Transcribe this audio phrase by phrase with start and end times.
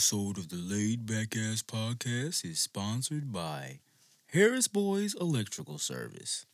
[0.00, 3.80] Episode of the Laid Back Ass Podcast is sponsored by
[4.32, 6.46] Harris Boys Electrical Service.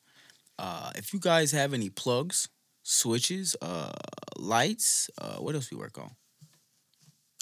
[0.59, 2.49] Uh, if you guys have any plugs,
[2.83, 3.93] switches, uh,
[4.37, 6.11] lights, uh, what else we work on?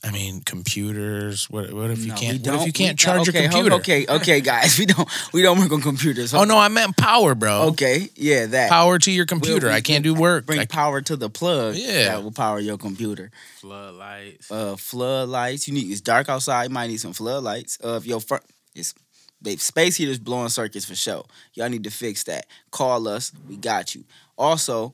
[0.05, 1.49] I mean, computers.
[1.49, 2.47] What, what if you No, can't?
[2.47, 3.77] What if you can't don't- charge okay, your computer?
[3.77, 6.35] Okay, okay, guys, we don't we don't work on computers.
[6.35, 7.69] Oh no, I meant power, bro.
[7.69, 8.69] Okay, yeah, that.
[8.69, 9.69] Power to your computer.
[9.69, 10.47] we- I can't do work.
[10.47, 11.77] Bring I- power to the plug.
[11.77, 12.05] Yeah.
[12.11, 13.31] that will power your computer.
[13.61, 14.51] Floodlights.
[14.51, 15.67] uh floodlights.
[15.69, 16.65] You need it's dark outside.
[16.65, 17.79] You might need some floodlights.
[17.83, 18.43] Uh, if your front
[18.75, 18.95] it's
[19.41, 21.25] babe, space heaters blowing circuits for sure.
[21.55, 22.47] Y'all need to fix that.
[22.71, 23.33] Call us.
[23.49, 24.05] We got you.
[24.37, 24.93] Also,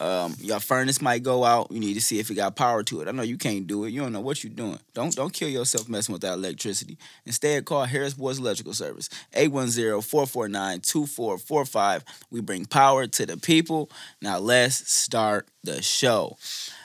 [0.00, 1.70] um, your furnace might go out.
[1.70, 3.08] You need to see if it got power to it.
[3.08, 3.90] I know you can't do it.
[3.90, 4.78] You don't know what you're doing.
[4.94, 6.96] Don't don't kill yourself messing with that electricity.
[7.26, 12.02] Instead, call Harris Boys Electrical Service 810-449-2445.
[12.30, 13.90] We bring power to the people.
[14.22, 16.36] Now let's start the show.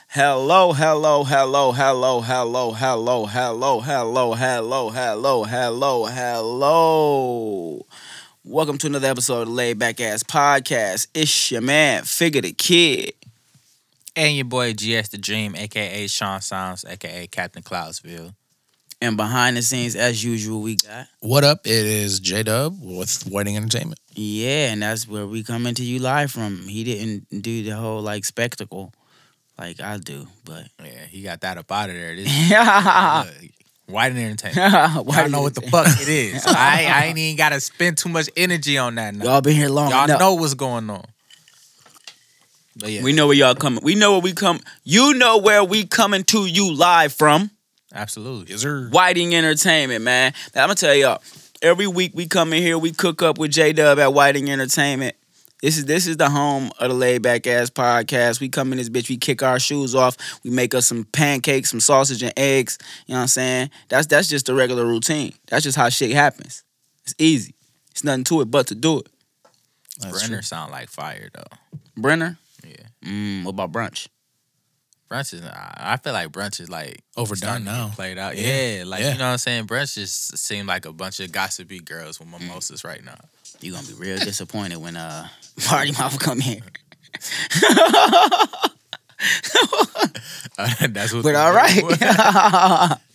[0.10, 7.86] Hello, hello, hello, hello, hello, hello, hello, hello, hello, hello, hello, hello.
[8.46, 11.08] Welcome to another episode of the Laid Back Ass Podcast.
[11.14, 13.14] It's your man, Figure the Kid.
[14.16, 18.34] And your boy GS the Dream, aka Sean Sounds, aka Captain Cloudsville.
[19.02, 21.66] And behind the scenes, as usual, we got what up?
[21.66, 24.00] It is J Dub with Wedding Entertainment.
[24.12, 26.68] yeah, and that's where we coming to you live from.
[26.68, 28.94] He didn't do the whole like spectacle
[29.58, 32.16] like I do, but Yeah, he got that up out of there.
[32.16, 33.50] This yeah, look,
[33.88, 34.74] White Entertainment.
[34.74, 36.44] Y'all know what the fuck it is.
[36.48, 39.26] I, I ain't even gotta spend too much energy on that now.
[39.26, 40.20] Y'all been here long Y'all enough.
[40.20, 41.04] know what's going on.
[42.76, 43.84] But yeah, We know where y'all coming.
[43.84, 44.60] We know where we come.
[44.84, 47.52] You know where we coming to you live from.
[47.94, 48.54] absolutely.
[48.54, 48.88] Is there?
[48.88, 50.34] Whiting Entertainment, man.
[50.56, 51.22] I'm gonna tell y'all.
[51.62, 55.16] Every week we come in here, we cook up with J Dub at Whiting Entertainment.
[55.64, 58.42] This is this is the home of the laid back ass podcast.
[58.42, 61.70] We come in this bitch, we kick our shoes off, we make us some pancakes,
[61.72, 62.78] some sausage and eggs.
[63.08, 63.70] You know what I'm saying?
[63.88, 65.34] That's that's just the regular routine.
[65.48, 66.66] That's just how shit happens.
[67.06, 67.56] It's easy.
[67.92, 69.08] It's nothing to it but to do it.
[70.02, 70.42] That's Brinner true.
[70.42, 71.58] sound like fire though.
[71.96, 72.38] Brinner.
[72.68, 73.10] Yeah.
[73.10, 74.10] Mm, what about brunch?
[75.10, 77.90] Brunch is I I feel like brunch is like Overdone starting to get now.
[77.96, 78.36] Played out.
[78.36, 78.80] Yeah.
[78.80, 78.84] Yeah.
[78.86, 79.14] like Yeah.
[79.14, 79.68] you know what I'm saying?
[79.68, 83.16] Brunch just seemed like a bunch of gossipy girls with mimosas right now.
[83.64, 85.26] You gonna be real disappointed when uh
[85.66, 86.60] Party Mouth come here.
[90.90, 93.00] That's what But all right.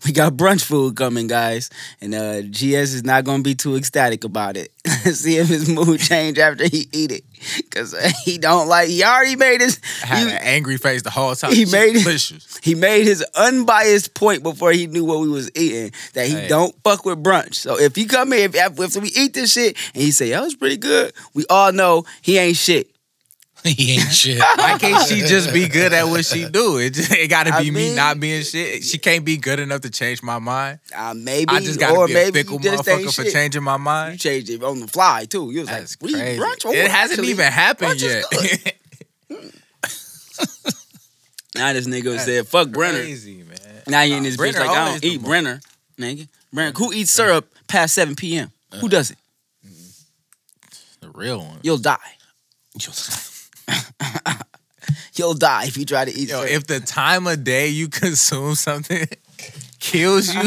[0.04, 1.70] we got brunch food coming, guys.
[2.00, 4.72] And uh GS is not gonna be too ecstatic about it.
[5.12, 7.24] See if his mood change after he eat it.
[7.70, 11.02] Cause uh, he don't like he already made his I had he, an angry face
[11.02, 11.52] the whole time.
[11.52, 12.58] he made delicious.
[12.62, 16.48] he made his unbiased point before he knew what we was eating that he Hey.
[16.48, 17.54] don't fuck with brunch.
[17.54, 20.42] So if he come here, if, if we eat this shit and he say, that
[20.42, 22.89] was pretty good, we all know he ain't shit.
[23.64, 24.38] he ain't shit.
[24.38, 26.78] Why can't she just be good at what she do?
[26.78, 28.84] It, just, it gotta I be me not being shit.
[28.84, 30.80] She can't be good enough to change my mind.
[30.96, 33.30] Uh, maybe I just gotta or be a maybe fickle you just ain't motherfucker for
[33.30, 34.12] changing my mind.
[34.12, 35.50] You changed it on the fly too.
[35.50, 36.40] You was That's like, we eat crazy.
[36.40, 36.66] brunch.
[36.66, 38.24] Oh, it hasn't actually, even happened brunch is yet.
[38.30, 38.72] good.
[41.56, 43.46] Now this nigga said, "Fuck Brinner." Man.
[43.88, 45.60] Now you in this Brinner bitch like I don't eat mo- Brinner,
[45.98, 46.28] nigga.
[46.52, 48.52] Brinner, who eats syrup past seven p.m.?
[48.80, 49.18] Who does it?
[51.00, 51.58] The real one.
[51.62, 51.96] You'll die.
[52.80, 53.29] You'll die
[55.16, 56.28] if you try to eat.
[56.28, 56.50] Yo, syrup.
[56.50, 59.06] if the time of day you consume something
[59.80, 60.42] kills you,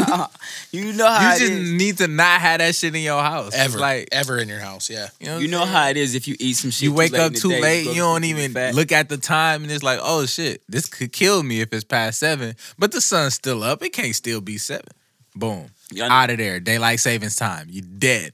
[0.70, 1.72] you know how you it just is.
[1.72, 3.48] need to not have that shit in your house.
[3.48, 4.88] It's ever, like ever in your house?
[4.90, 5.08] Yeah.
[5.20, 6.82] you know, You know how it is if you eat some shit.
[6.82, 8.74] you too wake late up in the too day, late, go you don't even fat.
[8.74, 11.84] look at the time, and it's like, oh shit, this could kill me if it's
[11.84, 12.54] past seven.
[12.78, 14.86] But the sun's still up; it can't still be seven.
[15.36, 15.66] Boom,
[16.00, 16.60] out of there.
[16.60, 17.66] Daylight savings time.
[17.68, 18.32] You dead.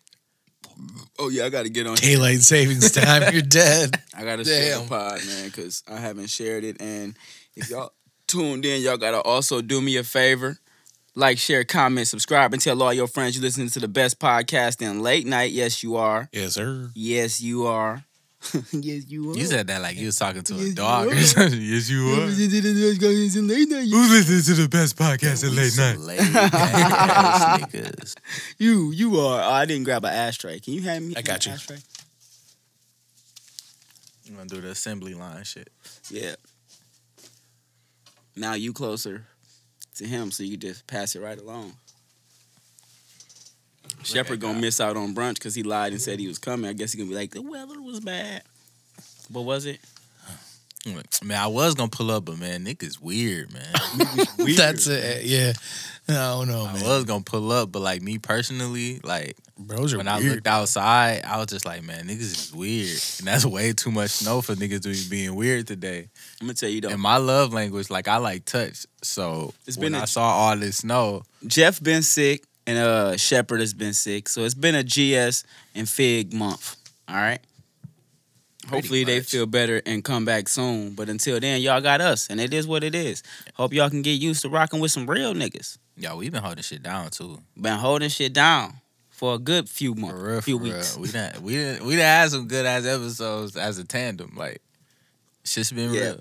[1.20, 1.96] Oh yeah, I got to get on.
[1.96, 3.32] Daylight savings time.
[3.32, 4.00] You're dead.
[4.16, 6.80] I gotta share the pod, man, because I haven't shared it.
[6.80, 7.14] And
[7.54, 7.92] if y'all
[8.26, 10.58] tuned in, y'all gotta also do me a favor.
[11.14, 14.80] Like, share, comment, subscribe, and tell all your friends you're listening to the best podcast
[14.80, 15.50] in late night.
[15.50, 16.28] Yes, you are.
[16.32, 16.90] Yes, sir.
[16.94, 18.04] Yes, you are.
[18.72, 19.36] yes, you are.
[19.36, 21.60] You said that like you was talking to Yes, a dog or something.
[21.62, 22.26] Yes, you are.
[22.26, 22.62] Who's listening
[24.56, 25.98] to the best podcast at late night?
[27.72, 28.14] niggas.
[28.58, 29.42] You, you are.
[29.42, 30.58] Oh, I didn't grab an ashtray.
[30.58, 31.14] Can you hand me?
[31.16, 31.52] I got you.
[31.52, 31.78] Ashtray?
[34.28, 35.68] I'm gonna do the assembly line shit.
[36.08, 36.34] Yeah.
[38.36, 39.26] Now you closer
[39.96, 41.74] to him, so you just pass it right along.
[44.02, 46.68] Shepard gonna miss out on brunch because he lied and said he was coming.
[46.68, 48.42] I guess he gonna be like, the weather was bad.
[49.30, 49.80] What was it?
[51.22, 53.66] Man, I was gonna pull up, but man, niggas weird, man.
[54.56, 55.26] That's it.
[55.26, 55.52] Yeah.
[56.08, 56.84] I don't know, I man.
[56.84, 60.36] was gonna pull up, but like me personally, like Bros are when I weird.
[60.36, 62.98] looked outside, I was just like, man, niggas is weird.
[63.18, 66.08] And that's way too much snow for niggas to be being weird today.
[66.40, 66.88] I'm gonna tell you though.
[66.88, 68.86] And my love language, like I like touch.
[69.02, 73.16] So It's when been I a- saw all this snow, Jeff been sick and uh
[73.16, 74.28] Shepard has been sick.
[74.28, 75.44] So it's been a GS
[75.74, 76.76] and Fig month.
[77.08, 77.40] All right.
[78.68, 80.94] Hopefully they feel better and come back soon.
[80.94, 83.22] But until then, y'all got us, and it is what it is.
[83.54, 85.78] Hope y'all can get used to rocking with some real niggas.
[85.96, 87.38] yo, we've been holding shit down too.
[87.60, 88.74] Been holding shit down
[89.08, 90.94] for a good few months, For real, few for weeks.
[90.96, 91.02] real.
[91.02, 94.34] We done we done we done had some good ass episodes as a tandem.
[94.36, 94.60] Like
[95.44, 96.00] shit's been Yeah.
[96.02, 96.20] real.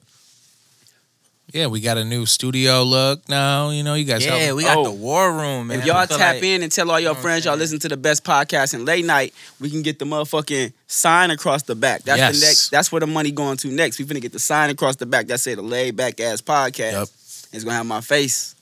[1.51, 3.71] Yeah, we got a new studio look now.
[3.71, 4.23] You know, you guys.
[4.23, 4.83] Yeah, help- we got Oh.
[4.83, 5.79] the war room, man.
[5.79, 7.97] If y'all tap like- in and tell all your know friends y'all listen to the
[7.97, 12.03] best podcast in late night, we can get the motherfucking sign across the back.
[12.03, 12.41] That's the Yes.
[12.41, 12.69] next.
[12.69, 13.97] That's where the money going to next.
[13.97, 16.91] We finna get the sign across the back that say the laid back ass podcast.
[16.91, 17.07] Yep.
[17.51, 18.53] It's gonna have my face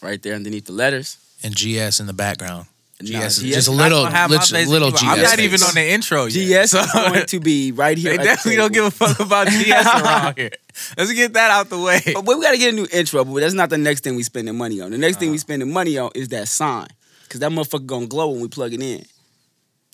[0.00, 1.16] right there underneath the letters.
[1.42, 2.66] and GS in the background.
[3.00, 4.98] GS is GS just a little, gonna have my lit- face little either.
[4.98, 5.04] GS.
[5.04, 6.64] I'm not even on the intro yet.
[6.64, 8.10] GS so- is going to be right here.
[8.10, 10.50] They at the definitely don't give a fuck about GS around here.
[10.96, 12.00] Let's get that out the way.
[12.06, 14.56] But we gotta get a new intro, but that's not the next thing we spending
[14.56, 14.90] money on.
[14.90, 15.42] The next thing we uh-huh.
[15.42, 16.88] spending money on is that sign.
[17.28, 19.04] Cause that motherfucker gonna glow when we plug it in.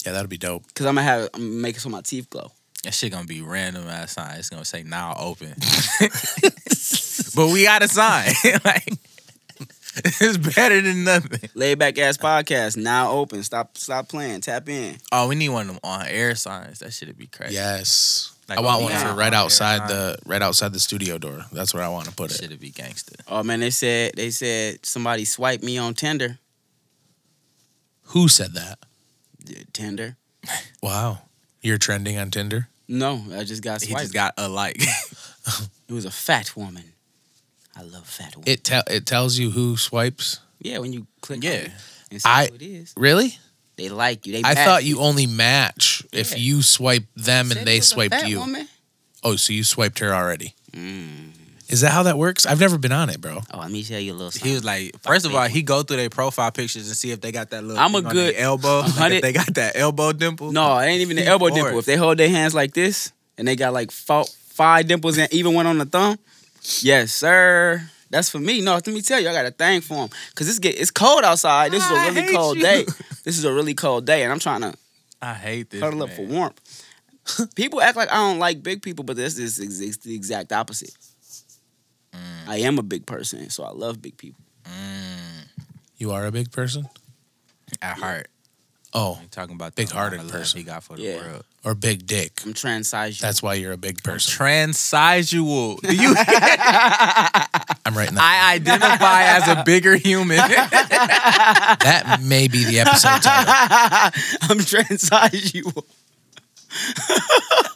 [0.07, 0.63] Yeah, that'll be dope.
[0.75, 2.53] Cause I'm gonna have I'm gonna make it so my teeth glow.
[2.85, 4.39] That shit gonna be random ass sign.
[4.39, 5.49] It's gonna say now open.
[7.35, 8.33] but we got a sign.
[8.65, 8.89] like
[10.05, 11.49] it's better than nothing.
[11.55, 13.43] Laid back ass podcast now open.
[13.43, 14.41] Stop stop playing.
[14.41, 14.97] Tap in.
[15.13, 16.81] Oh, we need one of them on air signs.
[16.81, 17.55] That shit'd be crazy.
[17.55, 19.87] Yes, Like I want one for right on outside huh?
[19.89, 21.45] the right outside the studio door.
[21.53, 22.39] That's where I want to put it.
[22.43, 23.15] Shit'd be gangster.
[23.29, 26.39] Oh man, they said they said somebody swiped me on Tinder.
[28.09, 28.79] Who said that?
[29.47, 30.17] Yeah, Tinder.
[30.83, 31.21] Wow,
[31.63, 32.69] you're trending on Tinder.
[32.89, 34.03] No, I just got He swiped.
[34.03, 34.77] just got a like.
[35.89, 36.85] it was a fat woman.
[37.77, 38.49] I love fat women.
[38.49, 40.41] It tell it tells you who swipes.
[40.61, 41.51] yeah, when you click Yeah.
[41.51, 41.71] on it
[42.11, 43.39] and see I- who it is, Really?
[43.77, 44.33] they like you.
[44.35, 47.79] They I match thought you only match if you swipe them Said and it they
[47.79, 48.39] was a swiped fat you.
[48.39, 48.69] woman?
[49.23, 50.55] Oh, so you swiped her already?
[50.73, 51.31] Mm.
[51.69, 52.45] Is that how that works?
[52.45, 53.41] I've never been on it, bro.
[53.53, 54.49] Oh, let me tell you a little something.
[54.49, 57.23] He was like, first of all, he go through their profile pictures and see if
[57.23, 57.83] they got that little.
[57.83, 58.81] I'm a thing on good their elbow.
[58.83, 60.53] Like hundred- if they got that elbow dimple.
[60.53, 61.55] No, it ain't even the elbow bored.
[61.63, 61.79] dimple.
[61.79, 65.33] If they hold their hands like this and they got like four, five dimples and
[65.33, 66.19] even one on the thumb,
[66.83, 67.83] yes, sir.
[68.11, 68.61] That's for me.
[68.61, 70.91] No, let me tell you, I got a thing for them because it's get it's
[70.91, 71.73] cold outside.
[71.73, 72.63] This is a I really cold you.
[72.63, 72.85] day.
[73.25, 74.75] This is a really cold day, and I'm trying to
[75.21, 75.81] I hate this.
[75.81, 76.61] cuddle up for warmth.
[77.57, 80.53] people act like I don't like big people, but this is ex- ex- the exact
[80.53, 80.95] opposite.
[82.15, 82.49] Mm.
[82.49, 84.41] I am a big person, so I love big people.
[84.65, 85.49] Mm,
[85.97, 86.89] You are a big person.
[87.83, 88.29] at heart.
[88.97, 90.59] Oh, I'm talking about Big-hearted the amount of love person.
[90.59, 91.17] he got for the Yeah.
[91.17, 91.45] world.
[91.65, 92.41] or big dick.
[92.45, 93.19] I'm transsexual.
[93.21, 94.31] That's why you're a big person.
[94.39, 95.81] Transsexual.
[95.89, 96.15] Do you?
[97.87, 98.23] I'm writing that.
[98.23, 100.37] I identify as a bigger human.
[101.81, 104.23] that may be the episode title.
[104.43, 105.85] I'm transsexual.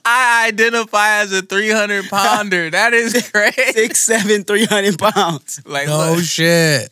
[0.04, 2.70] I identify as a 300 pounder.
[2.70, 3.72] That is crazy.
[3.72, 5.60] Six, seven, 300 pounds.
[5.64, 6.90] Like, No look, shit.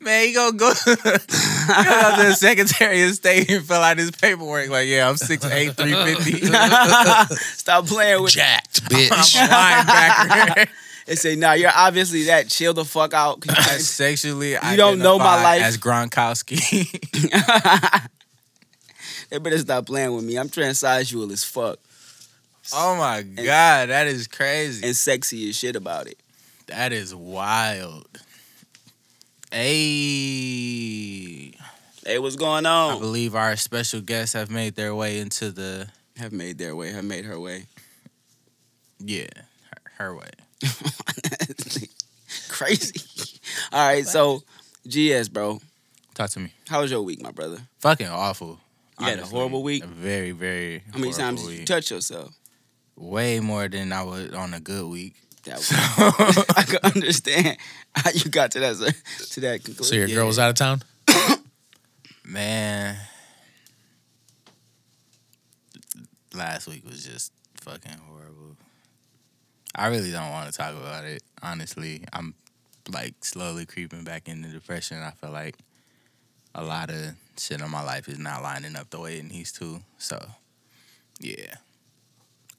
[0.00, 4.68] Man, you gonna go, go to the Secretary of State and fill out his paperwork.
[4.68, 7.34] Like, yeah, I'm 6'8", 350.
[7.36, 8.32] Stop playing with.
[8.32, 9.36] Jacked, I'm bitch.
[9.36, 10.68] a linebacker.
[11.06, 12.48] They say, "Nah, you're obviously that.
[12.48, 13.44] Chill the fuck out.
[13.44, 15.62] Sexually You don't know my life.
[15.62, 16.90] as Gronkowski.
[19.30, 20.36] they better stop playing with me.
[20.36, 21.78] I'm transsexual as fuck
[22.72, 24.86] oh my god, that is crazy.
[24.86, 26.18] and sexy as shit about it.
[26.66, 28.06] That is wild.
[29.56, 31.52] Hey,
[32.04, 32.96] Hey, what's going on?
[32.96, 36.92] I believe our special guests have made their way into the Have made their way.
[36.92, 37.64] Have made her way.
[38.98, 39.28] yeah
[39.70, 40.28] her, her way.
[42.50, 43.00] Crazy.
[43.72, 44.42] All right, so
[44.86, 45.62] GS, bro.
[46.12, 46.52] Talk to me.
[46.68, 47.56] How was your week, my brother?
[47.78, 48.60] Fucking awful.
[49.00, 49.84] You had a horrible week?
[49.84, 50.82] A very very.
[50.92, 52.34] How many times did you touch yourself?
[52.94, 55.14] Way more than I would on a good week.
[55.46, 57.56] That was, I could understand
[57.94, 58.76] how you got to that
[59.30, 59.84] to that conclusion.
[59.84, 60.14] So your Yeah.
[60.16, 60.82] girl was out of town?
[62.24, 62.96] Man,
[66.34, 68.56] last week was just fucking horrible.
[69.74, 71.22] I really don't want to talk about it.
[71.42, 72.34] Honestly, I'm
[72.90, 74.98] like slowly creeping back into depression.
[74.98, 75.56] I feel like
[76.54, 79.52] a lot of shit in my life is not lining up the way it needs
[79.52, 79.80] to.
[79.98, 80.24] So,
[81.20, 81.54] yeah,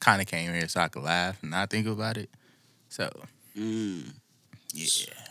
[0.00, 2.30] kind of came here so I could laugh and not think about it.
[2.88, 3.10] So,
[3.56, 4.14] Mm.
[4.72, 5.27] yeah.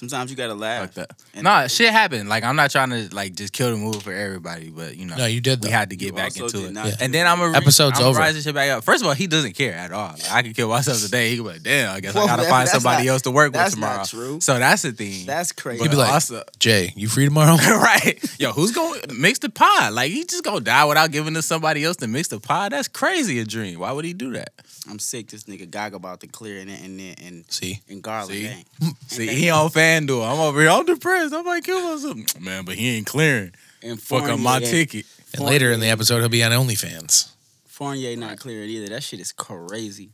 [0.00, 0.94] Sometimes you gotta laugh.
[0.94, 1.12] Fucked up.
[1.34, 2.30] And- nah, shit happened.
[2.30, 5.14] Like I'm not trying to like just kill the movie for everybody, but you know,
[5.14, 6.72] No, you did we had to get You back into it.
[6.72, 6.90] Yeah.
[7.00, 8.18] And then I'm a Episode's I'm over.
[8.18, 8.82] Rise this shit back up.
[8.82, 10.12] First of all, he doesn't care at all.
[10.12, 11.28] Like, I can kill myself today.
[11.30, 13.22] He could be like, damn, I guess Well, I gotta that- find somebody not- else
[13.22, 13.96] to work with tomorrow.
[13.98, 14.40] not true.
[14.40, 15.26] So that's the thing.
[15.26, 15.82] That's crazy.
[15.82, 17.56] He'd be like, also, Jay, you free tomorrow?
[17.56, 18.18] right?
[18.40, 19.90] Yo, who's gonna mix the pie?
[19.90, 22.70] Like he just gonna die without giving to somebody else to mix the pie?
[22.70, 23.38] That's crazy.
[23.38, 23.78] A dream.
[23.80, 24.54] Why would he do that?
[24.88, 25.28] I'm sick.
[25.28, 28.30] This nigga Gaga about to clear and and and and, See, and Garland.
[28.32, 28.46] See?
[28.46, 28.66] ain't.
[29.08, 30.30] See, he on FanDuel.
[30.32, 30.70] I'm over here.
[30.70, 31.34] I'm depressed.
[31.34, 32.40] I might kill myself.
[32.40, 33.52] Man, but he ain't clearing.
[33.82, 35.06] And Fuck up my ain't- ticket.
[35.34, 37.30] and later in the episode, he'll be on OnlyFans.
[37.66, 38.88] Fournier not clearing either.
[38.88, 40.10] That shit is crazy.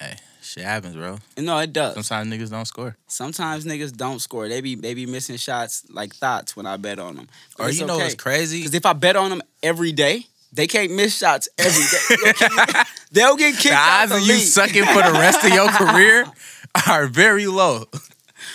[0.00, 1.18] Hey, shit happens, bro.
[1.36, 1.94] And no, it does.
[1.94, 2.96] Sometimes niggas don't score.
[3.06, 4.48] Sometimes niggas don't score.
[4.48, 7.28] They be they be missing shots like thoughts when I bet on them.
[7.58, 8.60] Or you know what's crazy?
[8.60, 11.84] Because if I bet on them every day, they can't miss shots every
[12.16, 12.82] day.
[13.12, 14.42] They'll get kicked The out odds the of you league.
[14.42, 16.24] sucking for the rest of your career
[16.88, 17.84] are very low.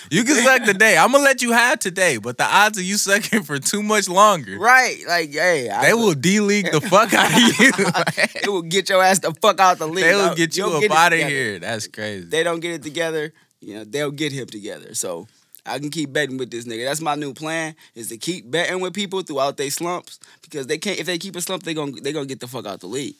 [0.10, 0.98] You can suck today.
[1.00, 4.08] I'm gonna let you have today, but the odds of you sucking for too much
[4.08, 7.72] longer, Right, like hey, I- they will d-league the fuck out of you.
[8.44, 10.06] It will get your ass the fuck out the league.
[10.06, 11.30] they will get you You'll up out of together.
[11.30, 11.60] here.
[11.60, 12.26] That's crazy.
[12.26, 13.34] They don't get it together.
[13.60, 14.94] You know, they'll get him together.
[14.96, 15.28] So
[15.66, 16.86] I can keep betting with this nigga.
[16.86, 20.78] That's my new plan is to keep betting with people throughout their slumps because they
[20.78, 21.00] can't.
[21.00, 23.16] If they keep a slump, they gonna they gonna get the fuck out the league.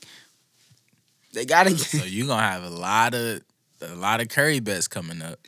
[1.34, 1.80] They gotta get.
[1.80, 3.42] So you gonna have a lot of
[3.82, 5.40] a lot of Curry bets coming up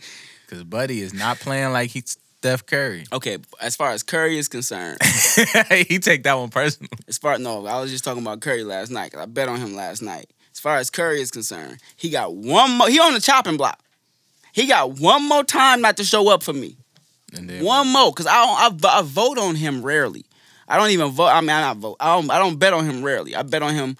[0.49, 3.03] because Buddy is not playing like he's Steph Curry.
[3.13, 4.97] Okay, as far as Curry is concerned,
[5.69, 6.89] he take that one personal.
[7.07, 9.11] as far no, I was just talking about Curry last night.
[9.11, 10.29] 'cause I bet on him last night.
[10.53, 12.89] As far as Curry is concerned, he got one more.
[12.89, 13.79] He on the chopping block.
[14.53, 16.77] He got one more time not to show up for me.
[17.31, 18.83] Then One more, cause I don't.
[18.85, 20.25] I, I vote on him rarely.
[20.67, 21.27] I don't even vote.
[21.27, 21.97] I mean, I not vote.
[21.99, 22.31] I don't.
[22.31, 23.35] I don't bet on him rarely.
[23.35, 23.97] I bet on him.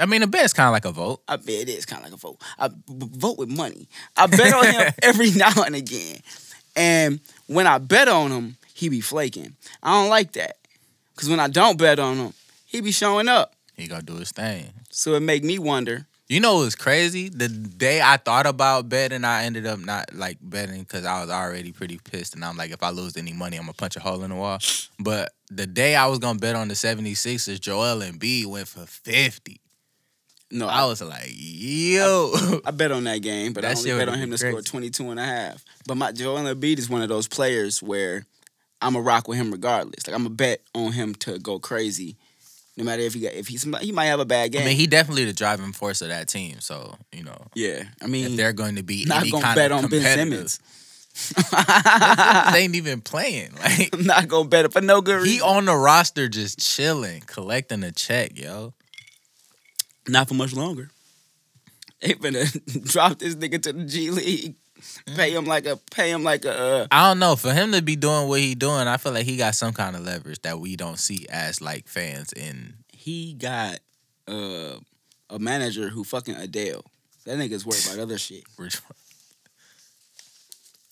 [0.00, 1.22] I mean, the is kind of like a vote.
[1.28, 2.40] I bet it is kind of like a vote.
[2.58, 3.88] I b- vote with money.
[4.16, 6.18] I bet on him every now and again,
[6.74, 9.54] and when I bet on him, he be flaking.
[9.82, 10.56] I don't like that,
[11.16, 12.32] cause when I don't bet on him,
[12.64, 13.54] he be showing up.
[13.74, 14.72] He gonna do his thing.
[14.90, 16.06] So it make me wonder.
[16.28, 17.28] You know what's crazy?
[17.28, 21.28] The day I thought about betting, I ended up not like betting because I was
[21.28, 22.34] already pretty pissed.
[22.34, 24.36] And I'm like, if I lose any money, I'm gonna punch a hole in the
[24.36, 24.58] wall.
[24.98, 29.60] But the day I was gonna bet on the 76ers, Joel Embiid went for 50.
[30.52, 32.32] No, I I, was like, yo.
[32.64, 34.50] I bet on that game, but I only bet on him to crazy.
[34.50, 35.64] score 22 and a half.
[35.86, 38.26] But my Joel Embiid is one of those players where
[38.82, 40.06] I'm a rock with him regardless.
[40.06, 42.16] Like I'm a bet on him to go crazy,
[42.76, 44.62] no matter if he got if he's he might have a bad game.
[44.62, 46.60] I mean, he definitely the driving force of that team.
[46.60, 49.72] So, you know, yeah, I mean, if they're going to be not gonna kind bet
[49.72, 50.60] on Ben Simmons.
[52.52, 53.52] they ain't even playing.
[53.62, 55.32] Like I'm not gonna bet it for no good reason.
[55.32, 58.74] he on the roster just chilling, collecting a check, yo.
[60.08, 60.90] Not for much longer.
[62.00, 62.46] They finna
[62.92, 64.54] drop this nigga to the G League.
[65.14, 67.36] Pay him like a pay him like a uh, I don't know.
[67.36, 69.94] For him to be doing what he doing, I feel like he got some kind
[69.94, 73.78] of leverage that we don't see as like fans in he got
[74.26, 74.78] uh,
[75.30, 76.84] a manager who fucking Adele.
[77.26, 78.42] That nigga's worried about other shit.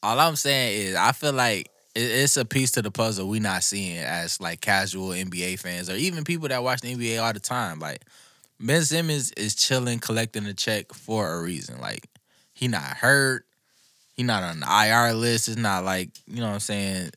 [0.02, 3.40] All I'm saying is, I feel like it- it's a piece to the puzzle we
[3.40, 7.32] not seeing as like casual NBA fans or even people that watch the NBA all
[7.32, 7.80] the time.
[7.80, 8.02] Like
[8.60, 11.80] Ben Simmons is chilling, collecting a check for a reason.
[11.80, 12.06] Like
[12.52, 13.46] he not hurt.
[14.14, 15.48] He not on the IR list.
[15.48, 17.10] It's not like you know what I'm saying.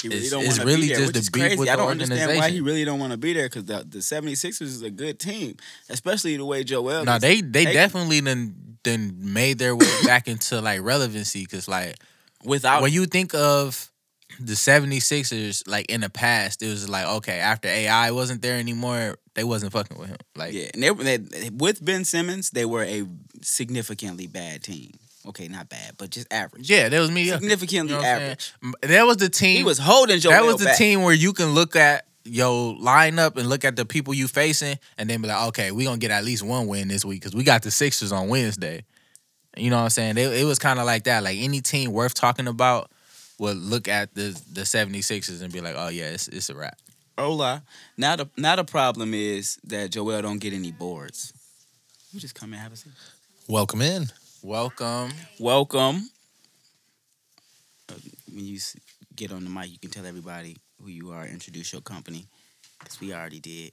[0.00, 1.40] He really It's- don't it's want to really be there, just which to is be
[1.40, 1.56] crazy.
[1.58, 3.84] with I the don't understand why he really don't want to be there because the,
[3.88, 5.56] the 76ers is a good team,
[5.88, 7.04] especially the way Joel.
[7.04, 8.54] No, they they They- definitely then
[8.84, 11.94] then made their way back into like relevancy because like
[12.44, 13.90] without when you think of
[14.40, 19.16] the 76ers like in the past it was like okay after AI wasn't there anymore
[19.34, 22.82] they wasn't fucking with him like yeah, and they, they with Ben Simmons, they were
[22.84, 23.04] a
[23.42, 24.92] significantly bad team.
[25.26, 26.68] Okay, not bad, but just average.
[26.68, 28.52] yeah that was me significantly average.
[28.82, 30.32] that was the team He was holding Joel.
[30.32, 30.76] that was the back.
[30.76, 34.78] team where you can look at yo lineup and look at the people you facing
[34.98, 37.34] and then be like okay we're gonna get at least one win this week because
[37.34, 38.84] we got the Sixers on Wednesday
[39.56, 41.92] you know what I'm saying it, it was kind of like that like any team
[41.92, 42.90] worth talking about
[43.38, 46.78] would look at the the 76ers and be like oh yeah it's, it's a wrap
[47.18, 47.62] Hola.
[47.98, 51.32] Now the now the problem is that Joel don't get any boards.
[52.10, 52.92] You just come and have a seat.
[53.46, 54.06] Welcome in.
[54.42, 56.08] welcome Welcome.
[57.88, 57.94] Uh,
[58.32, 58.58] when you
[59.14, 61.26] get on the mic, you can tell everybody who you are.
[61.26, 62.26] Introduce your company,
[62.78, 63.72] because we already did.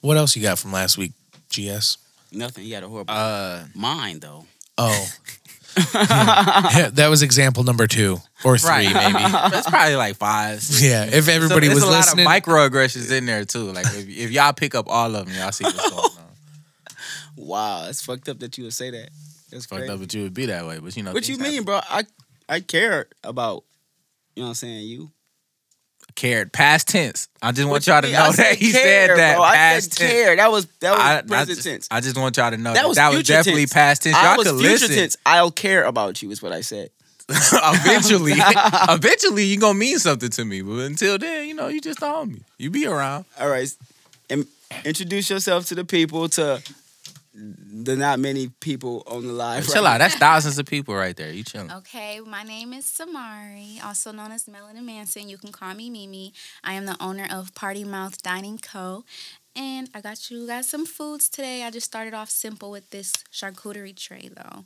[0.00, 1.12] What else you got from last week,
[1.50, 1.98] GS?
[2.32, 2.64] Nothing.
[2.64, 4.46] You had a horrible uh mind though.
[4.78, 5.08] Oh.
[5.76, 8.94] Yeah, that was example number two or three, Right.
[8.94, 9.32] maybe.
[9.32, 10.62] That's probably like five.
[10.80, 12.26] Yeah, if everybody There's was a lot listening.
[12.26, 13.72] of microaggressions in there too.
[13.72, 16.10] Like if, if y'all pick up all of them, y'all see what's going on.
[17.36, 19.08] Wow, it's fucked up that you would say that.
[19.50, 21.12] That's Fucked up that you would be that way, but you know.
[21.12, 21.64] What you mean, happen.
[21.64, 21.80] bro?
[21.90, 22.04] I
[22.48, 23.64] I care about.
[24.36, 24.86] You know what I'm saying?
[24.86, 25.10] You.
[26.14, 26.52] Cared.
[26.52, 27.28] Past tense.
[27.42, 29.34] I just want y'all to know I that he said that.
[29.36, 29.44] Bro.
[29.44, 30.12] I Past tense.
[30.12, 30.36] care.
[30.36, 31.88] That was that was I, I present just, tense.
[31.90, 33.72] I just want y'all to know That that, was that was definitely tense.
[33.72, 34.16] past tense.
[34.16, 34.94] I Y'all was could future listen.
[34.96, 35.16] tense.
[35.26, 36.30] I'll care about you.
[36.30, 36.90] Is what I said.
[37.28, 38.32] eventually,
[38.88, 40.60] eventually, you gonna mean something to me.
[40.62, 42.42] But until then, you know, you just a homie.
[42.58, 43.24] You be around.
[43.40, 43.74] All right.
[44.30, 44.46] And
[44.84, 46.28] introduce yourself to the people.
[46.30, 46.62] To
[47.34, 49.66] the not many people on the live.
[49.66, 49.98] Chill right out.
[49.98, 51.32] That's thousands of people right there.
[51.32, 51.70] You chilling.
[51.70, 55.28] Okay, my name is Samari, also known as Melanin Manson.
[55.28, 56.32] You can call me Mimi.
[56.62, 59.04] I am the owner of Party Mouth Dining Co.
[59.56, 61.64] And I got you guys some foods today.
[61.64, 64.64] I just started off simple with this charcuterie tray though.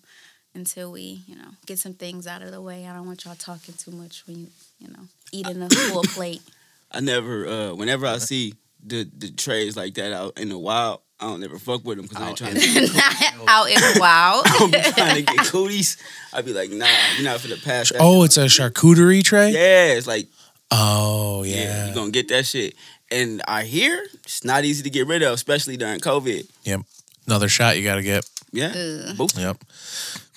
[0.55, 2.87] Until we, you know, get some things out of the way.
[2.87, 4.47] I don't want y'all talking too much when you,
[4.81, 6.43] you know, eating a full plate.
[6.91, 7.47] I never.
[7.47, 11.43] uh Whenever I see the the trays like that out in the wild, I don't
[11.43, 12.81] ever fuck with them because I ain't trying to.
[12.95, 14.45] Not out in the wild.
[14.47, 15.97] I'm trying to get cooties.
[16.33, 17.91] I'd be like, nah, you're not for the pass.
[17.91, 18.37] that Oh, shit.
[18.39, 19.51] it's a charcuterie tray.
[19.51, 19.95] yeah.
[19.95, 20.27] It's like
[20.71, 21.87] Oh yeah, yeah.
[21.87, 22.75] you're gonna get that shit.
[23.11, 26.49] And I hear it's not easy to get rid of, especially during COVID.
[26.65, 26.81] Yep.
[27.27, 28.29] Another shot you got to get.
[28.53, 29.17] Yeah, Ugh.
[29.17, 29.37] Boop.
[29.39, 29.59] Yep.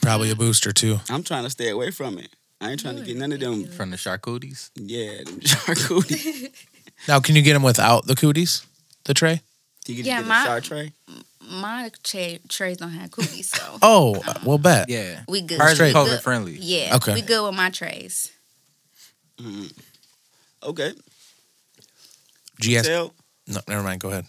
[0.02, 1.00] Probably a booster too.
[1.10, 2.30] I'm trying to stay away from it.
[2.60, 3.66] I ain't trying to get none of them.
[3.66, 4.70] From the charcuteries.
[4.76, 6.50] Yeah, them charcuterie.
[7.08, 8.66] Now, can you get them without the cooties?
[9.06, 9.42] The tray?
[9.88, 10.94] You can Yeah, just get my- a char tray.
[11.50, 14.90] My tra- trays don't have cookies, so Oh, well, bet.
[14.90, 15.24] Yeah.
[15.28, 15.60] we good.
[15.60, 15.94] Hers is Straight.
[15.94, 16.08] Good.
[16.20, 16.58] COVID friendly.
[16.60, 17.14] Yeah, Okay.
[17.16, 18.32] we good with my trays.
[19.40, 19.72] Mhm.
[20.64, 20.94] Okay.
[22.60, 22.86] GS.
[22.88, 23.14] Tell
[23.48, 24.02] No, never mind.
[24.02, 24.26] Go ahead.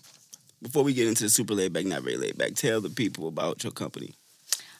[0.62, 2.54] before we get into the super laid back, not very laid back.
[2.54, 4.14] Tell the people about your company.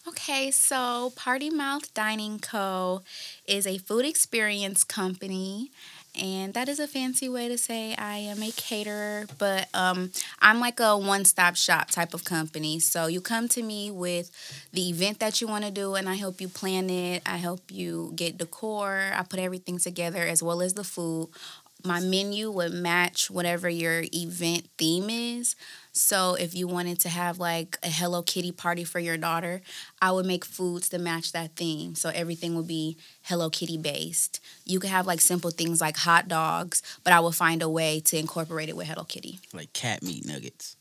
[0.08, 3.02] Okay, so Party Mouth Dining Co.
[3.46, 5.70] is a food experience company.
[6.14, 10.60] And that is a fancy way to say I am a caterer, but um, I'm
[10.60, 12.80] like a one stop shop type of company.
[12.80, 14.30] So you come to me with
[14.74, 17.22] the event that you want to do, and I help you plan it.
[17.24, 19.12] I help you get decor.
[19.14, 21.30] I put everything together as well as the food.
[21.84, 25.56] My menu would match whatever your event theme is.
[25.92, 29.60] So if you wanted to have like a Hello Kitty party for your daughter,
[30.00, 31.94] I would make foods to match that theme.
[31.94, 34.40] So everything would be Hello Kitty based.
[34.64, 38.00] You could have like simple things like hot dogs, but I would find a way
[38.00, 39.40] to incorporate it with Hello Kitty.
[39.52, 40.76] Like cat meat nuggets.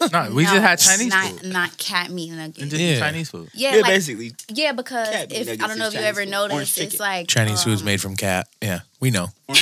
[0.12, 1.52] No, we No, just had Chinese not, food.
[1.52, 2.58] Not cat meat And nuggets.
[2.70, 2.98] just Yeah.
[3.00, 3.50] Chinese food.
[3.54, 4.32] Yeah, Yeah, like basically.
[4.48, 6.34] yeah, because Cat meat if I nuggets don't know is if you Chinese ever food.
[6.34, 7.04] Orange noticed, it's chicken.
[7.06, 8.48] like Chinese food's um, made from cat.
[8.62, 9.28] Yeah, we know.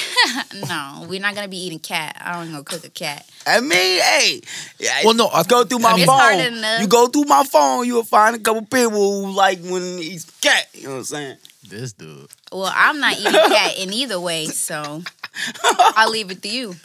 [0.68, 2.16] No, we're not gonna be eating cat.
[2.20, 3.26] I don't gonna cook a cat.
[3.46, 4.40] I mean, hey.
[4.78, 6.54] yeah, Well, no, I- go through my It's hard phone.
[6.54, 6.80] enough.
[6.80, 8.90] You go through my phone, you'll find a couple people
[9.26, 10.66] who like when he's cat.
[10.72, 11.36] You know what I'm saying?
[11.68, 12.28] This dude.
[12.52, 15.02] Well, I'm not eating cat in either way, so
[15.96, 16.76] I'll leave it to you.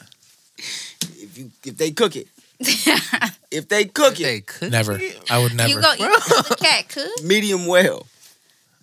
[0.58, 2.28] If you if they cook it,
[3.50, 4.96] if they cook it, They cook Never.
[4.98, 5.30] it?
[5.30, 5.68] I would never.
[5.70, 5.96] You never.
[5.96, 7.24] go eat the cat cook.
[7.24, 8.06] medium well,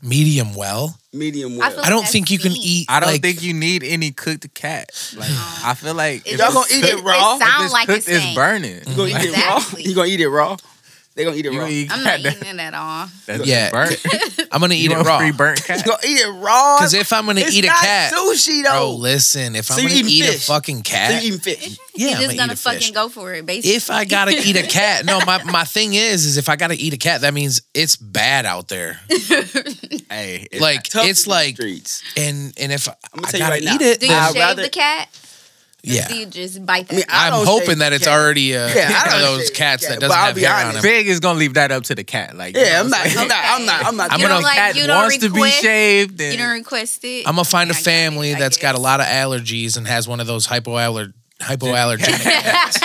[0.01, 0.97] Medium well.
[1.13, 1.71] medium I well.
[1.71, 2.61] feel I don't That's think you can meat.
[2.63, 2.85] eat.
[2.89, 4.89] I don't like- think you need any cooked cat.
[5.17, 5.61] Like oh.
[5.65, 7.35] I feel like if Y'all gonna it's eat cooked- it raw?
[7.35, 8.81] It sounds if like cooked, it's it's burning.
[8.87, 9.83] you gonna eat it Exactly.
[9.83, 9.89] raw?
[9.89, 10.57] You gonna eat it raw?
[11.17, 11.67] They gonna eat it You raw.
[11.67, 13.09] eat I'm not that- eating it at all.
[13.25, 13.71] that's Yeah.
[13.71, 13.99] burnt.
[14.51, 15.17] I'm gonna You eat it want raw.
[15.17, 15.79] free burnt cat.
[15.79, 16.77] You gonna eat it raw?
[16.77, 18.93] Because if I'm gonna it's eat a cat, sushi bro, though.
[18.95, 19.55] listen.
[19.55, 20.45] If So I'm gonna eating eat a fish?
[20.45, 21.77] fucking so you cat, eating fish?
[21.95, 22.91] yeah, You're I'm just gonna gonna eat a fucking fish.
[22.91, 23.71] go for it, basically.
[23.75, 26.75] If I gotta eat a cat, no, my, my thing is, is if I gotta
[26.75, 28.99] eat a cat, that means it's bad out there.
[30.09, 32.01] Hey, it- Like it's like, streets.
[32.15, 33.75] and and if I, I'ma I tell gotta right now.
[33.75, 35.09] eat it, do you then- I'd shave rather- the cat?
[35.89, 36.07] Or yeah.
[36.07, 36.93] Do you just bite that?
[36.93, 38.13] I mean, I I'm don't hoping shave that it's cat.
[38.19, 40.25] already uh, Yeah, I one of don't those shave cats cat, that but doesn't I'll
[40.27, 40.77] have be hair on honest.
[40.77, 40.81] him.
[40.91, 42.35] Big is gonna leave that up to the cat.
[42.37, 43.05] Like you Yeah, I'm not.
[43.07, 43.43] what I'm not.
[43.45, 43.85] I'm not.
[43.85, 44.11] I'm not.
[44.13, 46.17] I'm You gonna- don't like- cat you don't wants to be request- shaved.
[46.17, 47.27] Then you don't request it.
[47.27, 48.83] I'm gonna find a I got it, family I that's got a guess.
[48.83, 52.79] lot of allergies and has one of those hypoaller hypoallergenic cats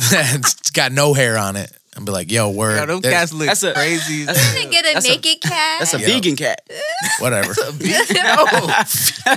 [0.10, 1.70] that's got no hair on it.
[1.98, 4.24] And be like, yo, word, Yo, them that- cats look That's a- crazy.
[4.24, 5.80] that's You can get a That's a- naked cat.
[5.80, 6.06] That's a Yeah.
[6.06, 6.60] vegan cat.
[7.18, 7.52] whatever.
[7.72, 8.16] Vegan,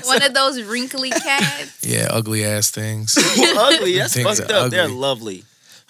[0.05, 1.71] One of those wrinkly cats.
[1.83, 3.17] yeah, ugly ass things.
[3.57, 3.97] ugly.
[3.97, 4.71] That's Things fucked are up.
[4.71, 5.43] They're lovely.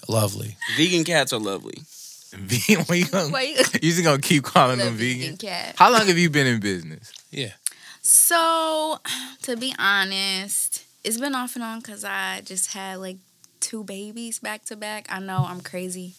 [0.08, 0.56] Lovely.
[0.78, 1.84] Vegan cats are lovely.
[2.34, 2.86] vegan.
[2.86, 5.38] What you gonna, Wait, you just gonna keep calling them vegan vegan?
[5.38, 5.76] cat.
[5.78, 7.12] How long have you been in business?
[7.32, 7.52] Yeah.
[8.02, 8.98] So,
[9.44, 13.18] to be honest, it's been off and on because I just had like
[13.60, 15.06] two babies back to back.
[15.10, 16.14] I know I'm crazy,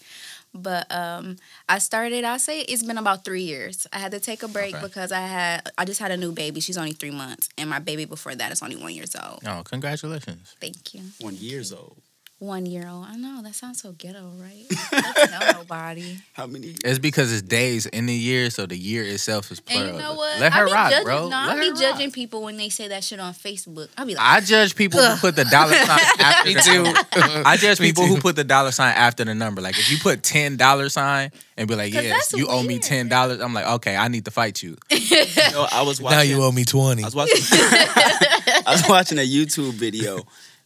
[0.54, 1.36] but um,
[1.68, 2.24] I started.
[2.24, 3.86] I say it's been about three years.
[3.92, 4.84] I had to take a break Okay.
[4.86, 6.60] because I had I just had a new baby.
[6.60, 9.40] She's only three months, and my baby before that is only one years old.
[9.46, 10.54] Oh, congratulations.
[10.60, 11.02] Thank you.
[11.20, 11.98] One years old.
[12.42, 13.07] One year old.
[13.09, 14.64] I know that sounds so ghetto, right?
[15.31, 16.16] Don't nobody.
[16.33, 16.74] How many?
[16.85, 19.92] It's because it's days in the year, so the year itself is And plural.
[19.94, 20.40] you know what?
[20.40, 21.28] Let her I be rock, judging, bro.
[21.28, 22.14] No, I be judging rock.
[22.14, 23.90] people when they say that shit on Facebook.
[23.96, 26.83] I be like, I judge people who put the dollar sign after Me the too.
[26.83, 27.00] number.
[27.48, 29.61] I judge Me people who put the dollar sign after the number.
[29.61, 32.81] Like if you put ten dollar sign and be like, "Yes, that's you owe me
[32.81, 36.16] ten dollars," I'm like, "Okay, I need to fight you." You know, I was watching.
[36.18, 37.05] now you owe me twenty.
[37.05, 37.37] I was watching.
[37.40, 40.22] I was watching a YouTube video,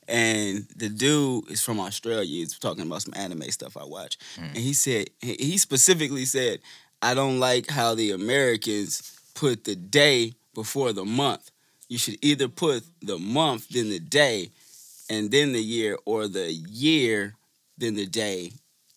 [0.09, 2.27] and the dude is from Australia.
[2.27, 4.45] He's talking about some anime stuff I watch, hmm.
[4.45, 6.61] and he said he he specifically said,
[7.03, 11.51] "I don't like how the Americans put the day before the month.
[11.89, 14.51] You should either put the month then the day,
[15.09, 17.35] and then the year, or the year
[17.79, 18.53] then the day,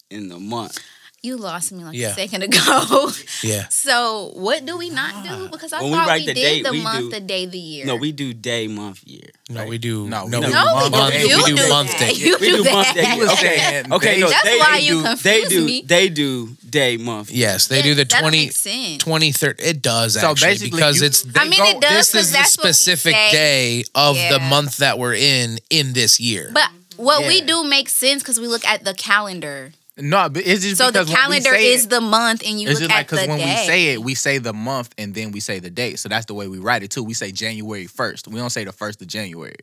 [0.09, 0.79] in the month."
[1.21, 2.09] You lost me like Yeah.
[2.11, 3.11] a second ago.
[3.43, 3.67] Yeah.
[3.69, 5.29] so what do we not do?
[5.31, 5.47] Ah.
[5.51, 7.19] Because I When we thought write we, the did date, the we month, do- the
[7.21, 7.85] day, the year.
[7.85, 9.29] No, we do day, month, year.
[9.49, 10.07] No, we do.
[10.07, 10.93] No, No, we we do do No, we month.
[10.93, 11.13] don't.
[11.13, 12.11] We do do month day.
[12.11, 13.83] You We do do month, day, He okay.
[13.91, 15.81] Okay, no, That's they, why they you do, confuse they do, me.
[15.85, 17.31] They do day, month.
[17.31, 19.03] Yes, they do the That don't 20, make sense.
[19.03, 19.55] 23rd.
[19.59, 21.91] It does So actually basically, because you- it's they I mean, go- it does.
[21.91, 25.59] this 'cause is the that's what we specific day of the month that we're in
[25.69, 26.51] in this year.
[26.53, 29.71] But what we do makes sense because we look at the calendar.
[29.99, 32.41] No, but it's just So the because when we calendar say is it, the month,
[32.45, 33.45] and you It's just like because when day.
[33.45, 35.99] we say it, we say the month and then we say the date.
[35.99, 37.03] So that's the way we write it too.
[37.03, 38.27] We say January first.
[38.27, 39.55] We don't say the first of January.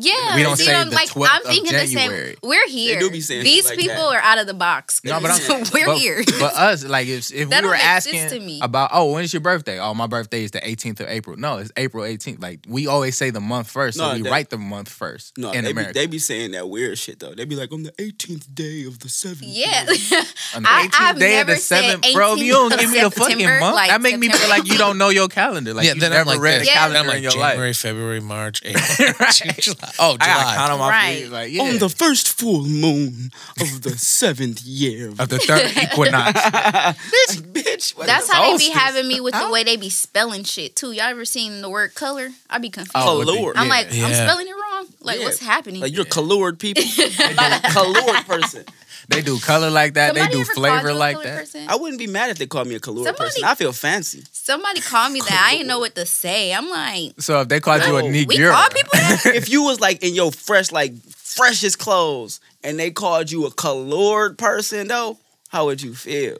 [0.00, 2.26] Yeah, We don't you say know, the like 12th I'm of thinking the January.
[2.28, 2.36] same.
[2.42, 2.98] We're here.
[2.98, 4.14] do be saying These like people that.
[4.16, 5.02] are out of the box.
[5.04, 6.22] No, but I'm we're but, here.
[6.40, 8.60] But us, like if, if That we were don't make sense asking to me.
[8.62, 9.78] about, oh, when's your birthday?
[9.78, 11.36] Oh, my birthday is the 18th of April.
[11.36, 12.40] No, it's April 18th.
[12.40, 15.50] Like we always say the month first, so we that- write the month first No,
[15.50, 15.92] in they be, America.
[15.92, 17.34] they be saying that weird shit though.
[17.34, 19.42] They be like on the 18th day of the seventh.
[19.42, 19.80] yeah,
[20.56, 22.32] On the I- 18th I've day of the never said seventh, bro.
[22.34, 24.78] If you don't give me the fucking month, like that make me feel like you
[24.78, 25.74] don't know your calendar.
[25.74, 26.68] Like yeah, you then never I'm like read this.
[26.68, 26.74] a Yeah.
[26.78, 27.50] calendar Then I'm like in your life.
[27.52, 27.72] January.
[27.74, 29.92] February, March, April, July.
[29.98, 30.54] Oh, I got July.
[30.56, 31.12] count on my Right.
[31.14, 35.08] fingers, Like yeah, On the first full moon of the seventh year.
[35.18, 36.32] of the third equinox.
[37.52, 37.96] bitch.
[37.96, 40.76] what That's the- how they be having me with the way they be spelling shit
[40.76, 40.92] too.
[40.92, 42.30] Y'all ever seen the word color?
[42.48, 42.92] I be confused.
[42.94, 43.56] Oh, with the- Colored.
[43.56, 43.70] I'm yeah.
[43.74, 44.86] like, I'm spelling it wrong.
[45.00, 45.24] Like, Yeah.
[45.26, 45.80] what's happening?
[45.80, 46.84] Like you're colored people.
[47.36, 48.64] like a colored person.
[49.08, 50.14] They do color like that.
[50.14, 51.38] Somebody they do flavor like that.
[51.40, 51.66] person?
[51.68, 53.44] I wouldn't be mad if they called me a colored Somebody- person.
[53.44, 54.22] I feel fancy.
[54.32, 55.46] Somebody called me that.
[55.50, 56.52] I didn't know what to say.
[56.52, 59.22] I'm like, So if they called you a No, we call people that?
[59.34, 63.50] if you was like in your fresh, like freshest clothes, and they called you a
[63.50, 66.38] colored person, though, how would you feel?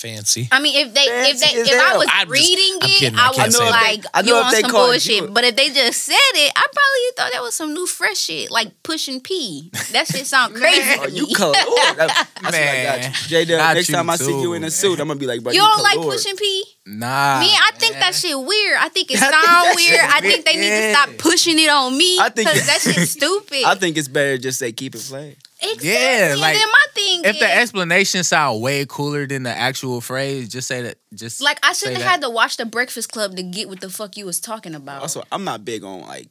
[0.00, 0.48] Fancy.
[0.50, 3.18] I mean, if they, if they, as if I was I'm reading I'm it, kidding,
[3.18, 3.70] I I can't was say that.
[3.70, 5.16] like, I know you if on some bullshit.
[5.16, 8.16] you- But if they just said it, I probably thought that was some new fresh
[8.18, 9.70] shit, like pushing P.
[9.92, 10.96] That shit sound crazy.
[10.98, 11.34] Oh, you me.
[11.34, 11.56] colored?
[11.58, 13.12] I Man.
[13.28, 14.70] J Dub, next you time I see you in a man.
[14.70, 16.12] suit, I'm gonna be like, bro, You you, don't like colored.
[16.12, 16.64] pushing P?
[16.86, 17.40] nah.
[17.40, 18.76] Me, I think that shit weird.
[18.80, 20.00] I think it I think sound weird.
[20.00, 23.10] I think they need to stop pushing it on me I think- because that shit's
[23.10, 23.64] stupid.
[23.64, 25.36] I think it's better to just say keep it plain.
[25.62, 25.90] Exactly.
[25.90, 29.50] Yeah, And like, then my thing if is, the explanation sound way cooler than the
[29.50, 30.98] actual phrase, just say that.
[31.14, 33.90] Just like I shouldn't have had to watch the Breakfast Club to get what the
[33.90, 35.02] fuck you was talking about.
[35.02, 36.28] Also, I'm not big on like,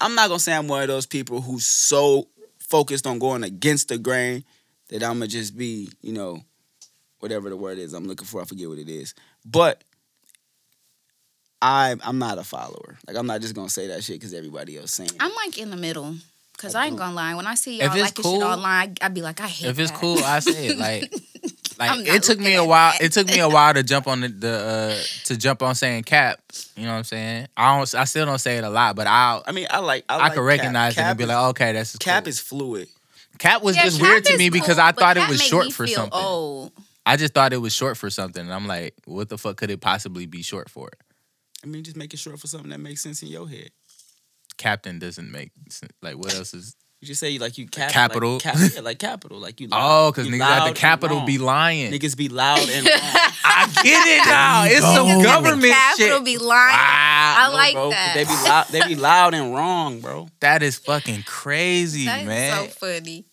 [0.00, 3.88] I'm not gonna say I'm one of those people who's so focused on going against
[3.88, 4.44] the grain
[4.88, 6.40] that I'm gonna just be, you know,
[7.20, 8.40] whatever the word is I'm looking for.
[8.40, 9.84] I forget what it is, but
[11.60, 12.98] I I'm not a follower.
[13.06, 15.10] Like I'm not just gonna say that shit because everybody else saying.
[15.10, 15.16] it.
[15.20, 16.16] I'm like in the middle.
[16.62, 17.34] Cause I ain't gonna lie.
[17.34, 19.80] When I see y'all it's like cool- shit online, I'd be like, I hate If
[19.80, 19.98] it's that.
[19.98, 20.78] cool, I say it.
[20.78, 21.12] Like,
[21.78, 22.92] like it took me a while.
[22.92, 23.02] that.
[23.02, 24.52] It took me a while to jump on the, the
[24.96, 26.40] uh, to jump on saying cap.
[26.76, 27.48] You know what I'm saying?
[27.56, 27.94] I don't.
[27.96, 29.42] I still don't say it a lot, but I'll.
[29.44, 31.06] I mean, I like I, I, like can recognize cap.
[31.06, 32.28] it and be like, okay, that's is, cap cool.
[32.28, 32.88] is fluid.
[33.38, 35.72] cap was Yeah, just cap weird to is me because I thought it was short
[35.72, 36.12] for something.
[36.12, 36.70] Old.
[37.04, 39.70] I just thought it was short for something, and I'm like, what the fuck could
[39.70, 40.90] it possibly be short for?
[41.64, 43.70] I mean, just make it short for something that makes sense in your head.
[44.56, 45.92] Captain doesn't make sense.
[46.02, 46.76] Like, what else is?
[47.00, 48.34] You just say like you cap, Capital.
[48.34, 49.66] like, cap, yeah, like capital, like you.
[49.72, 51.90] Oh, because niggas loud at the capital be lying.
[51.92, 52.94] Niggas be loud and wrong.
[53.44, 54.64] I get it now.
[54.66, 54.94] It's go.
[54.94, 56.24] some Niggas at the government Capital shit.
[56.24, 56.70] be lying.
[56.76, 57.34] Wow.
[57.38, 58.14] I No, like bro, 'cause that.
[58.14, 58.66] They be loud.
[58.68, 60.28] They be loud and wrong, bro.
[60.40, 62.68] That is fucking crazy, That is man.
[62.68, 63.24] so funny.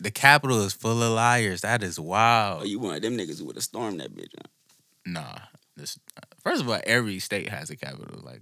[0.00, 1.60] the capital is full of liars.
[1.60, 2.52] That is wild.
[2.52, 2.68] Oh, wild.
[2.68, 4.32] you one of them niggas who would have stormed that bitch.
[4.38, 4.48] Huh?
[5.04, 5.38] Nah.
[5.76, 8.20] This, uh, first of all, every state has a capital.
[8.24, 8.40] Like,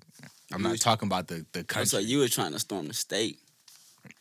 [0.53, 1.87] I'm You not talking about the the country.
[1.87, 3.39] So you were trying to storm the state.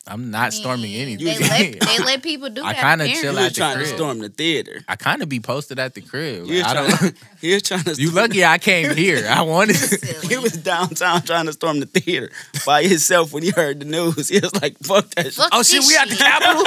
[0.07, 1.25] I'm not storming anything.
[1.25, 3.95] They let, they let people do I kinda chill You at the trying to crib.
[3.95, 4.81] storm the theater.
[4.87, 6.45] I kind of be posted at the crib.
[6.47, 6.89] You Like, were I trying.
[6.89, 6.99] don't.
[7.19, 7.93] To, he was trying to.
[7.95, 9.27] You lucky I came here.
[9.27, 9.75] I wanted.
[10.27, 12.29] He was downtown trying to storm the theater
[12.65, 14.29] by himself when he heard the news.
[14.29, 15.33] He was like, "Fuck that.
[15.33, 16.25] Fuck Oh shit, this we at the shit.
[16.25, 16.63] Capitol.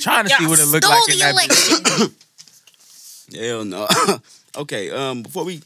[0.00, 2.10] Trying to see Y'all what it looked like in the
[3.32, 3.34] that.
[3.40, 3.88] Hell no.
[4.62, 4.90] okay.
[4.90, 5.22] Um.
[5.22, 5.60] Before we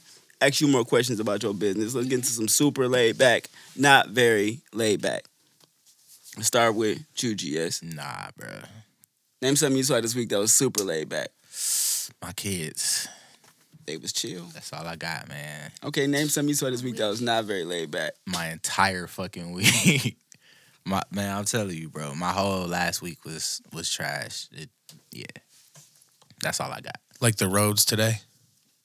[0.46, 4.08] ask you more questions about your business, let's get into some super laid back, not
[4.08, 5.24] very laid back.
[6.36, 7.82] Let's start with you, GS.
[7.82, 8.48] Nah, bro.
[9.40, 11.28] Name something you saw this week that was super laid back.
[12.22, 13.08] My kids.
[13.86, 14.44] They was chill.
[14.54, 15.70] That's all I got, man.
[15.84, 18.14] Okay, name something you saw this week that was not very laid back.
[18.26, 20.16] My entire fucking week.
[20.84, 22.14] my man, I'm telling you, bro.
[22.14, 24.48] My whole last week was was trash.
[24.52, 24.70] It,
[25.12, 25.26] yeah.
[26.42, 26.96] That's all I got.
[27.20, 28.20] Like the roads today.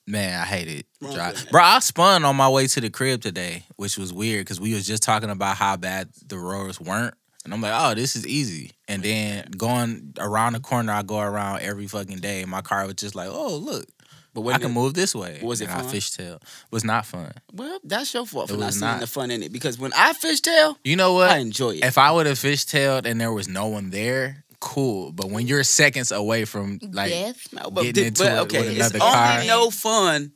[0.09, 0.85] Man, I hate it.
[1.01, 1.51] Wrong Dri- with it.
[1.51, 4.73] Bro, I spun on my way to the crib today, which was weird because we
[4.73, 7.13] was just talking about how bad the roads weren't.
[7.45, 8.71] And I'm like, oh, this is easy.
[8.87, 12.43] And then going around the corner, I go around every fucking day.
[12.45, 13.85] My car was just like, oh, look,
[14.33, 15.39] But I can it- move this way.
[15.43, 15.91] was it and I fun?
[15.93, 16.41] fishtail.
[16.71, 17.31] Was not fun.
[17.53, 18.99] Well, that's your fault for not seeing not.
[18.99, 19.53] the fun in it.
[19.53, 21.29] Because when I fishtail, You know what?
[21.29, 21.85] I enjoy it.
[21.85, 25.11] if I would have fishtailed and there was no one there, cool.
[25.11, 27.47] But when you're seconds away from like, Death.
[27.53, 29.43] no, but, getting did- into but it okay, with it's another only car.
[29.45, 30.31] no fun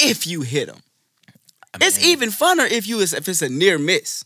[0.00, 0.78] if you hit them.
[1.74, 4.24] I It's even funner if you if it's a near miss.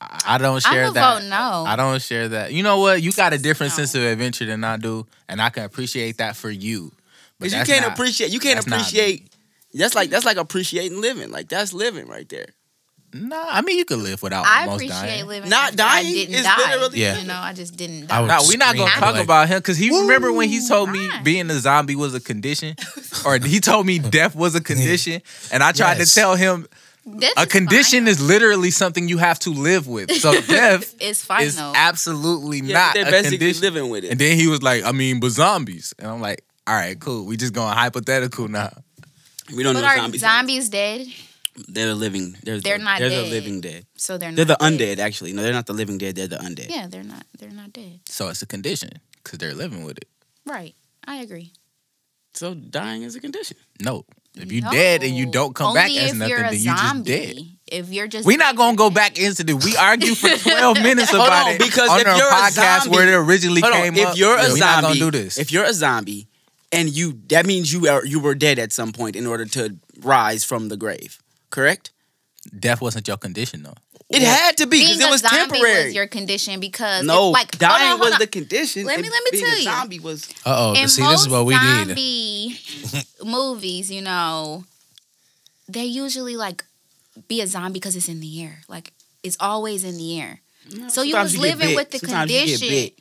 [0.00, 1.20] I don't share I'm gonna that.
[1.22, 1.64] vote no.
[1.64, 2.52] I don't share that.
[2.52, 3.00] You know what?
[3.00, 3.76] You got a different No.
[3.76, 6.90] sense of adventure than I do, and I can appreciate that for you.
[7.38, 9.32] But Because you can't not- appreciate you can't that's not appreciate
[9.74, 11.30] that's like that's like appreciating living.
[11.30, 12.46] Like that's living right there.
[13.14, 15.26] Nah, I mean you could live without I almost appreciate dying.
[15.26, 15.50] living.
[15.50, 16.56] Not after I dying didn't is die.
[16.74, 17.18] literally- Yeah.
[17.18, 18.20] You know, I just didn't I die.
[18.20, 20.66] would No, we're not gonna and talk like, about him because he remember when he
[20.66, 21.20] told me Why?
[21.22, 22.74] being a zombie was a condition,
[23.26, 25.20] or he told me death was a condition,
[25.52, 26.08] and I tried Yes.
[26.08, 26.66] to tell him
[27.18, 28.08] Death a is condition fine.
[28.08, 30.10] is literally something you have to live with.
[30.12, 33.62] So death It's fine is absolutely Yeah, not they're a basically condition.
[33.62, 34.12] living with it.
[34.12, 35.92] And then he was like, I mean, but zombies.
[35.98, 37.26] And I'm like, all right, cool.
[37.26, 38.70] We just going hypothetical now.
[39.54, 40.20] we don't but know are zombies.
[40.20, 41.08] zombies dead?
[41.68, 42.36] They're living.
[42.42, 43.26] They're, They're not They're dead.
[43.26, 43.86] the living dead.
[43.96, 44.36] So they're not.
[44.36, 44.98] They're the dead.
[44.98, 44.98] undead.
[45.00, 46.16] Actually, no, they're not the living dead.
[46.16, 46.70] They're the undead.
[46.70, 47.26] Yeah, they're not.
[47.38, 48.00] They're not dead.
[48.08, 48.90] So it's a condition
[49.22, 50.08] because they're living with it.
[50.46, 50.74] Right.
[51.06, 51.52] I agree.
[52.34, 53.56] So dying is a condition.
[53.80, 54.06] No.
[54.34, 54.70] If you No.
[54.70, 57.36] dead and you don't come back as if nothing, you're then you just dead.
[57.66, 59.54] If you're just We're not gonna go back into the.
[59.54, 62.32] We argue for twelve minutes Hold about on, it because on if our you're a
[62.32, 63.98] podcast zombie- where it originally Hold came on.
[63.98, 64.16] If up.
[64.16, 65.36] you're a we zombie, not gonna do this.
[65.38, 66.28] if you're a zombie,
[66.72, 69.76] and you that means you are you were dead at some point in order to
[70.00, 71.18] rise from the grave.
[71.52, 71.90] Correct.
[72.58, 73.74] Death wasn't your condition though.
[74.10, 75.84] It had to be because it was zombie temporary.
[75.86, 78.84] was your condition because no, if, like dying hold on, hold was the condition.
[78.84, 79.62] Let me- let me being tell a you.
[79.64, 80.28] zombie was.
[80.44, 80.74] Uh oh.
[80.74, 81.60] in See, this is what we need.
[81.86, 82.58] zombie
[83.24, 84.64] movies, you know,
[85.68, 86.64] they usually like
[87.28, 88.58] be a zombie because it's in the air.
[88.68, 90.40] Like it's always in the air.
[90.88, 92.98] So you was get living with the Sometimes you get condition, bit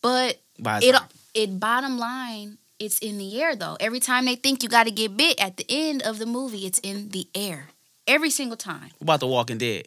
[0.00, 0.38] but
[0.82, 1.14] it zombie.
[1.34, 3.76] it bottom line, it's in the air though.
[3.80, 6.66] Every time they think you got to get bit, at the end of the movie,
[6.66, 7.68] it's in the air.
[8.06, 8.90] Every single time.
[8.98, 9.86] What about The Walking Dead?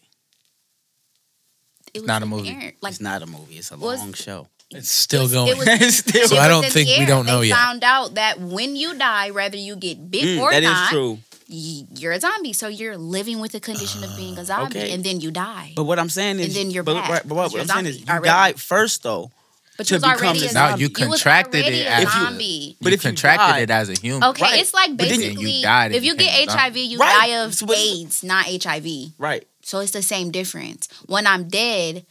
[1.94, 2.50] It was not a movie.
[2.50, 2.74] air.
[2.82, 3.56] Like it's not a movie.
[3.56, 4.48] It's a was- long show.
[4.72, 5.50] It's still going.
[5.50, 7.56] it was- It's still- So I don't think we don't know they yet.
[7.58, 10.90] found out that when you die, whether you get bit Mm, or that is not,
[10.90, 11.20] true.
[11.48, 12.52] you're a zombie.
[12.52, 14.92] So you're living with the condition of being a zombie, okay.
[14.92, 15.74] and then you die.
[15.76, 17.62] But what I'm saying is, And then you're but, back, right, but what, because you're
[17.62, 18.26] what I'm saying is, you already.
[18.28, 19.32] died first though.
[19.78, 20.70] But you was become already a zombie.
[20.72, 20.84] zombie.
[20.84, 22.78] You contracted was already it a after- zombie.
[22.82, 24.24] But you if you contracted died- it as a human.
[24.30, 24.60] Okay, Right.
[24.62, 26.50] it's like But then you- basically you died and if you get.
[26.50, 27.30] HIV, you Right.
[27.30, 29.12] die of So AIDS, not HIV.
[29.18, 29.48] Right.
[29.64, 30.88] So it's the same difference.
[31.08, 32.06] When I'm dead,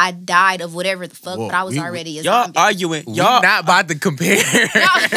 [0.00, 2.58] I died of whatever the fuck, Whoa, but I was we- already a Y'all zombie.
[2.58, 3.02] arguing.
[3.14, 4.36] Y'all not about to compare.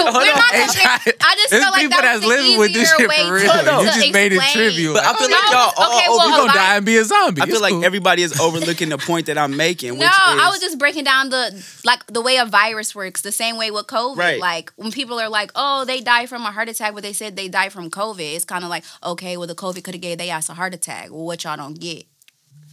[0.01, 2.57] No, we're not comparing- I just There's felt like people that that's was the living
[2.59, 3.51] with this shit way for real.
[3.51, 3.85] Hold on.
[3.85, 4.93] You just made it trivial.
[4.95, 5.67] But I feel No, like y'all.
[5.69, 7.41] okay, oh, oh, well, we we gonna like- die and be a zombie.
[7.41, 7.85] I feel It's like cool.
[7.85, 9.91] everybody is overlooking the point that I'm making.
[9.93, 13.21] Which No, is, I was just breaking down the like the way a virus works,
[13.21, 14.17] the same way with COVID.
[14.17, 14.39] Right.
[14.39, 17.35] Like when people are like, "Oh, they died from a heart attack," but they said
[17.35, 18.35] they died from COVID.
[18.35, 20.73] It's kind of like, okay, well, the COVID could have gave they ass a heart
[20.73, 21.11] attack.
[21.11, 22.05] Well, what y'all don't get,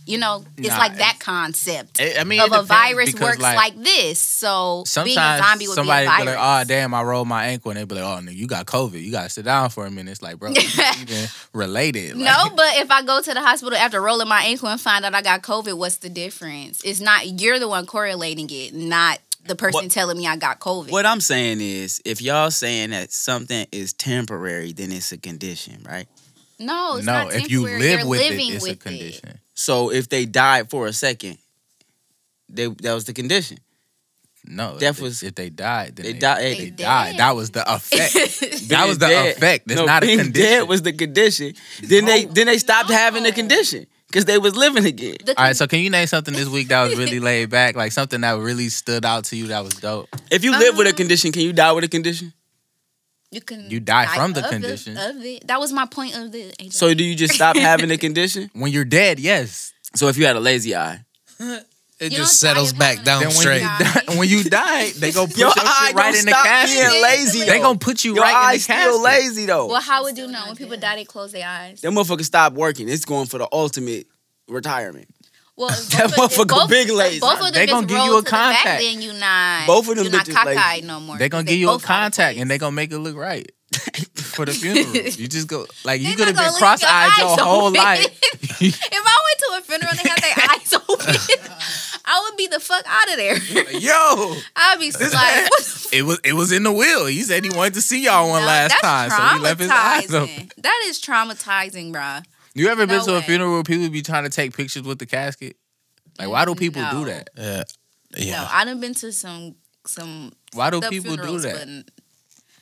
[0.08, 3.38] you know, it's Nah, like that it's- concept I I mean, of a virus works
[3.38, 4.20] like, this.
[4.20, 7.28] So Sometimes being a zombie would somebody be a be like, "Oh damn, I rolled
[7.28, 9.02] my ankle," and they be like, "Oh, no, you got COVID.
[9.02, 10.50] You got to sit down for a minute." It's like, bro,
[11.00, 12.16] even related.
[12.16, 15.04] Like, no, but if I go to the hospital after rolling my ankle and find
[15.04, 16.80] out I got COVID, what's the difference?
[16.84, 20.60] It's not you're the one correlating it, not the person What- telling me I got
[20.60, 20.90] COVID.
[20.90, 25.84] What I'm saying is, if y'all saying that something is temporary, then it's a condition,
[25.88, 26.06] right?
[26.60, 27.12] no, it's no.
[27.24, 29.38] not If you live You're with it, it's a with condition.
[29.58, 31.36] So if they died for a second,
[32.48, 33.58] they that was the condition.
[34.46, 37.10] No, if Death they, was- if they died, then they they, died- They, they died.
[37.10, 37.18] dead.
[37.18, 38.14] That was the effect.
[38.68, 39.64] that was the dead- effect.
[39.70, 40.50] It's no, not a being condition.
[40.50, 41.54] dead was the condition.
[41.82, 45.16] Then they then they stopped having the condition because they was living again.
[45.26, 47.74] The All right, so can you name something this week that was really laid back,
[47.74, 50.08] like something that really stood out to you that was dope?
[50.30, 52.32] If you live with a Um, condition, can you die with a condition?
[53.30, 54.96] You can You die from the of condition.
[54.96, 55.46] of it.
[55.46, 56.52] That was my point of the.
[56.60, 56.72] HIV.
[56.72, 58.50] So do you just stop having the condition?
[58.54, 59.72] When you're dead, yes.
[59.94, 61.04] So if you had a lazy eye,
[62.00, 63.60] It You just settles back down Then when straight.
[63.62, 66.30] you, die, when you die, they go put Your your, eye shit right in the
[66.30, 66.90] stop casket.
[66.90, 67.38] being lazy.
[67.40, 67.62] They though.
[67.62, 69.24] gonna put you Your right in eye's the still casket.
[69.24, 69.66] lazy though.
[69.66, 70.94] well, how would you know when people die?
[70.94, 71.80] They close their eyes.
[71.80, 72.88] Them motherfuckers stop working.
[72.88, 74.06] It's going for the ultimate
[74.48, 75.08] retirement.
[75.58, 77.18] Well, if That both of- if motherfucker both- big if lazy.
[77.20, 78.80] Both of them They gonna give you a to the back, contact.
[78.82, 79.66] then you not.
[79.66, 80.86] Both of them you're not bitches lazy.
[80.86, 81.18] no more.
[81.18, 82.98] They gonna They give you a both out of contact and they gonna make it
[82.98, 83.50] look right
[84.14, 84.94] for the funeral.
[84.96, 87.70] you just go like you could have been gonna cross leave your eyed your whole
[87.72, 88.06] life.
[88.62, 91.52] if I went to a funeral and they had their eyes open,
[92.04, 93.36] I would be the fuck out of there.
[93.80, 97.06] Yo, I'd be like, what it was it was in the will.
[97.06, 99.70] He said he wanted to see y'all one No, last time, so he left his
[99.70, 100.50] eyes open.
[100.58, 102.24] That is traumatizing, bruh.
[102.58, 104.98] You ever been No to a funeral where people be trying to take pictures with
[104.98, 105.56] the casket?
[106.18, 106.90] Like, why do mm, people No.
[106.90, 107.30] do that?
[107.36, 107.62] Yeah.
[108.16, 108.40] Yeah.
[108.42, 109.54] No, I done been to some
[109.86, 111.54] some Why do the people do funerals, that?
[111.86, 111.94] but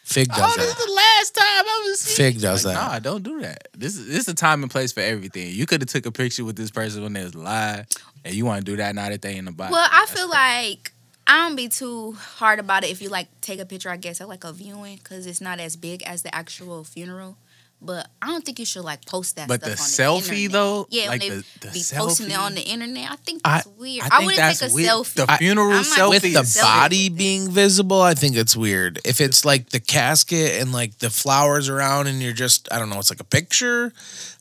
[0.05, 2.33] Fig Oh, does this is the last time I was seeing.
[2.33, 2.93] Fig does Like, that.
[2.93, 3.69] Nah, don't do that.
[3.77, 5.49] This is this is a time and place for everything.
[5.53, 7.87] You could have took a picture with this person when they was alive,
[8.25, 9.73] and you want to do that now that they in the body.
[9.73, 10.69] Well, I That's feel crazy.
[10.69, 10.93] like
[11.27, 13.91] I don't be too hard about it if you like take a picture.
[13.91, 17.37] I guess at like a viewing because it's not as big as the actual funeral.
[17.83, 19.49] But I don't think you should like post that.
[19.49, 20.53] But stuff the on the selfie internet.
[20.53, 23.11] though, yeah, like when they the, the be selfie, posting it on the internet.
[23.11, 24.05] I think I- that's weird.
[24.05, 24.89] I I, wouldn't that's take a weird.
[24.91, 25.15] selfie.
[25.15, 26.23] The funeral I'm not selfie With
[26.55, 28.99] the body with being visible, I think it's weird.
[29.05, 32.89] If it's like the casket and like the flowers around and you're just, I don't
[32.89, 33.93] know, it's like a picture,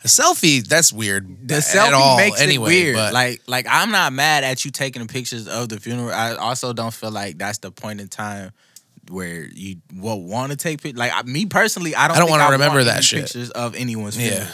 [0.04, 1.48] a selfie, that's weird.
[1.48, 2.96] the at selfie all makes anyway, it weird.
[2.96, 6.10] But Like, like I'm not mad at you taking pictures of the funeral.
[6.12, 8.54] I also don't feel like that's the point in time
[9.10, 10.98] where you will want to take pictures.
[11.00, 12.18] Like I- me personally, I don't.
[12.18, 13.22] I don't think wanna want remember that shit.
[13.24, 14.30] Pictures of anyone's Yeah.
[14.30, 14.54] funeral.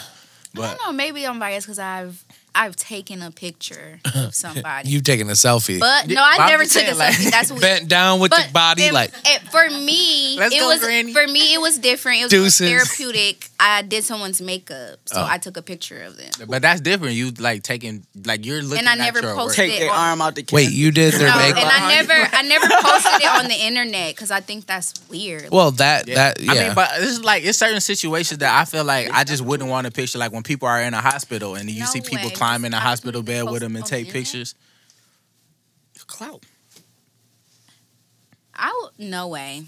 [0.54, 0.92] I don't know.
[0.92, 2.22] Maybe I'm biased because I've
[2.54, 4.90] I've taken a picture of somebody.
[4.90, 5.80] you've taken a selfie.
[5.80, 7.30] but no, I never took a like- selfie.
[7.30, 7.62] That's weird.
[7.68, 11.12] Bent down with the body, it- like it- for me, Let's it go, was Granny.
[11.12, 12.20] for me it was different.
[12.20, 12.68] It was Deuces.
[12.68, 13.48] therapeutic.
[13.60, 15.26] I did someone's makeup, so Oh.
[15.28, 16.30] I took a picture of them.
[16.48, 17.14] but that's different.
[17.14, 18.78] You like taking like you're looking.
[18.80, 19.56] And I at never your posted.
[19.70, 21.58] Take their on- arm out the wait, you did their No, makeup.
[21.62, 25.48] and I never I never posted it on the internet because I think that's weird.
[25.50, 26.14] Well, that Yeah.
[26.16, 26.52] that yeah.
[26.52, 29.42] I mean, but this is like it's certain situations that I feel like I just
[29.42, 30.18] wouldn't want a picture.
[30.18, 32.34] Like when people are in a hospital and you No see people way.
[32.42, 34.54] Climb in a hospital bed with them and take pictures.
[36.06, 36.42] Clout.
[38.54, 39.62] I would, no way.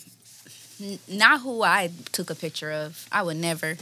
[0.83, 3.07] N- not who I took a picture of.
[3.13, 3.77] I would never.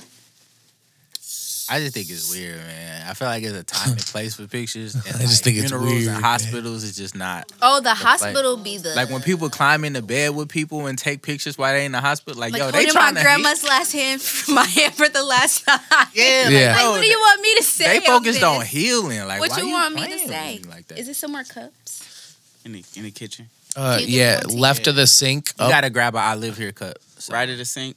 [1.73, 3.07] I just think it's weird, man.
[3.09, 4.95] I feel like it's a time and place for pictures.
[5.07, 6.23] And I just think it's funerals weird, And man.
[6.23, 10.35] hospitals is just not Oh, the hospital be the like when people climb into bed
[10.37, 12.39] with people and take pictures while they in the hospital.
[12.39, 14.23] Like, like yo, they holding trying my to grandma's last hand,
[14.55, 15.81] my hand for the last time.
[16.15, 16.73] Yeah, like, Yeah.
[16.77, 17.85] Like, yo, what do you want me to say?
[17.85, 18.45] They on focused this?
[18.45, 19.27] on healing.
[19.27, 20.59] Like, what why you you want me to say?
[20.63, 20.99] me like that?
[20.99, 22.37] Is it somewhere cups?
[22.65, 25.53] in the in the kitchen, uh, yeah, left of the sink.
[25.59, 25.71] you Up.
[25.71, 26.99] gotta grab a I live here cup.
[27.19, 27.97] So, right of the sink,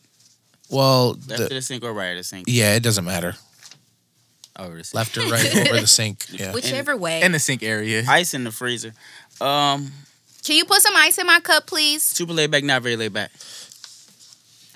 [0.70, 2.46] well, left the, of the sink or right of the sink.
[2.48, 3.36] yeah, it doesn't matter.
[4.58, 4.96] Over the sink.
[4.96, 6.26] Left or right over the sink.
[6.32, 6.54] Yeah.
[6.54, 7.22] Whichever way.
[7.22, 8.04] in the sink area.
[8.08, 8.94] Ice in the freezer.
[9.42, 9.92] Um,
[10.44, 12.04] Can you put some ice in my cup, please?
[12.04, 13.32] super laid back, not very laid back.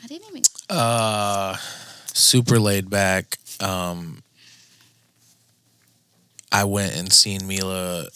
[0.03, 0.41] I didn't even.
[0.69, 1.57] Uh,
[2.13, 3.37] super laid back.
[3.59, 4.23] Um,
[6.51, 8.07] I went and seen Mila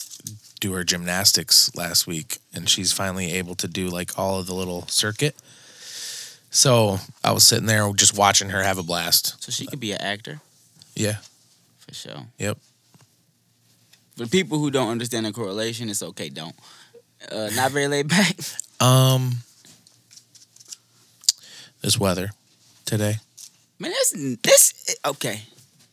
[0.59, 4.53] do her gymnastics last week, and she's finally able to do like all of the
[4.53, 5.35] little circuit.
[6.49, 9.43] So I was sitting there just watching her have a blast.
[9.43, 10.39] So she could be an actor
[10.95, 11.17] Yeah.
[11.87, 12.25] For sure.
[12.39, 12.57] Yep.
[14.17, 16.29] For people who don't understand the correlation, it's okay.
[16.29, 16.55] Don't.
[17.31, 18.35] Uh, not very laid back.
[18.79, 19.37] Um,
[21.81, 22.31] this weather
[22.83, 23.15] today.
[23.79, 24.11] Man, this
[24.43, 25.41] this okay,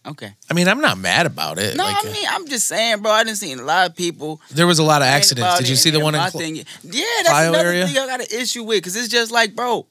[0.05, 0.33] okay.
[0.51, 1.77] I mean, I'm not mad about it.
[1.77, 3.13] No, Like, I mean I'm just saying, bro.
[3.13, 4.41] I didn't see a lot of people.
[4.51, 5.59] there was a lot of accidents.
[5.59, 6.21] Did you see the one in?
[6.31, 6.57] Cl- thing?
[6.57, 7.87] Yeah, that's Clio another area?
[7.87, 9.87] thing I got an issue with because it's just like, bro,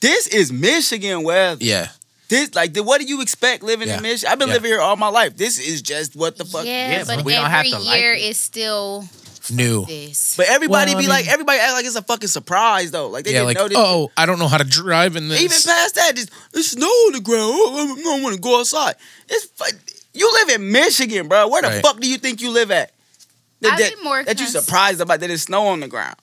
[0.00, 1.64] this is Michigan weather.
[1.64, 1.88] yeah.
[2.28, 3.98] This like, what do you expect living Yeah.
[3.98, 4.32] in Michigan?
[4.32, 4.54] I've been Yeah.
[4.54, 5.36] living here all my life.
[5.36, 6.64] This is just what the fuck.
[6.64, 8.22] Yeah, yeah, but, but we don't have every to like year it.
[8.22, 9.06] is still
[9.50, 9.84] New.
[9.84, 10.34] this.
[10.36, 13.08] But everybody Well, I be like, everybody act like it's a fucking surprise though.
[13.08, 13.78] Like they yeah, didn't like know this.
[13.78, 15.40] oh, I don't know how to drive in this.
[15.40, 17.52] Even past that, just it's snow on the ground.
[17.54, 18.94] Oh, I don't want to go outside.
[19.28, 19.48] It's
[20.14, 21.48] you live in Michigan, bro.
[21.48, 21.82] Where the Right.
[21.82, 22.92] fuck do you think you live at?
[23.60, 25.88] That, I'd that, be more that you cons- surprised about that it's snow on the
[25.88, 26.16] ground.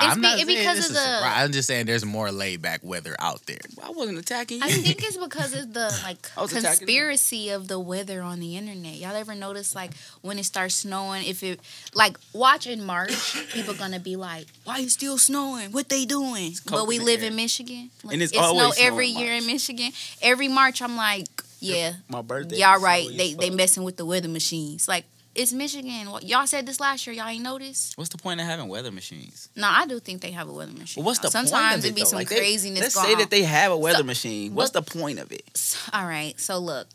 [0.00, 1.44] It's I'm be- not it saying because this of is a the- surprise.
[1.44, 3.58] I'm just saying there's more laid back weather out there.
[3.84, 4.64] I wasn't attacking you.
[4.64, 6.76] I think it's because of the like I was attacking them.
[6.78, 8.94] conspiracy of the weather on the internet.
[8.96, 11.60] Y'all ever notice like when it starts snowing, if it
[11.94, 13.12] like watch in March,
[13.52, 15.70] people gonna be like, "Why you still snowing?
[15.72, 17.28] What they doing?" But we coconut live air.
[17.28, 19.92] in Michigan, like, And it's it snow always snow every in year in Michigan.
[20.20, 21.28] Every March, I'm like,
[21.60, 22.56] "Yeah, My birthday.
[22.56, 23.04] y'all was right.
[23.04, 24.88] snowy They they messing with the weather machines.
[24.88, 25.04] Like
[25.34, 26.10] it's Michigan.
[26.10, 27.14] What- Y'all said this last year.
[27.16, 27.96] Y'all ain't noticed?
[27.96, 29.48] What's the point of having weather machines?
[29.56, 31.02] No, I do think they have a weather machine.
[31.02, 32.08] Well, what's the Sometimes of it be though?
[32.08, 33.18] some Like, they- craziness Let's going say on.
[33.20, 34.54] that they have a weather So, machine.
[34.54, 35.76] What's what- the point of it?
[35.92, 36.38] All right.
[36.40, 36.88] So look,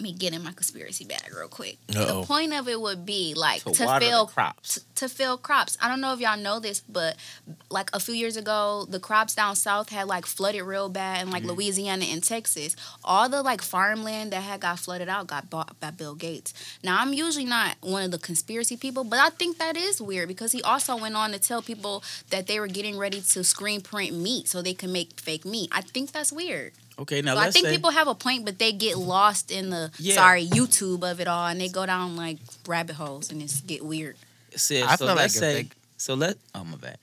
[0.00, 1.76] Let me get in my conspiracy bag real quick.
[1.94, 2.22] Uh-oh.
[2.22, 4.76] The point of it would be like To to, fill crops.
[4.76, 5.76] t- to fill crops.
[5.78, 7.16] I don't know if y'all know this, but
[7.70, 11.30] like a few years ago, the crops down south had like flooded real bad in
[11.30, 11.50] like Mm-hmm.
[11.52, 12.76] Louisiana and Texas.
[13.04, 16.54] All the like farmland that had got flooded out got bought by Bill Gates.
[16.82, 20.28] Now I'm usually not one of the conspiracy people, but I think that is weird
[20.28, 23.82] because he also went on to tell people that they were getting ready to screen
[23.82, 25.68] print meat so they can make fake meat.
[25.72, 26.72] I think that's weird.
[27.00, 29.50] Okay, now So I let's think say, people have a point, but they get lost
[29.50, 30.14] in the Yeah.
[30.14, 33.84] sorry YouTube of it all, and they go down like rabbit holes, and it's get
[33.84, 34.16] weird.
[34.54, 36.36] sis, I so feel like let's if say, they- so let.
[36.54, 36.98] Oh my bad.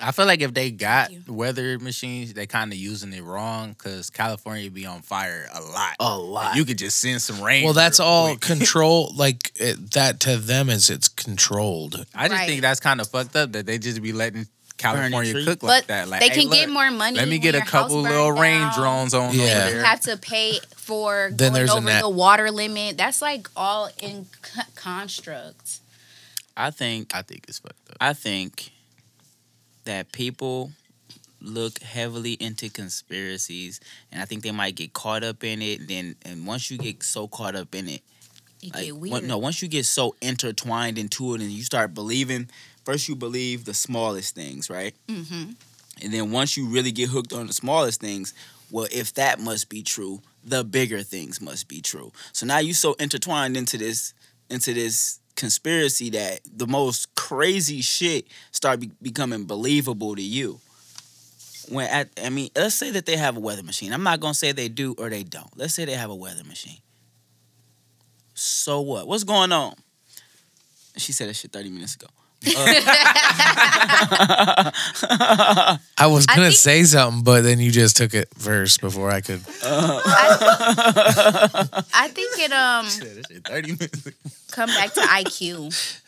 [0.00, 4.10] I feel like if they got weather machines, they kind of using it wrong because
[4.10, 5.94] California be on fire a lot.
[6.00, 6.56] A lot.
[6.56, 7.62] You could just send some rain.
[7.64, 8.40] Well, that's all quick.
[8.58, 9.12] control.
[9.14, 12.04] Like it, that to them is it's controlled.
[12.14, 12.48] I just Right.
[12.48, 14.46] think that's kind of fucked up that they just be letting
[14.82, 15.44] California tree.
[15.44, 16.08] cook like But that.
[16.08, 17.16] Like they hey, can get look, more money.
[17.16, 19.42] Let me when get a couple burn little rain drones on Yeah.
[19.42, 19.84] over You there.
[19.84, 22.96] have to pay for Then going there's a over the water limit.
[22.98, 25.80] That's like all in co- constructs.
[26.56, 27.14] I think.
[27.14, 27.96] I think it's fucked up.
[28.00, 28.72] I think
[29.84, 30.72] that people
[31.40, 33.80] look heavily into conspiracies,
[34.12, 35.88] and I think they might get caught up in it.
[35.88, 38.02] Then, and once you get so caught up in it,
[38.62, 39.24] It like, get when- weird.
[39.24, 42.48] no, once you get so intertwined into it, and you start believing.
[42.84, 44.94] First, you believe the smallest things, right?
[45.08, 45.52] hmm
[46.02, 48.34] And then once you really get hooked on the smallest things,
[48.70, 52.10] well, if that must be true, the bigger things must be true.
[52.32, 54.14] So now you're so intertwined into this
[54.50, 60.60] into this conspiracy that the most crazy shit start be- becoming believable to you.
[61.68, 63.92] When at, I mean, let's say that they have a weather machine.
[63.92, 65.56] I'm not gonna say they do or they don't.
[65.56, 66.78] Let's say they have a weather machine.
[68.34, 69.06] So what?
[69.06, 69.74] What's going on?
[70.96, 72.08] She said that shit 30 minutes ago.
[75.98, 79.20] I was gonna think- say something, but then you just took it first before I
[79.20, 79.40] could.
[81.94, 84.08] I think it um Shit, this shit 30 minutes.
[84.50, 85.98] come back to IQ.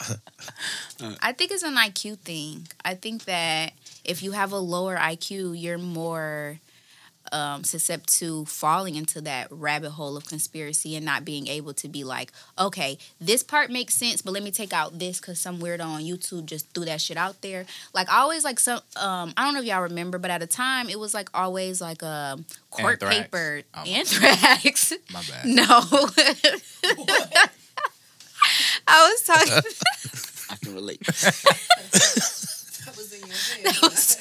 [1.22, 2.66] I think it's an IQ thing.
[2.84, 3.72] I think that
[4.04, 6.58] if you have a lower IQ, you're more
[7.32, 11.88] um, susceptible to falling into that rabbit hole of conspiracy and not being able to
[11.88, 15.58] be like, okay, this part makes sense, but let me take out this because some
[15.58, 17.66] weirdo on YouTube just threw that shit out there.
[17.94, 18.80] Like always like some.
[18.96, 21.80] Um, I don't know if y'all remember, but at a time it was like always
[21.80, 22.38] like a
[22.70, 23.16] court Anthrax.
[23.16, 23.82] paper Oh.
[23.84, 24.92] anthrax.
[25.12, 25.46] My bad.
[25.46, 25.64] No.
[28.86, 29.72] I was talking.
[30.50, 31.00] I can relate.
[33.64, 34.16] That was,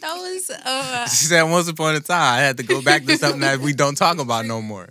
[0.00, 3.16] that was uh, She said once upon a time I had to go back to
[3.16, 4.88] something that we don't talk about no more.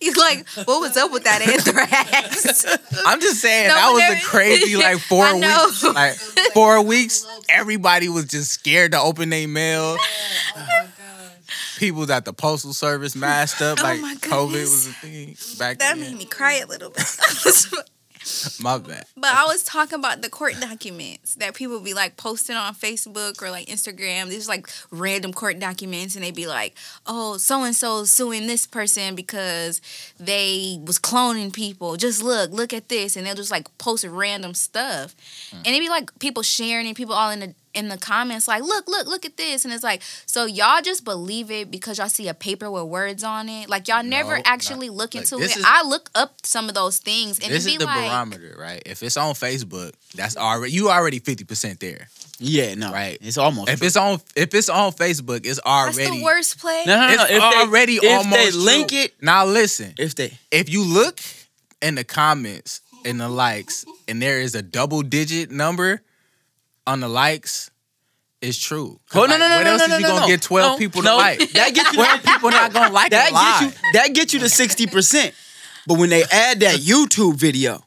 [0.00, 2.66] he's like, what was up with that anthrax?
[3.06, 5.84] I'm just saying No, that was a crazy like four weeks.
[5.84, 6.16] Like
[6.52, 9.96] four weeks, everybody was just scared to open their mail.
[9.98, 10.06] Oh,
[10.56, 11.32] oh my god.
[11.78, 15.36] People was at the postal service masked up Oh like my COVID was a thing
[15.58, 15.96] back then.
[15.96, 16.00] that then.
[16.00, 17.04] made me cry a little bit.
[18.60, 19.04] My bad.
[19.16, 23.42] But I was talking about the court documents that people be like posting on Facebook
[23.42, 24.28] or like Instagram.
[24.28, 26.74] These like random court documents, and they be like,
[27.06, 29.80] "Oh, so and so suing this person because
[30.18, 31.96] they was cloning people.
[31.96, 35.14] Just look, look at this," and they'll just like post random stuff,
[35.50, 35.58] mm.
[35.58, 38.62] and it'd be like people sharing and people all in the in the comments like,
[38.62, 42.08] "Look, look, look at this," and it's like, so y'all just believe it because y'all
[42.08, 43.68] see a paper with words on it.
[43.68, 45.60] Like y'all never No, actually not- look look, into this it.
[45.60, 48.08] is- I look up some of those things, and this it be is the like.
[48.08, 48.82] barometer, right?
[48.86, 52.08] If it's on Facebook, that's already you already fifty percent there.
[52.40, 53.18] Yeah, no, Right.
[53.20, 53.68] It's almost.
[53.68, 53.86] If true.
[53.88, 56.84] it's on if it's on Facebook, it's That's already the worst play.
[56.86, 57.22] no, no, no, no.
[57.24, 58.98] It's If already they, if almost they link true.
[59.00, 61.20] it, Now listen, if they if you look
[61.82, 66.00] in the comments and the likes and there is a double digit number
[66.88, 67.70] on the likes,
[68.40, 68.98] it's true.
[69.14, 70.26] Oh, no, like, no, no, what no, else no, is no, you no, gonna no.
[70.26, 71.16] get twelve No, people no.
[71.16, 71.38] like?
[71.52, 74.48] That gets you- twelve people not gonna like that gets you that gets you to
[74.48, 75.34] sixty percent.
[75.86, 77.82] But when they add that YouTube video,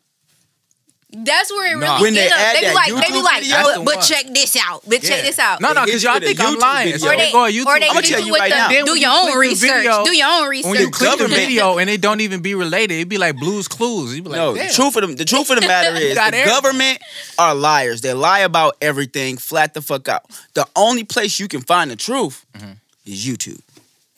[1.13, 1.97] That's where it Nah.
[1.97, 2.37] really When they up.
[2.39, 4.05] add They be that like, they be YouTube like, video- That's but, the but one.
[4.05, 4.81] check this out.
[4.87, 5.21] But check Yeah.
[5.23, 5.59] this out.
[5.59, 6.91] No, no, because y'all you think I'm lying.
[6.93, 6.97] video.
[6.99, 7.65] So or they they, go on YouTube.
[7.65, 8.67] or they I'ma hit tell you you with right the, now.
[8.69, 9.69] Then do when your you own the research.
[9.71, 10.71] video- do your own research.
[10.71, 13.35] when you click the government- video and it don't even be related, it'd be like
[13.35, 14.15] Blue's Clues.
[14.15, 14.67] You'd be like, no, Damn.
[14.67, 16.61] the truth of the, the truth of the matter is got the everything.
[16.61, 16.99] government
[17.37, 17.99] are liars.
[18.01, 20.23] They lie about everything, flat the fuck out.
[20.53, 22.71] The only place you can find the truth Mm-hmm.
[23.05, 23.59] is YouTube.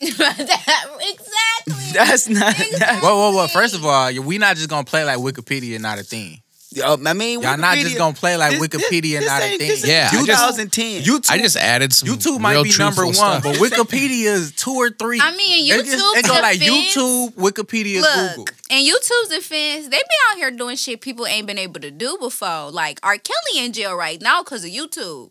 [0.00, 1.74] exactly.
[1.92, 2.54] That's not.
[2.56, 3.46] That, Whoa, whoa, whoa!
[3.48, 6.40] First of all, we not just gonna play like Wikipedia not a thing.
[6.82, 9.58] Uh, I mean, Y'all not just gonna play like this- Wikipedia this not a ain't-
[9.60, 9.68] thing.
[9.68, 11.02] this Yeah, 2010.
[11.02, 12.08] YouTube, I just added some.
[12.08, 13.72] YouTube might real be number one, truthful but.
[13.88, 15.20] Wikipedia is two or three.
[15.20, 18.46] I mean, They YouTube just- they go like defense- YouTube, Wikipedia, Look, Google.
[18.70, 22.16] in YouTube's defense, they be out here doing shit people ain't been able to do
[22.20, 22.70] before.
[22.70, 23.18] Like R.
[23.18, 25.30] Kelly in jail right now because of YouTube.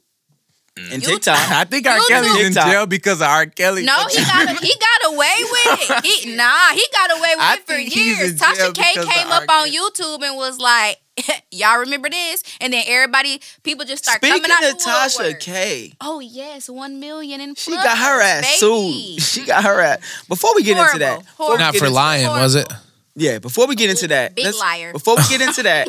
[0.76, 0.94] Mm.
[0.94, 1.38] And You- TikTok.
[1.52, 1.98] I think R.
[2.00, 2.72] YouTube- Kelly's in TikTok.
[2.72, 3.46] jail because of R.
[3.46, 3.84] Kelly.
[3.86, 6.06] No, he got he got away with it.
[6.06, 8.40] He nah, he got away with I it for years.
[8.40, 10.98] Tasha K came up on YouTube and was like,
[11.52, 15.40] "Y'all remember this?" And then everybody, people just start Speaking coming out of Tasha woodwork.
[15.42, 19.22] K, Oh yes, one million in she got her ass sued.
[19.22, 20.00] She got her ass.
[20.28, 21.24] Before we get into that, Horrible.
[21.38, 22.72] before Not for into- lying, was it?
[23.16, 24.92] Yeah, before we get into that, Big liar.
[24.92, 25.88] Before we get into that,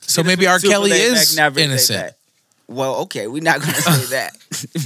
[0.00, 0.58] So maybe R.
[0.58, 2.12] Kelly is not really laid innocent.
[2.68, 2.76] Back.
[2.76, 4.32] Well, okay, we're not gonna say that.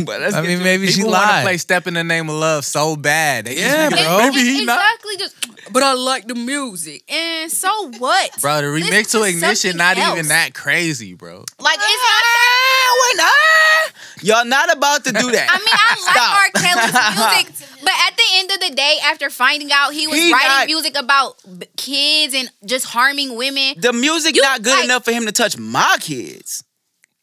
[0.04, 1.42] but let's I get mean, to- maybe she People want to lied.
[1.44, 3.46] play "Step in the Name of Love" so bad.
[3.46, 4.18] They Yeah, just bro.
[4.18, 4.78] Maybe he not.
[4.80, 5.72] exactly just.
[5.72, 9.56] But I like the music, and so what, Bro, the Listen remix to to Ignition
[9.72, 10.18] something not else.
[10.18, 11.44] even that crazy, bro.
[11.60, 13.88] Like it's Ah, when I-
[14.22, 15.48] Y'all not about to do that.
[15.50, 16.62] I mean, I like R.
[16.62, 20.32] Kelly's music, but at the end of the day, after finding out he was He
[20.32, 24.74] writing not- music about b- kids and just harming women, the music You not good
[24.76, 26.62] like- enough for him to touch my kids.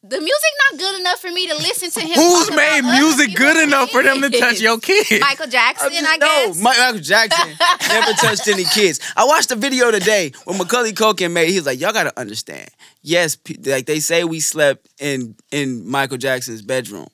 [0.02, 2.16] The music not good enough for me to listen to him.
[2.16, 5.20] Who's made music people's good enough for them to touch your kids?
[5.20, 6.56] Michael Jackson, I no, guess.
[6.58, 7.50] Mi- Michael Jackson
[7.89, 9.00] never touched any kids.
[9.18, 11.50] I watched a video today when Macaulay Culkin made.
[11.50, 12.70] He was like, "Y'all gotta understand.
[13.02, 17.08] Yes, like they say, we slept in in Michael Jackson's bedroom,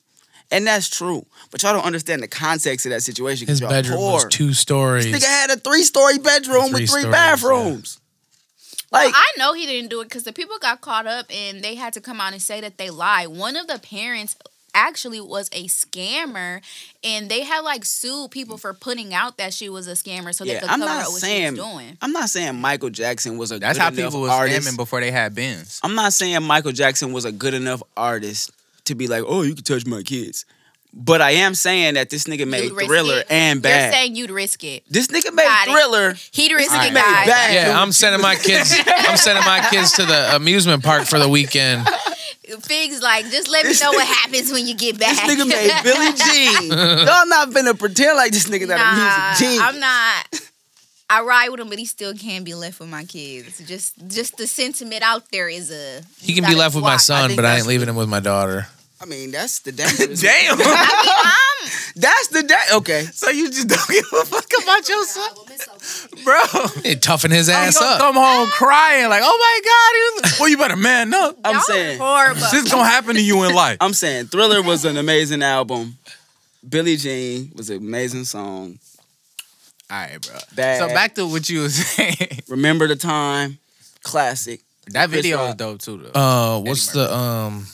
[0.51, 1.25] and that's true.
[1.51, 3.47] But y'all don't understand the context of that situation.
[3.47, 4.13] 'cause His y'all bedroom poor.
[4.13, 5.05] was two stories.
[5.05, 7.99] This nigga had a three story bedroom Three with three stories, bathrooms.
[8.95, 11.75] Like I know he didn't do it because the people got caught up and they
[11.75, 13.27] had to come out and say that they lied.
[13.29, 14.35] One of the parents
[14.77, 16.61] actually was a scammer
[17.03, 20.43] and they had like sued people for putting out that she was a scammer so
[20.43, 21.97] they Yeah, could I'm cover not up what saying- she was doing.
[22.01, 24.67] I'm not saying Michael Jackson was a That's good how people was artist.
[24.67, 25.79] scamming before they had bins.
[25.83, 28.51] I'm not saying Michael Jackson was a good enough artist
[28.85, 30.45] to be like, oh, you can touch my kids.
[30.97, 33.27] But I am saying that this nigga made You'd Thriller it?
[33.29, 33.93] and You're Bad.
[33.93, 34.83] saying you'd risk it.
[34.89, 35.71] this nigga made Got it.
[35.71, 36.13] Thriller.
[36.31, 36.89] He'd risk Alright.
[36.89, 37.27] it, Made guys.
[37.27, 37.53] Bad.
[37.53, 38.73] Yeah, I'm sending my kids.
[38.87, 41.85] I'm sending my kids to the amusement park for the weekend.
[42.61, 45.09] Figs like, just let me This know what happens when you get back.
[45.27, 45.47] This back.
[45.47, 46.13] nigga made Billie
[46.69, 46.69] Jean.
[47.07, 49.61] Y'all not finna pretend like this nigga not a Nah, music genius.
[49.63, 50.41] I'm not.
[51.09, 53.59] I ride with him, but he still can't be left with my kids.
[53.67, 56.01] Just, just the sentiment out there is a.
[56.21, 57.01] He you can be gotta left with my watch.
[57.01, 58.67] son, think but I that's ain't leaving him with my daughter.
[59.01, 60.21] I mean, that's the dangerous.
[60.21, 60.57] Damn.
[60.61, 63.03] I'm, That's the da- Okay.
[63.13, 66.41] so you just don't give a fuck about your son, bro?
[66.83, 67.99] Hey, toughen his ass up.
[67.99, 71.37] come home crying like, oh my god, you- well you better man up.
[71.43, 71.99] I'm y'all saying.
[71.99, 72.41] horrible.
[72.51, 73.77] This gonna happen to you in life.
[73.81, 75.97] I'm saying Thriller was an amazing album.
[76.67, 78.79] Billie Jean was an amazing song.
[79.91, 80.35] All right, bro.
[80.55, 80.79] Bad.
[80.79, 82.41] So back to what you was saying.
[82.49, 83.59] Remember the time.
[84.03, 84.61] Classic.
[84.87, 85.47] That video Rock.
[85.47, 86.19] was dope too, though.
[86.19, 87.67] Uh, what's Eddie the um?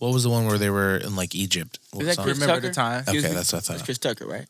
[0.00, 1.78] What was the one where they were in like Egypt?
[1.92, 2.24] What Is that song?
[2.24, 2.68] Chris Remember Tucker?
[2.68, 3.00] the time?
[3.02, 3.36] Excuse Okay, me.
[3.36, 3.84] that's what I That's thought.
[3.84, 4.46] Chris Tucker, right?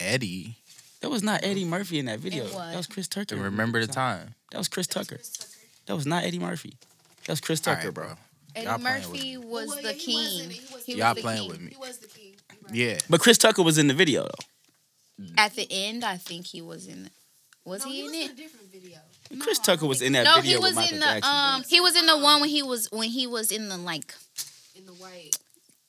[0.00, 0.56] Eddie.
[1.00, 2.44] That was not Eddie Murphy in that video.
[2.44, 2.70] It was.
[2.70, 3.34] That was Chris Tucker.
[3.36, 4.34] And remember the time.
[4.50, 5.18] That was Chris Tucker.
[5.86, 6.76] That was not Eddie Murphy.
[7.26, 8.04] That was Chris All Tucker, right, bro.
[8.06, 8.14] bro.
[8.54, 10.16] Eddie Y'all playing with Murphy was Well, the yeah, he king.
[10.16, 10.52] wasn't.
[10.52, 11.70] He was the Y'all was playing with me.
[11.70, 12.34] He was the king.
[12.52, 12.74] You're right.
[12.74, 12.98] Yeah.
[13.08, 15.24] But Chris Tucker was in the video though.
[15.38, 17.08] At the end, I think he was in.
[17.64, 18.30] Was No, he he in was in it?
[18.32, 18.98] a different video.
[19.38, 20.34] Chris Tucker was in that video.
[20.34, 21.32] No, video he was with Michael in the Jackson.
[21.34, 21.62] um.
[21.68, 24.14] He was in the one when he was when he was in the like.
[24.82, 25.36] In the white.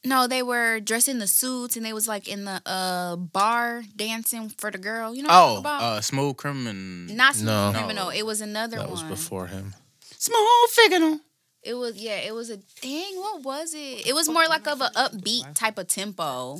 [0.05, 3.81] No, they were dressed in the suits and they was like in the uh bar
[3.95, 5.15] dancing for the girl.
[5.15, 5.81] You know what I'm Oh, talking about?
[5.83, 7.15] uh, smooth criminal.
[7.15, 7.71] Not Smooth No.
[7.73, 8.09] Criminal.
[8.09, 8.91] It was another That one.
[8.91, 9.73] was before him.
[10.19, 11.17] Small figure.
[11.63, 12.17] It was yeah.
[12.17, 13.15] It was a dang.
[13.17, 14.05] What was it?
[14.05, 16.57] It was more like of a upbeat type of tempo.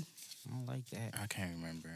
[0.48, 1.14] I don't like that.
[1.22, 1.90] I can't remember.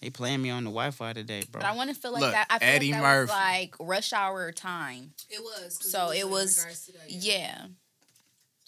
[0.00, 1.60] They playing me on the Wi-Fi today, bro.
[1.60, 2.46] But I want to feel like Look, that.
[2.50, 3.32] I feel Eddie like that was Murphy.
[3.32, 5.12] like rush hour time.
[5.28, 5.78] It was.
[5.80, 7.66] So it was- regards to that, Yeah.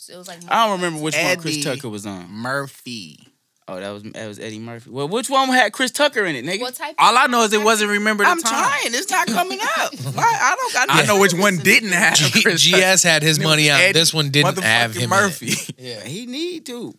[0.01, 0.38] So it was like.
[0.48, 2.30] I don't remember which one Chris Tucker was on.
[2.30, 3.28] Murphy.
[3.68, 4.88] Oh, that was that was Eddie Murphy.
[4.90, 6.62] Well, which one had Chris Tucker in it, nigga?
[6.62, 6.94] What type?
[6.98, 8.26] All I know is it wasn't remembered.
[8.26, 8.64] I'm time.
[8.64, 8.94] trying.
[8.94, 9.94] It's not coming up.
[10.14, 10.38] Why?
[10.40, 10.86] I don't got.
[10.90, 12.94] I know which one didn't have G- Chris Tucker.
[12.96, 13.80] GS had his money out.
[13.80, 15.03] Eddie This one didn't have motherfucking him.
[15.03, 15.22] in it.
[15.22, 15.74] Murphy.
[15.78, 16.01] Yeah.
[16.03, 16.94] He need to.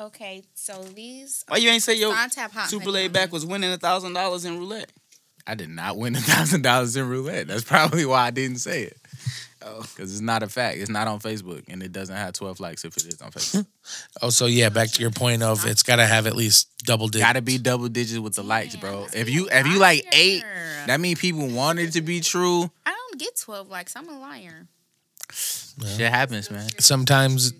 [0.00, 1.44] Okay, so these.
[1.48, 4.14] Why you ain't say your Fontap Hot super Honey laid back was winning a thousand
[4.14, 4.90] dollars in roulette?
[5.46, 7.46] I did not win a thousand dollars in roulette.
[7.46, 8.96] That's probably why I didn't say it.
[9.64, 9.80] Oh.
[9.80, 10.78] Because it's not a fact.
[10.78, 13.66] It's not on Facebook, and it doesn't have twelve likes if it is on Facebook.
[14.22, 17.08] Oh, so yeah, back to your point of it's got to have at least double
[17.08, 17.26] digits.
[17.26, 19.06] Gotta be double digits with the likes, bro.
[19.12, 20.44] If you if you like eight,
[20.86, 22.70] that means people want it to be true.
[22.86, 23.96] I don't get twelve likes.
[23.96, 24.68] I'm a liar.
[25.32, 26.68] Shit happens, man.
[26.78, 27.52] Sometimes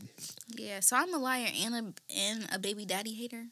[0.56, 3.46] Yeah, so I'm a liar and a and a baby daddy hater.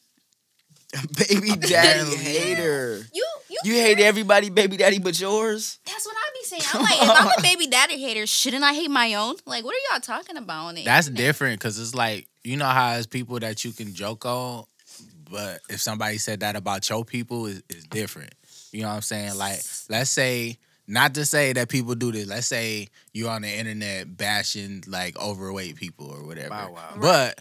[1.29, 3.05] baby daddy hater.
[3.13, 5.79] You you You hate everybody, baby daddy, but yours.
[5.87, 6.63] That's what I be saying.
[6.75, 9.37] I'm like, if I'm a baby daddy hater, shouldn't I hate my own?
[9.47, 10.85] Like, what are y'all talking about on it?
[10.85, 14.65] That's different because it's like you know how it's people that you can joke on,
[15.31, 18.35] but if somebody said that about your people, is is different.
[18.73, 19.37] You know what I'm saying?
[19.37, 22.27] Like, let's say not to say that people do this.
[22.27, 26.51] Let's say you're on the internet bashing like overweight people or whatever.
[26.51, 26.97] Wow, wow.
[27.01, 27.41] But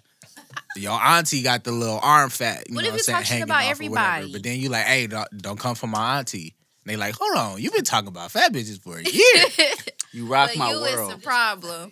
[0.75, 2.69] your auntie got the little arm fat.
[2.69, 3.15] You What know if what I'm you saying?
[3.17, 4.07] talk shit hanging about off or whatever.
[4.07, 4.31] everybody?
[4.33, 6.55] But then you like, hey, don't, don't come for my auntie.
[6.85, 9.45] And they like, hold on, you've been talking about fat bitches for a year.
[10.11, 11.91] You rock but my you is the problem.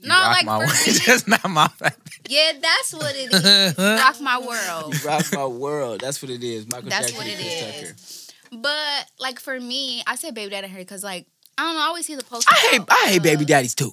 [0.00, 0.72] You No, like my for world.
[0.86, 1.96] me, just not my fat.
[2.04, 2.26] bitch.
[2.28, 3.78] yeah, that's what it is.
[3.78, 4.94] Rock my world.
[5.00, 6.00] You rock my world.
[6.00, 6.66] That's what it is.
[6.66, 8.32] Michael That's Jackson what it is.
[8.50, 11.26] But like for me, I said baby daddy here because like
[11.56, 11.82] I don't know.
[11.82, 12.48] I always see the post.
[12.50, 13.92] I hate I hate baby daddies too.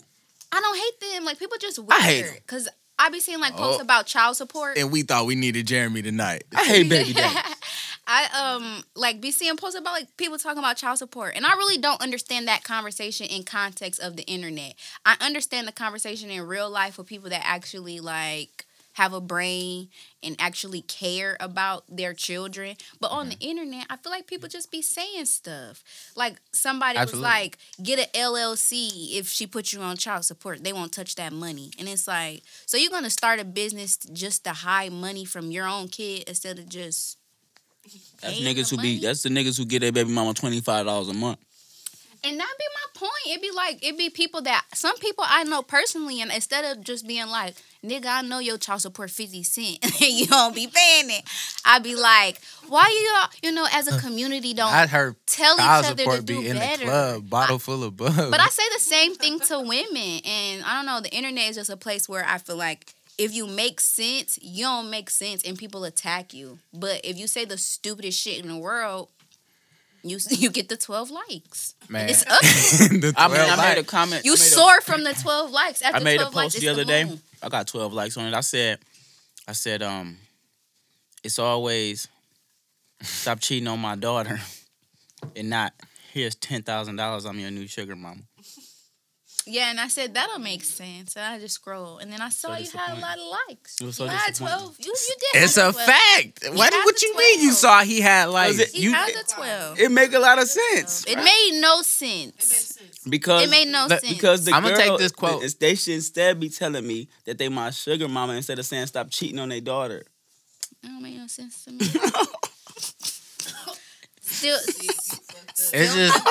[0.52, 1.26] I don't hate them.
[1.26, 1.92] Like people just weird.
[1.92, 2.68] I hate because
[3.00, 3.84] I be seeing like posts Oh.
[3.84, 4.78] about child support.
[4.78, 6.44] And we thought we needed Jeremy tonight.
[6.56, 7.56] I hate baby daddies.
[8.12, 11.52] I um like be seeing posts about like people talking about child support, and I
[11.54, 14.74] really don't understand that conversation in context of the internet.
[15.06, 18.66] I understand the conversation in real life with people that actually like
[19.00, 19.88] have a brain
[20.22, 22.76] and actually care about their children.
[23.00, 23.50] But on the mm-hmm.
[23.50, 25.82] internet, I feel like people just be saying stuff.
[26.18, 27.26] Like somebody Absolutely.
[27.26, 31.16] was like, "Get an LLC if she put you on child support, they won't touch
[31.16, 35.24] that money." And it's like, so you're gonna start a business just to hide money
[35.24, 37.18] from your own kid instead of just
[38.22, 40.86] That's niggas the who be that's the niggas who get their baby mama twenty five
[40.86, 41.40] dollars a month.
[42.22, 43.28] And that be my point.
[43.30, 46.84] It'd be like it'd be people that some people I know personally, and instead of
[46.84, 50.68] just being like, "Nigga, I know your child support fifty cent, and you don't be
[50.68, 51.24] paying it,"
[51.66, 55.16] I'd be like, "Why you all, you know, as a uh, community don't I heard
[55.26, 58.16] tell each child other to do be in better?" the club, bottle full of bub.
[58.16, 61.02] But I say the same thing to women, and I don't know.
[61.02, 64.64] The internet is just a place where I feel like if you make sense, you
[64.64, 66.60] don't make sense, and people attack you.
[66.74, 69.10] But if you say the stupidest shit in the world.
[70.04, 71.76] You, you get the 12 likes.
[71.90, 72.10] Man.
[72.10, 72.40] It's up.
[72.42, 74.26] The I mean, 12 I made a comment.
[74.26, 75.82] You I made a- soar from the 12 likes.
[75.82, 77.12] After I made a 12 likes, post it's the other day.
[77.44, 78.34] I got 12 likes on it.
[78.34, 78.80] I said,
[79.48, 80.18] I said, um,
[81.24, 82.08] it's always
[83.02, 84.40] stop cheating on my daughter
[85.36, 85.74] and not
[86.14, 87.26] here's ten thousand dollars.
[87.26, 88.22] I'm your new sugar mama.
[89.52, 91.16] Yeah, and I said that'll make sense.
[91.16, 93.82] And I just scroll, and then I saw So you had a lot of likes.
[93.82, 94.76] It so you had 12.
[94.80, 95.44] You, you did.
[95.44, 95.86] It's have a 12.
[95.88, 96.40] fact.
[96.54, 97.42] What, had what the you mean?
[97.42, 98.94] You saw he had like it- He you.
[98.94, 99.80] had the 12.
[99.80, 102.44] It make a lot of sense It made no sense.
[102.44, 103.00] sense.
[103.10, 104.14] because It made no Look, sense.
[104.14, 105.42] because the I'ma girl, take this quote.
[105.42, 108.86] th- They should instead be telling me that they my sugar mama instead of saying
[108.88, 110.06] stop cheating on their daughter.
[110.84, 111.86] It don't make no sense to me.
[114.22, 114.58] Still,
[115.74, 116.24] It's just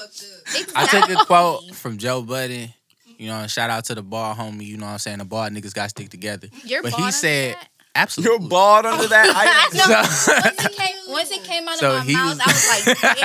[0.00, 0.58] not getting it.
[0.58, 0.76] You fucked up.
[0.76, 2.72] I took a quote from Joe Budden.
[3.18, 4.66] You know, shout out to the ball homie.
[4.66, 5.18] You know what I'm saying?
[5.18, 6.48] The ball niggas got to stick together.
[6.64, 7.68] You're but he under said, that?
[7.94, 8.40] absolutely.
[8.42, 9.32] You're bald under that.
[9.34, 12.40] I, No, So- once it came, once it came out So of my mouth, was-
[12.40, 13.00] I was like,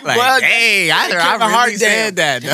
[0.00, 0.02] damn.
[0.06, 2.42] like, Well, hey, I, heard, Kevin I Hart really said that.
[2.42, 2.48] though.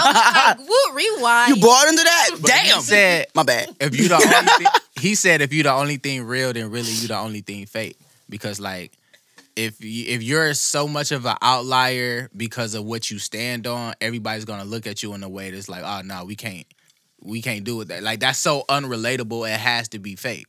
[0.00, 1.56] I was like, woo, rewind.
[1.56, 2.28] you bald under that?
[2.40, 2.80] But he Damn.
[2.80, 3.76] said, My bad.
[3.80, 4.26] if you the only
[4.64, 4.66] thing,
[5.00, 7.96] he said if you the only thing real, then really you the only thing fake.
[8.28, 8.90] Because like
[9.56, 13.94] if you, if you're so much of an outlier because of what you stand on,
[14.00, 16.66] everybody's gonna look at you in a way that's like, oh no, we can't
[17.22, 18.02] we can't do it that.
[18.02, 19.52] Like that's so unrelatable.
[19.52, 20.46] It has to be fake.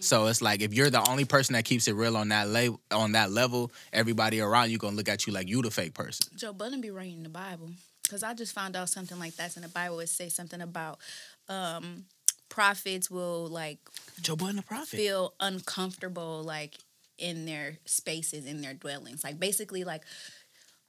[0.00, 2.76] So it's like if you're the only person that keeps it real on that la-
[2.90, 6.26] on that level, everybody around you gonna look at you like you the fake person.
[6.36, 7.70] Joe Budden be writing the Bible
[8.02, 10.00] because I just found out something like that's in the Bible.
[10.00, 10.98] It say something about
[11.48, 12.04] um,
[12.48, 13.78] prophets will like
[14.20, 14.96] Joe Budden the prophet.
[14.96, 16.76] feel uncomfortable like
[17.18, 19.22] in their spaces in their dwellings.
[19.24, 20.02] Like basically like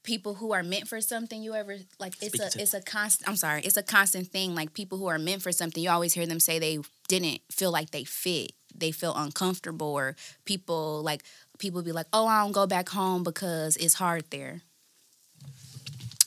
[0.04, 3.28] people who are meant for something you ever like it's Speak a it's a constant
[3.28, 4.54] i'm sorry it's a constant thing.
[4.56, 7.72] Like people who are meant for something you always hear them say they didn't feel
[7.72, 8.52] like they fit.
[8.78, 10.16] They feel uncomfortable or
[10.46, 11.24] people like
[11.60, 14.62] people be like oh i don't go back home because it's hard there.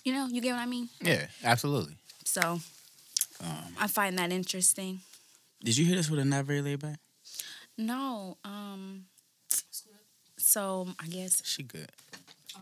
[0.05, 0.89] You know you get what i mean?
[1.03, 1.95] Yeah, absolutely.
[2.25, 2.61] so
[3.41, 5.01] Um, i find that interesting.
[5.63, 6.99] Did you hear this with a not very laid back?
[7.77, 9.05] no um
[10.59, 11.91] so i guess She good.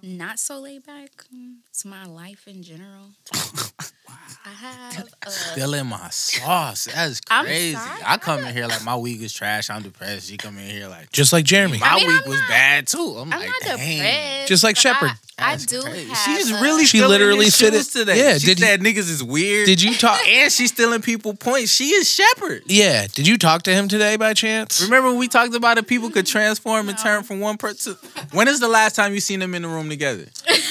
[0.02, 1.12] not so laid back.
[1.34, 3.06] Mm, It's my life in general.
[4.08, 6.86] I have Still in my sauce.
[6.94, 7.76] That's crazy.
[7.76, 9.70] I come in here like my week is trash.
[9.70, 10.28] I'm depressed.
[10.28, 11.78] She come in here like Just like Jeremy.
[11.78, 12.98] my I mean, week I'm was not- bad too.
[13.18, 13.96] I'm, I'm like, not dang.
[13.98, 14.48] depressed.
[14.48, 15.10] Just like but Shepherd.
[15.10, 16.08] I, I That's do crazy.
[16.08, 16.16] have.
[16.18, 18.18] She's a- really She filling literally said fit shoes it- today.
[18.18, 19.66] Yeah, she did you- said niggas is weird.
[19.66, 20.20] Did you talk?
[20.28, 21.72] And she's stealing people points.
[21.72, 22.62] She is Shepherd.
[22.66, 23.06] Yeah.
[23.08, 24.80] Did you talk to him today by chance?
[24.80, 25.86] Remember when we talked about it?
[25.88, 27.96] People could mm, transform and turn from one person.
[28.32, 30.26] When is the last time you seen them in the room together?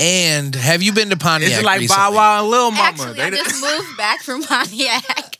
[0.00, 1.96] And have you been to Pontiac Is it like recently?
[1.96, 2.80] Bow Wow and Lil Mama?
[2.80, 5.38] Actually, I just moved back from Pontiac.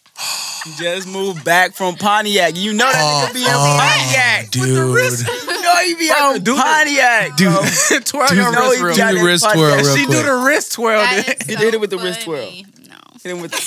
[0.78, 2.56] Just moved back from Pontiac.
[2.56, 4.50] You know that Oh, nigga be in oh, Pontiac.
[4.50, 4.68] dude.
[4.68, 7.36] You know he be out in do the- Pontiac.
[7.36, 8.00] Dude, bro.
[8.04, 10.22] twirl Do your know he real got Do that the wrist twirl real She do
[10.24, 11.00] the wrist twirl.
[11.00, 11.36] That then.
[11.46, 12.66] He so did it with the wrist funny.
[12.88, 12.94] No.
[13.22, 13.58] Hit him with the-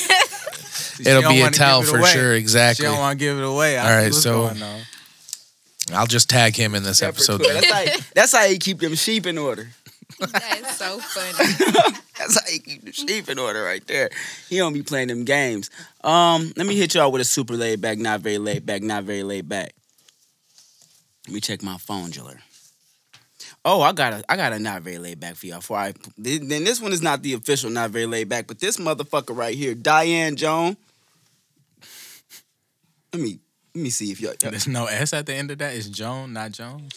[1.03, 2.09] She It'll be a wanna tell it for away.
[2.11, 2.33] sure.
[2.35, 2.85] She Exactly.
[2.85, 3.77] don't want to give it away.
[3.77, 7.41] I All see right, what's so- I'll just tag him in this Shepherd episode.
[7.43, 9.69] That's how, that's how he keep them sheep in order.
[10.19, 11.97] That's so funny.
[12.17, 14.09] That's how he keep the sheep in order right there.
[14.49, 15.69] He don't be playing them games.
[16.03, 19.03] Um, let me hit y'all with a super laid back, not very laid back, not
[19.03, 19.73] very laid back.
[21.27, 22.39] Let me check my phone, Jiller.
[23.63, 25.59] Oh, I got a I got a not very laid back for y'all.
[25.59, 28.77] Before I then this one is not the official not very laid back, but this
[28.77, 30.77] motherfucker right here, Diane Jones.
[33.13, 33.39] Let me
[33.75, 34.33] let me see if y'all.
[34.39, 35.75] There's no S at the end of that.
[35.75, 36.91] It's Joan, not Jones.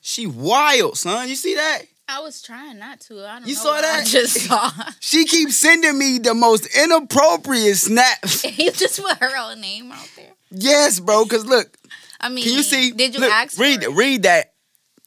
[0.00, 1.28] She wild, son.
[1.28, 1.82] You see that?
[2.12, 3.24] I was trying not to.
[3.26, 4.00] I don't You saw that?
[4.00, 4.70] I just saw.
[5.00, 8.44] She keeps sending me the most inappropriate snaps.
[8.58, 10.32] you just put her own name out there.
[10.50, 11.24] yes, bro.
[11.26, 11.76] Cause look,
[12.20, 12.92] I mean, Can you see?
[12.92, 13.58] Did you Look, ask?
[13.58, 14.52] Read read that.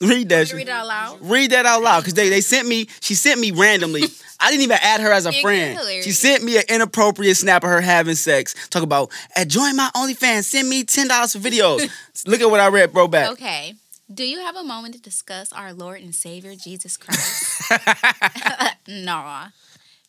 [0.02, 0.48] Read that.
[0.52, 1.18] Want me to Read it out loud.
[1.22, 2.88] Read that out loud, cause they they sent me.
[3.02, 4.04] She sent me randomly.
[4.40, 5.78] I didn't even add her as a You're friend.
[5.78, 6.06] hilarious.
[6.06, 8.54] She sent me an inappropriate snap of her having sex.
[8.70, 9.12] Talk about
[9.48, 10.44] join my OnlyFans.
[10.44, 11.90] Send me ten dollars for videos.
[12.28, 13.08] Look at what I read, bro.
[13.08, 13.32] Back.
[13.32, 13.76] Okay.
[14.14, 17.72] Do you have a moment to discuss our Lord and Savior Jesus Christ?
[18.88, 19.48] nah.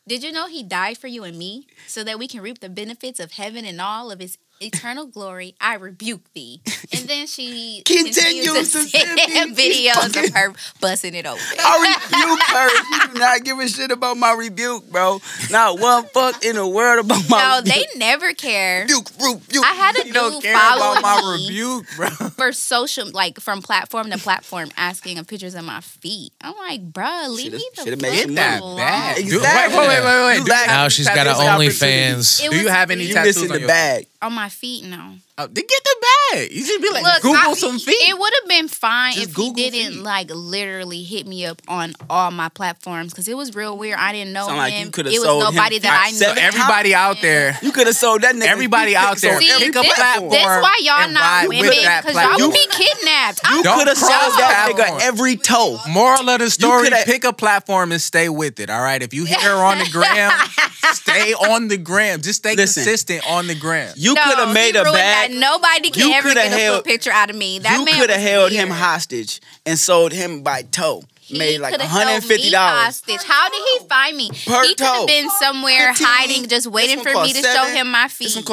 [0.07, 2.69] Did you know he died for you and me so that we can reap the
[2.69, 5.55] benefits of heaven and all of his eternal glory?
[5.61, 6.61] I rebuke thee.
[6.93, 11.43] And then she Continues to send me videos fucking- of her busting it open.
[11.59, 12.69] I rebuke her.
[13.07, 15.21] She do not give a shit about my rebuke, bro.
[15.51, 17.75] Not one fuck in the world about my No, rebuke.
[17.93, 18.83] they never care.
[18.83, 19.65] rebuke, rebuke.
[19.65, 22.09] I had a You don't dude care about my rebuke, bro.
[22.09, 26.33] for social, like from platform to platform, asking of pictures of my feet.
[26.41, 28.63] I'm like, bruh, leave Shoulda- me the shoulda fuck made some that money.
[28.63, 28.77] alone.
[28.79, 29.19] bad.
[29.19, 29.79] Exactly.
[29.79, 30.39] Wait, wait, wait, wait, wait.
[30.39, 32.51] You Do lack- Now she's got Tattoos an got OnlyFans.
[32.51, 34.07] Do you have any tattoos in the bag.
[34.23, 34.85] on my feet?
[34.85, 35.19] No.
[35.39, 35.97] Oh, then get the
[36.33, 36.51] bag.
[36.51, 37.95] You should be like Look, Google I- some feet.
[38.09, 40.03] It would have been fine Just if Google he didn't feet.
[40.03, 43.99] like literally hit me up on all my platforms because it was real weird.
[43.99, 44.57] I didn't know Sound him.
[44.57, 46.19] like you coulda it was sold him nobody that I feet knew.
[46.21, 48.47] seven Everybody out there, You could have sold that nigga.
[48.47, 51.67] Everybody out there, See, pick every a this, platform That's why y'all not ride women
[51.69, 52.49] with that because y'all platform.
[52.49, 53.41] would be kidnapped.
[53.51, 55.79] You could have sold that nigga every toe.
[55.91, 58.71] Moral of the story: coulda- pick a platform and stay with it.
[58.71, 59.03] All right.
[59.03, 60.33] If you hit her on the gram,
[60.93, 62.23] stay on the gram.
[62.23, 62.83] Just stay Listen.
[62.85, 63.93] consistent on the gram.
[63.97, 65.26] You could have made a ruined bag.
[65.31, 65.39] That.
[65.39, 67.59] Nobody can ever get a held- picture out of me.
[67.59, 71.05] That you man could have held him hostage and sold him by toe.
[71.21, 72.29] He made like coulda held $150.
[72.29, 73.23] me hostage.
[73.25, 74.31] How did he find me?
[74.47, 76.07] Per he could have been somewhere 15.
[76.09, 78.27] hiding, just waiting for me cost to show him my feet.
[78.27, 78.45] This one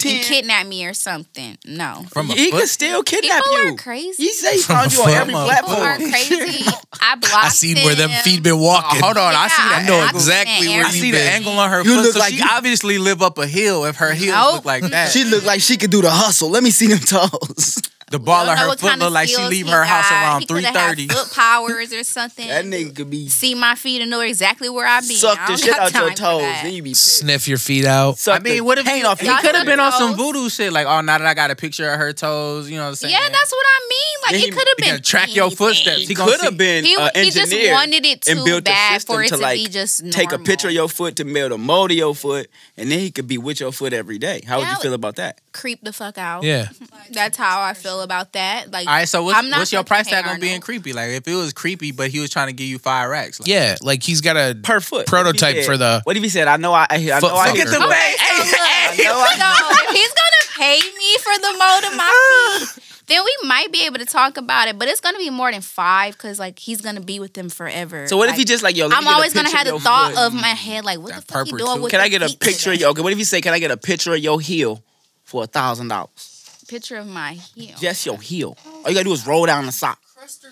[0.00, 1.58] feet cost and kidnap me or something.
[1.66, 2.04] No.
[2.10, 2.60] From a he foot?
[2.60, 3.72] could still kidnap People you.
[3.72, 4.22] are crazy.
[4.24, 6.64] He say he From found you on every From a People are crazy.
[7.02, 9.00] I blocked I seen where them feet been Oh, walking.
[9.00, 10.16] hold on, I see Yeah, the I know angle.
[10.16, 11.26] exactly Man, where I you see the been.
[11.28, 12.02] angle on her You foot.
[12.02, 14.54] look so like she you- obviously live up a hill if her heels Nope.
[14.56, 15.10] look like that.
[15.10, 16.50] She look like she could do the hustle.
[16.50, 17.80] Let me see them toes.
[18.10, 20.46] The ball Don't of her foot look like she leave he her house around He
[20.46, 21.08] three coulda had thirty.
[21.08, 22.48] Foot powers or something.
[22.48, 25.14] That nigga could be See my feet and know exactly where I be.
[25.14, 26.42] suck I the shit out your toes.
[26.42, 27.18] Then you be pissed.
[27.18, 28.18] Sniff your feet out.
[28.18, 30.48] Suck I mean, the what if paint off he could have been on some voodoo
[30.48, 30.72] shit?
[30.72, 32.94] Like, oh, now that I got a picture of her toes, you know what I'm
[32.96, 33.12] saying?
[33.14, 34.22] Yeah, that's what I mean.
[34.22, 35.98] Like Then it he- could have been gonna track your footsteps.
[36.00, 38.58] He He could have been He, an he just engineer wanted it and too built
[38.60, 40.88] a bad system for it to to, like be just take a picture of your
[40.88, 43.70] foot to be able mold of your foot, and then he could be with your
[43.72, 44.42] foot every day.
[44.46, 45.40] How would you feel about that?
[45.52, 46.44] creep the fuck out.
[46.44, 46.68] Yeah.
[47.10, 48.70] That's how I feel about that.
[48.70, 50.64] Like All right, so what's, I'm not what's your price Hey tag on being Arnold.
[50.64, 50.92] creepy?
[50.92, 53.48] Like, if it was creepy, but he was trying to give you five racks, like,
[53.48, 55.06] Yeah, like he's got a Per foot.
[55.06, 56.48] Prototype What for the What if he said?
[56.48, 56.72] I know.
[56.72, 56.86] I.
[56.90, 57.36] I, I Foot know.
[57.36, 58.16] I get the Okay, bag.
[58.18, 59.36] so Hey, look, I.
[59.42, 63.48] I so if he's gonna pay me for the mold of my feet, then we
[63.48, 64.78] might be able to talk about it.
[64.78, 68.06] But it's gonna be more than five because like he's gonna be with them forever.
[68.08, 68.86] So what if he just like yo?
[68.86, 70.26] Let me I'm get a always gonna have the thought foot.
[70.26, 71.82] of my head like, what That the fuck you doing too.
[71.82, 72.80] with Can I get a picture of today?
[72.82, 72.90] your?
[72.90, 73.40] Okay, what if you say?
[73.40, 74.82] Can I get a picture of your heel
[75.24, 76.29] for a thousand dollars?
[76.70, 77.76] Picture of my heel.
[77.80, 78.56] Just your heel.
[78.66, 79.98] All you gotta do is roll down the sock.
[80.16, 80.50] Crust or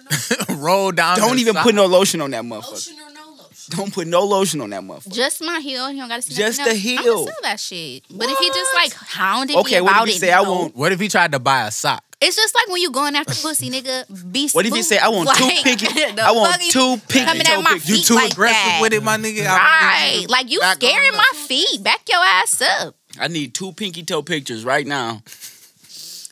[0.51, 1.16] no roll down.
[1.19, 1.62] Don't the even side.
[1.62, 2.73] put no lotion on that motherfucker.
[2.73, 3.55] lotion or no lotion.
[3.77, 5.12] Don't put no lotion on that motherfucker.
[5.12, 5.87] Just my heel.
[5.89, 6.99] He don't gotta see Just nothing the else.
[6.99, 7.14] I'm heel.
[7.14, 8.03] gonna sell that shit.
[8.11, 10.53] But if he just like hounded Okay, me what if he it, say I no.
[10.53, 10.77] want?
[10.77, 12.03] What if he tried to buy a sock?
[12.21, 14.33] It's just like when you going after pussy, nigga.
[14.33, 15.87] Be What if he say I want two Like, pinky?
[16.16, 17.79] the I want two pinky coming toe my.
[17.85, 18.79] You too like aggressive that.
[18.83, 19.47] with it, my nigga.
[19.47, 21.81] I Right, like you scaring my feet.
[21.85, 22.97] Back your ass up.
[23.21, 25.23] I need two pinky toe pictures right now.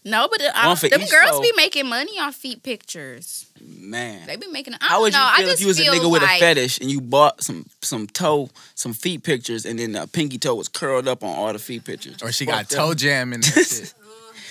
[0.08, 1.40] No, but I, One uh, for them each girls toe.
[1.42, 3.46] be making money off feet pictures.
[3.60, 4.24] Man.
[4.26, 4.74] They be making.
[4.74, 5.28] I How would you know.
[5.28, 7.66] I feel if you was a feel nigga with a fetish and you bought some
[7.82, 11.52] some toe, some feet pictures, and then the pinky toe was curled up on all
[11.52, 12.22] the feet pictures?
[12.22, 12.78] Or she got Fucked up.
[12.78, 13.92] toe jam in that shit.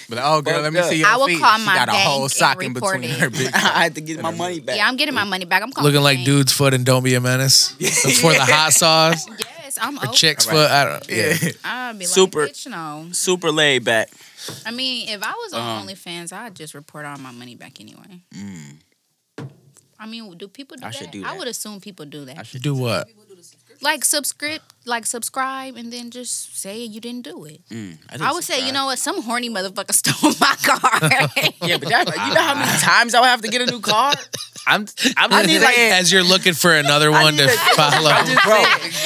[0.08, 0.96] But oh girl, let me see up.
[0.98, 1.40] your I will feet.
[1.42, 3.20] call she my got a bank whole and sock in report between it.
[3.22, 3.48] her big.
[3.56, 4.78] I had to get my money back.
[4.78, 5.64] Yeah, I'm getting my money back.
[5.64, 6.28] I'm calling looking like bank.
[6.28, 7.70] dude's foot and don't be a menace.
[7.72, 9.26] For the hot sauce.
[9.64, 10.14] Yes, I'm Or open.
[10.14, 10.62] chick's All right.
[10.62, 10.72] foot.
[10.72, 11.34] I don't yeah.
[11.42, 11.52] Yeah.
[11.64, 12.44] I'll be Super.
[12.44, 13.08] like, bitch, no.
[13.14, 14.12] Super laid back.
[14.66, 15.86] I mean, if I was on Uh-huh.
[15.88, 18.22] OnlyFans, I'd just report all my money back anyway.
[18.34, 18.78] Mm.
[20.00, 20.96] I mean, do people do I that?
[20.96, 22.38] should do I would assume people do that.
[22.40, 23.08] I should Do what?
[23.08, 27.62] Do the like subscribe, like subscribe, and then just say you didn't do it.
[27.70, 29.00] Mm, did I would say, you know what?
[29.00, 31.00] Some horny motherfucker stole my car.
[31.68, 33.80] Yeah, but that, you know how many times I would have to get a new
[33.82, 34.14] car?
[34.68, 34.86] I'm,
[35.18, 38.10] I'm I just need like as you're looking for another one to follow.
[38.10, 38.64] Bro,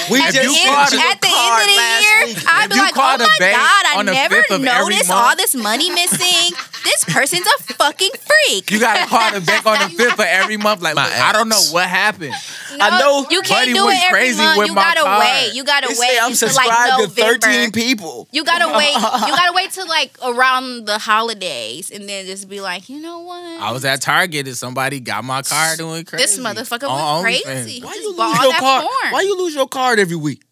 [0.09, 2.45] we If just you And called at the end of the year, week.
[2.47, 4.63] I'd If be you like, called oh a my bank God, I never 5th of
[4.65, 6.55] every noticed all this money missing.
[6.83, 8.71] this person's a fucking freak.
[8.71, 10.81] you gotta call the bank on the fifth of every month.
[10.81, 12.33] Like, My look, I don't know what happened.
[12.77, 14.57] No, I know you can't Buddy do was it every crazy month.
[14.59, 15.19] with You my gotta card.
[15.19, 15.53] wait.
[15.55, 17.47] You gotta They wait say I'm until subscribed like to November.
[17.47, 18.27] 13 people.
[18.31, 18.93] You gotta wait.
[18.93, 23.19] You gotta wait till like around the holidays, and then just be like, you know
[23.19, 23.43] what?
[23.61, 26.23] I was at Target and somebody got my car doing crazy.
[26.25, 27.43] this motherfucker On went OnlyFans.
[27.43, 27.81] crazy.
[27.83, 28.81] Why you lose your that card?
[28.83, 29.13] porn.
[29.13, 30.43] Why you lose your card every week?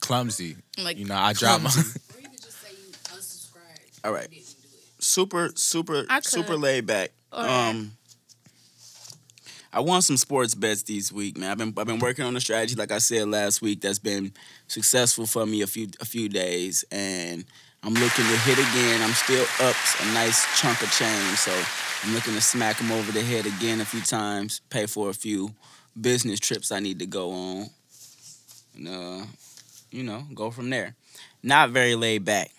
[0.00, 0.56] Clumsy.
[0.82, 1.70] Like, You know, I dropped my.
[2.14, 4.00] Or you could just say you unsubscribed.
[4.04, 4.28] All right.
[4.30, 4.68] You didn't do
[4.98, 5.02] it.
[5.04, 7.10] Super, super, super laid back.
[7.32, 7.92] Or- Um,
[9.72, 11.50] I won some sports bets this week, man.
[11.50, 14.32] I've been I've been working on a strategy, like I said last week, that's been
[14.68, 17.44] successful for me a few a few days, and
[17.84, 19.02] I'm looking to hit again.
[19.02, 21.52] I'm still up a nice chunk of change, so
[22.02, 25.14] I'm looking to smack him over the head again a few times, pay for a
[25.14, 25.54] few
[26.00, 27.66] business trips I need to go on,
[28.74, 29.26] and uh,
[29.90, 30.94] you know, go from there.
[31.42, 32.50] Not very laid back.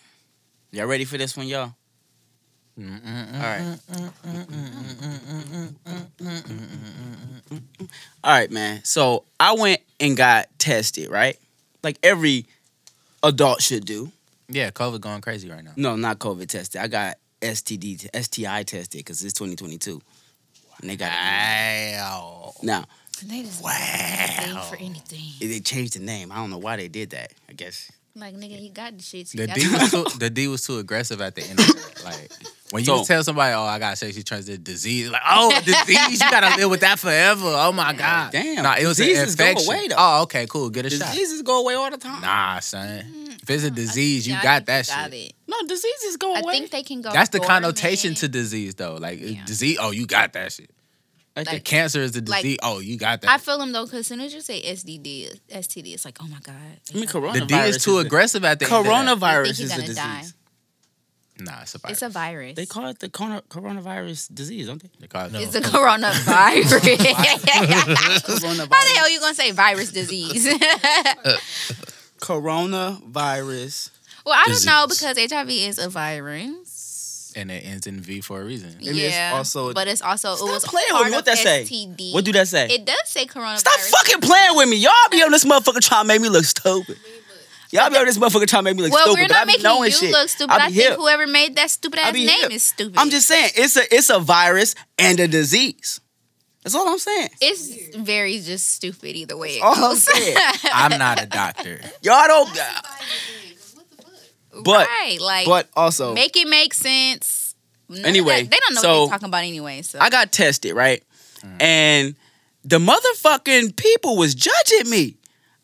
[0.70, 1.72] Y'all ready for this one, y'all?
[2.78, 2.84] All
[3.40, 3.78] right.
[8.22, 8.84] All right, man.
[8.84, 11.36] So I went and got tested, right?
[11.82, 12.46] Like every
[13.22, 14.12] adult should do.
[14.48, 15.72] Yeah, COVID going crazy right now.
[15.76, 16.80] No, not COVID tested.
[16.80, 20.00] I got STD, t- STI tested because it's 2022.
[20.80, 22.52] And they got Wow.
[22.62, 22.84] now
[23.26, 23.70] they just Wow.
[23.70, 24.60] wow.
[24.68, 25.32] for anything.
[25.40, 26.30] they changed the name.
[26.30, 27.32] I don't know why they did that.
[27.48, 29.28] I guess Like nigga, you got the shit.
[29.28, 32.04] The D was too, the D was too aggressive at the end of it.
[32.04, 32.32] Like
[32.70, 36.18] when you So- tell somebody, "Oh, I got sexually transmitted disease," like, "Oh, disease, you
[36.30, 39.44] gotta live with that forever." Oh my god, Damn, Nah, it was an diseases go
[39.44, 39.68] infection.
[39.74, 39.94] away, though.
[39.98, 40.70] oh, okay, cool.
[40.70, 41.12] Get a shot.
[41.12, 42.22] diseases go away all the time.
[42.22, 42.88] Nah, son.
[43.04, 43.22] Mm-hmm.
[43.42, 45.26] If it's a disease, you Yeah, got that you got shit.
[45.28, 45.32] it.
[45.46, 46.52] No, diseases go I away.
[46.58, 47.12] think they can go.
[47.12, 47.62] That's the dormant.
[47.64, 48.94] connotation to disease, though.
[48.96, 49.44] Like Yeah.
[49.44, 50.70] disease, oh, you got that shit.
[51.36, 52.58] Like, like- Cancer is the like- disease.
[52.62, 53.30] oh, you got that.
[53.30, 56.26] I feel them though, because as soon as you say STD, STD, it's like, oh
[56.28, 56.54] my god.
[56.56, 57.46] I mean, the coronavirus.
[57.48, 58.90] D is too the- aggressive at the end of that.
[59.20, 59.96] Coronavirus is think a disease.
[59.96, 60.24] gonna die.
[61.38, 61.92] Nah, it's a virus.
[61.92, 62.56] It's a virus.
[62.56, 64.88] They call it the corona- coronavirus disease, don't they?
[65.00, 65.40] They call it- No.
[65.40, 66.80] It's a coronavirus.
[68.26, 68.72] Coronavirus.
[68.72, 70.46] How the hell are you gonna say virus disease?
[72.20, 73.90] Coronavirus.
[74.24, 76.65] well, I don't know because HIV is a virus.
[77.36, 78.70] And it ends in V for a reason.
[78.70, 81.10] And it's yeah, also- but it's also Stop it was playing with me.
[81.12, 81.64] What of that say?
[81.64, 82.12] STD.
[82.14, 82.66] What do that say?
[82.68, 83.58] It does say coronavirus.
[83.58, 84.76] Stop fucking playing with me.
[84.76, 86.96] Y'all be on this motherfucker trying to make me look stupid.
[87.72, 89.20] Y'all be on this motherfucker trying to make me look Well, stupid.
[89.22, 90.10] we're not making you shit.
[90.10, 90.52] look stupid.
[90.52, 90.96] I, I think hip.
[90.96, 92.50] whoever made that stupid ass name hip.
[92.52, 92.96] is stupid.
[92.98, 96.00] I'm just saying it's a it's a virus and a disease.
[96.62, 97.28] That's all I'm saying.
[97.40, 99.58] It's very just stupid either way.
[99.58, 100.36] It All I'm saying.
[100.64, 101.80] I'm not a doctor.
[102.02, 102.48] Y'all don't.
[104.56, 104.78] What the fuck?
[104.80, 107.54] But right, like but also make it make sense.
[107.88, 109.82] None Anyway, that- they don't know so- what they're talking about anyway.
[109.82, 111.02] So I got tested right,
[111.40, 111.62] mm-hmm.
[111.62, 112.16] and
[112.64, 115.16] the motherfucking people was judging me.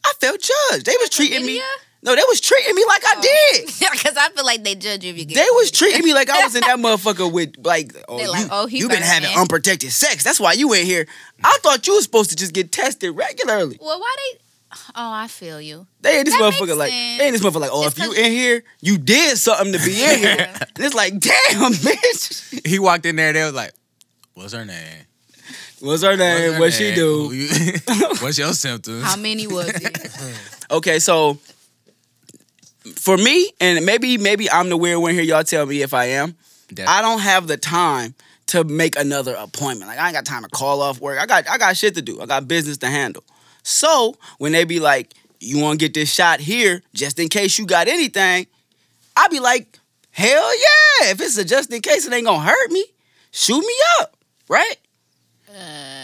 [0.04, 0.86] I felt judged.
[0.86, 1.60] They was treating me.
[2.04, 3.22] No, they was treating me like I oh.
[3.22, 3.66] did.
[3.92, 5.36] because I feel like they judge you if you get.
[5.36, 8.30] They was treating me like I was in that motherfucker with like, oh, They you,
[8.30, 9.38] like, oh, you been having man.
[9.38, 10.24] unprotected sex.
[10.24, 11.06] That's why you in here.
[11.44, 13.78] I thought you was supposed to just get tested regularly.
[13.80, 14.38] Well, why they?
[14.94, 15.86] Oh, I feel you.
[16.00, 17.18] They ain't this That motherfucker like, sense.
[17.18, 19.78] they ain't this motherfucker like, oh, It's if you in here, you did something to
[19.78, 20.50] be in here.
[20.76, 22.66] and it's like, damn, bitch.
[22.66, 23.32] He walked in there.
[23.32, 23.72] They was like,
[24.34, 25.06] "What's her name?
[25.80, 26.52] What's her What's name?
[26.54, 26.94] her What she name?
[26.94, 27.30] do?
[27.34, 27.48] You-
[28.20, 30.08] What's your symptoms?" How many was it?
[30.70, 31.36] Okay, so
[32.96, 35.22] for me, and maybe maybe I'm the weird one here.
[35.22, 36.34] Y'all tell me if I am.
[36.86, 38.14] I don't have the time
[38.46, 39.88] to make another appointment.
[39.90, 41.18] Like I ain't got time to call off work.
[41.20, 42.20] I got I got shit to do.
[42.22, 43.22] I got business to handle.
[43.62, 47.58] So when they be like, "You want to get this shot here, just in case
[47.58, 48.46] you got anything,"
[49.16, 49.78] I be like,
[50.10, 51.10] "Hell yeah!
[51.10, 52.84] If it's a just in case, it ain't gonna hurt me.
[53.30, 54.16] Shoot me up,
[54.48, 54.76] right?"
[55.52, 56.01] No.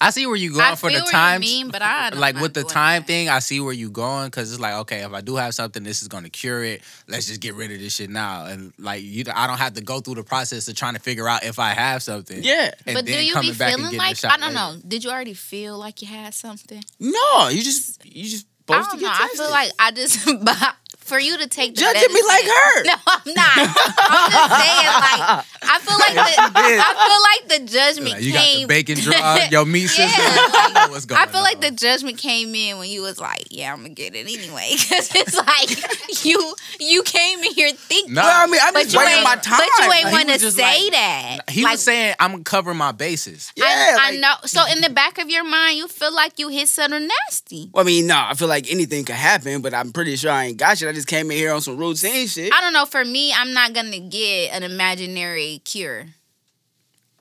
[0.00, 1.40] I see where you going I for feel the time.
[1.40, 1.46] times.
[1.46, 3.06] mean, but I don't like with the time that.
[3.06, 5.82] thing, I see where you going because it's like, okay, if I do have something,
[5.82, 6.82] this is gonna cure it.
[7.08, 9.80] Let's just get rid of this shit now, and like you, I don't have to
[9.82, 12.42] go through the process of trying to figure out if I have something.
[12.42, 12.70] Yeah.
[12.86, 14.54] and but do you coming be back feeling like I don't later.
[14.54, 14.76] know?
[14.86, 16.82] Did you already feel like you had something?
[17.00, 19.26] No, you just you just I supposed to don't get know.
[19.26, 22.84] I feel like I just but for you to take the judging me like her.
[22.84, 23.56] No, I'm not.
[23.56, 26.60] I'm just saying, like, I feel like the.
[26.80, 28.68] I feel like the judgment Like, you got the came.
[28.68, 30.24] bacon draw, your meat Yeah, sizzle.
[30.52, 33.46] like, I what's going I feel like the judgment came in when you was like,
[33.50, 38.14] "Yeah, I'm gonna get it anyway," because it's like you you came in here thinking,
[38.14, 38.22] No.
[38.24, 39.60] I mean, I'm but just you waiting ain't, my time.
[39.60, 41.38] but you ain't Like, want to say like- that.
[41.48, 44.34] He like, was saying, "I'm covering my bases." Yeah, I, I know.
[44.44, 47.70] So in the back of your mind, you feel like you hit something nasty.
[47.72, 50.44] Well, I mean, no, I feel like anything could happen, but I'm pretty sure I
[50.46, 50.93] ain't got shit.
[50.94, 52.52] I just came in here on some routine shit.
[52.54, 52.86] I don't know.
[52.86, 56.06] For me, I'm not gonna get an imaginary cure.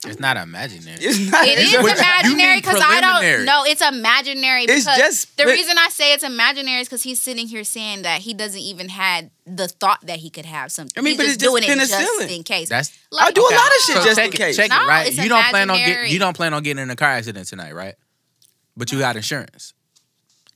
[0.05, 0.97] It's not imaginary.
[1.01, 1.47] It's not.
[1.47, 3.45] It is it's- Which- you imaginary because I don't.
[3.45, 4.65] No, it's imaginary.
[4.65, 7.63] It's Because just- the but- reason I say it's imaginary is because he's sitting here
[7.63, 10.93] saying that he doesn't even had the thought that he could have something.
[10.95, 12.35] I mean, he's but just it's just doing it just penicillin.
[12.37, 12.69] in case.
[12.69, 14.55] That's I do a lot of shit So just check in it, case.
[14.57, 15.07] Check No, it, right?
[15.07, 16.07] it's You don't plan on imaginary.
[16.09, 17.95] get you don't plan on getting in a car accident tonight, right?
[18.77, 19.73] But you got insurance.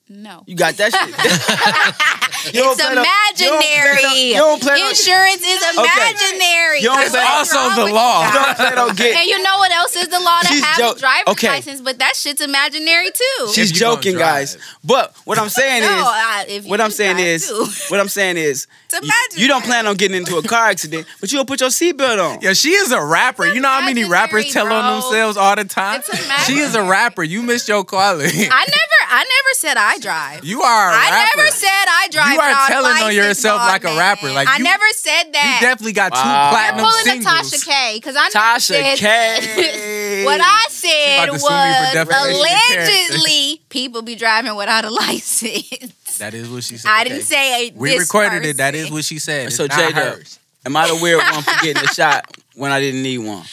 [0.09, 0.43] No.
[0.47, 2.03] You got that shit.
[2.53, 4.29] You It's plan on- you don't plan on- imaginary.
[4.29, 4.89] You don't plan on.
[4.89, 6.79] Insurance is imaginary.
[6.79, 8.21] You don't That's plan- what's also the law.
[8.21, 9.17] you You don't plan on getting.
[9.17, 11.47] And you know what else is the law to She's have jo- a driver's okay.
[11.49, 13.47] license, but that shit's imaginary too.
[13.53, 14.57] She's If you gonna joking, guys.
[14.83, 17.65] But what I'm saying no, is, I, if you what I'm saying is, too.
[17.89, 21.31] what I'm saying is, you, you don't plan on getting into a car accident, but
[21.31, 22.39] you don't put your seatbelt on.
[22.41, 23.45] Yeah, she is a rapper.
[23.47, 26.01] You know how many rappers tell on themselves all the time?
[26.07, 27.23] It's She is a rapper.
[27.23, 28.27] You missed your calling.
[28.29, 30.43] I never, I never said I drive.
[30.45, 31.37] You are a I rapper.
[31.37, 32.33] never said I drive.
[32.33, 34.31] You are telling on yourself like a rapper.
[34.31, 35.59] Like, I you- never said that.
[35.61, 36.51] You definitely got Wow.
[36.51, 37.53] two You're pulling singles.
[37.53, 40.23] a Tasha K because I never Tasha said K.
[40.25, 42.93] what I said about to sue me for was defamation of character.
[42.93, 46.17] allegedly people be driving without a license.
[46.19, 46.89] That is what she said.
[46.89, 47.75] I didn't say it.
[47.75, 48.57] We this recorded it.
[48.57, 49.47] That is what she said.
[49.47, 50.19] It's So, not J-Dub.
[50.65, 52.25] Am I the weird one for getting a shot
[52.55, 53.45] when I didn't need one?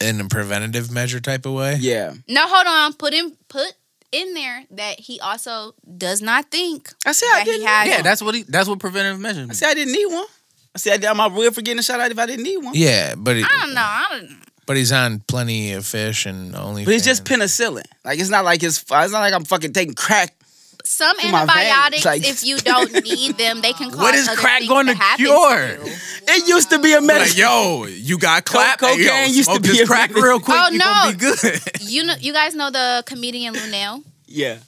[0.00, 1.76] In a preventative measure type of way.
[1.80, 2.12] Yeah.
[2.28, 2.92] No, hold on.
[2.94, 3.72] Put in put
[4.12, 7.66] in there that he also does not think I said I that he didn't.
[7.68, 7.88] has.
[7.88, 8.42] Yeah, that's what he.
[8.42, 9.44] That's what preventive measures.
[9.44, 9.54] I mean.
[9.54, 10.26] said I didn't need one.
[10.74, 12.74] I said am I weird for getting a shot out if I didn't need one?
[12.74, 13.80] Yeah, but he, I don't know.
[13.80, 14.42] I don't.
[14.66, 16.84] but he's on plenty of fish and only.
[16.84, 17.84] But it's just penicillin.
[18.04, 18.78] Like it's not like it's.
[18.80, 20.34] It's not like I'm fucking taking crack.
[20.88, 24.62] Some To antibiotics, like- if you don't need them, they can cause What is crack
[24.68, 25.78] going to happen cure?
[25.84, 25.92] you.
[26.28, 27.38] It used to be a Like, medicine.
[27.40, 28.78] yo, you got clap.
[28.78, 30.22] Co- Hey, yo, cocaine used to be a crack medicine.
[30.28, 30.56] real quick.
[30.60, 31.10] Oh, you no.
[31.12, 31.60] be good.
[31.80, 34.02] You know, you guys know the comedian Luenell.
[34.26, 34.58] yeah.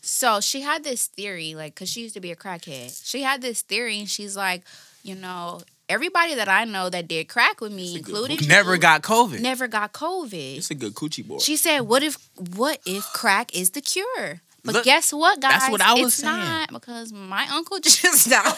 [0.00, 3.00] So she had this theory, like, cause she used to be a crackhead.
[3.04, 4.62] She had this theory, and she's like,
[5.04, 8.74] you know, everybody that I know that did crack with me, a good including Never
[8.74, 9.40] you, got COVID.
[9.40, 10.56] never got COVID.
[10.58, 11.38] It's a good coochie boy.
[11.38, 15.52] She said, "What if what if crack is the cure?" But Look, guess what, guys?
[15.60, 16.36] that's what I was it's saying.
[16.36, 18.54] not because my uncle just died,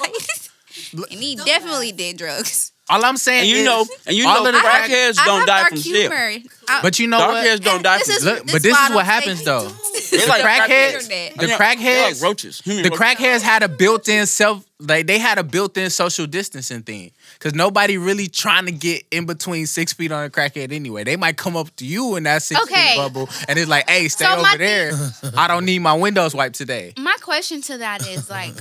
[1.11, 2.73] and he definitely did drugs.
[2.89, 5.17] All I'm saying and you is, know, and you all know, of the crack- crackheads
[5.21, 6.33] I don't die dark from humor.
[6.33, 6.47] shit.
[6.69, 7.47] I- but you know what?
[7.47, 9.69] Darkheads don't die this from is- Look, this but this is what happens though.
[9.69, 10.29] don't.
[10.29, 11.07] Like crackheads.
[11.09, 12.15] The They're crackheads.
[12.15, 12.61] like roaches.
[12.63, 13.01] Human The roaches.
[13.07, 17.97] crackheads had a built-in self, like they had a built-in social distancing thing, because nobody
[17.97, 21.05] really trying to get in between six feet on a crackhead anyway.
[21.05, 22.91] They might come up to you in that six Okay.
[22.91, 24.93] feet bubble, and it's like, "Hey, stay So over there.
[25.37, 28.55] I don't need my windows wiped today." My question to that is like,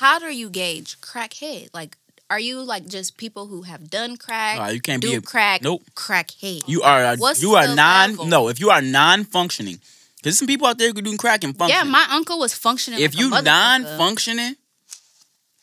[0.00, 1.68] how do you gauge crackhead?
[1.72, 1.96] Like,
[2.28, 4.58] are you like just people who have done crack?
[4.58, 5.62] Nah, you can't do be a- crack.
[5.62, 5.82] nope.
[5.94, 6.62] Crackhead.
[6.66, 8.26] You are a, What's you are non level?
[8.26, 8.48] no.
[8.48, 11.84] If you are non-functioning, because there's some people out there who do crack and functioning.
[11.86, 12.98] yeah, my uncle was functioning.
[13.00, 14.56] if like you non-functioning,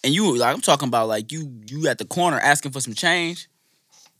[0.04, 2.94] and you like I'm talking about like you you at the corner asking for some
[2.94, 3.48] change,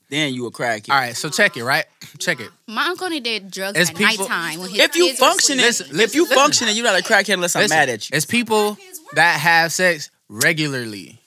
[0.10, 0.90] then you a crackhead.
[0.90, 1.86] All right, so check it, right?
[2.20, 2.50] Check it.
[2.68, 5.28] My uncle only did drugs It's at people- nighttime when his If you kids were
[5.28, 5.90] functioning, asleep.
[5.92, 6.38] Listen, if you listen.
[6.38, 8.16] functioning, you're not a crackhead unless I'm Listen, mad at you.
[8.18, 8.78] It's people
[9.14, 11.20] that have sex regularly,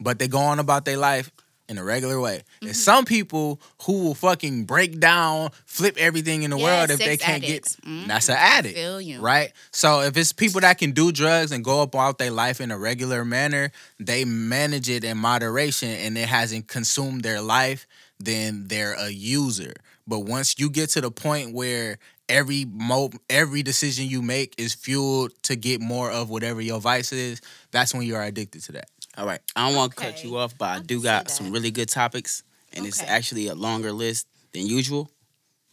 [0.00, 1.30] but they go on about their life
[1.68, 2.36] in a regular way.
[2.38, 2.66] Mm-hmm.
[2.66, 6.98] There's some people who will fucking break down, flip everything in the Yeah, world if
[6.98, 7.76] they can't addicts.
[7.76, 7.84] get.
[7.84, 8.06] Mhm.
[8.06, 8.78] That's an addict,
[9.20, 9.52] right?
[9.72, 12.78] So if it's people that can do drugs and go about their life in a
[12.78, 17.86] regular manner, they manage it in moderation, and it hasn't consumed their life.
[18.20, 19.72] Then they're a user.
[20.06, 21.98] But once you get to the point where
[22.28, 27.12] every mo every decision you make is fueled to get more of whatever your vice
[27.12, 27.40] is,
[27.70, 28.88] that's when you are addicted to that.
[29.16, 31.52] All right, I don't want to cut you off, but I I do got some
[31.52, 32.42] really good topics,
[32.72, 35.08] and it's actually a longer list than usual.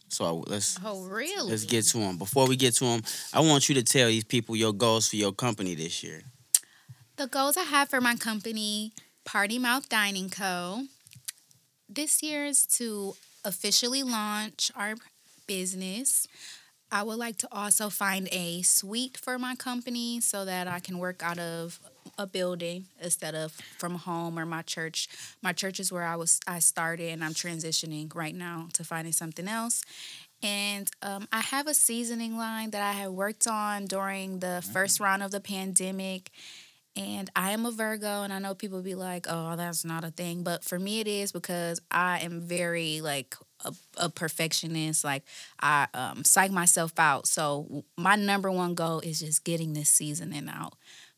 [0.08, 1.50] So let's Oh, really?
[1.50, 2.18] let's get to them.
[2.18, 5.16] Before we get to them, I want you to tell these people your goals for
[5.16, 6.22] your company this year.
[7.16, 8.92] The goals I have for my company,
[9.24, 10.84] Party Mouth Dining Co.
[11.88, 13.14] This year is to
[13.44, 14.94] officially launch our
[15.46, 16.26] business.
[16.90, 20.98] I would like to also find a suite for my company so that I can
[20.98, 21.80] work out of
[22.18, 25.08] a building instead of from home or my church.
[25.42, 29.12] My church is where I was I started and I'm transitioning right now to finding
[29.12, 29.82] something else.
[30.42, 34.98] And um, I have a seasoning line that I had worked on during the first
[34.98, 36.30] round of the pandemic.
[36.94, 40.10] And I am a Virgo, and I know people be like, "Oh, that's not a
[40.10, 43.34] thing," but for me, it is because I am very like
[43.64, 45.02] a, a perfectionist.
[45.02, 45.22] Like
[45.58, 47.26] I um, psych myself out.
[47.26, 50.74] So my number one goal is just getting this seasoning out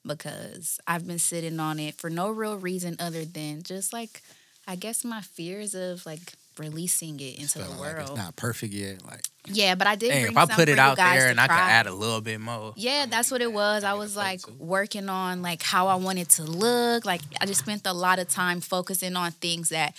[0.07, 4.22] because I've been sitting on it for no real reason other than just like
[4.66, 8.11] I guess my fears of like releasing it into the Feeling like world.
[8.11, 9.05] it's not perfect yet.
[9.05, 10.09] Like, yeah, but I did.
[10.11, 12.20] dang, bring if I put it out there to and I could add a little
[12.20, 12.72] bit more.
[12.76, 13.84] Yeah, that's what it was.
[13.84, 17.05] I was like working on like how I wanted to look.
[17.05, 19.94] Like I just spent a lot of time focusing on things that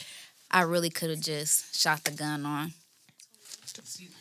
[0.49, 2.73] I really could have just shot the gun on.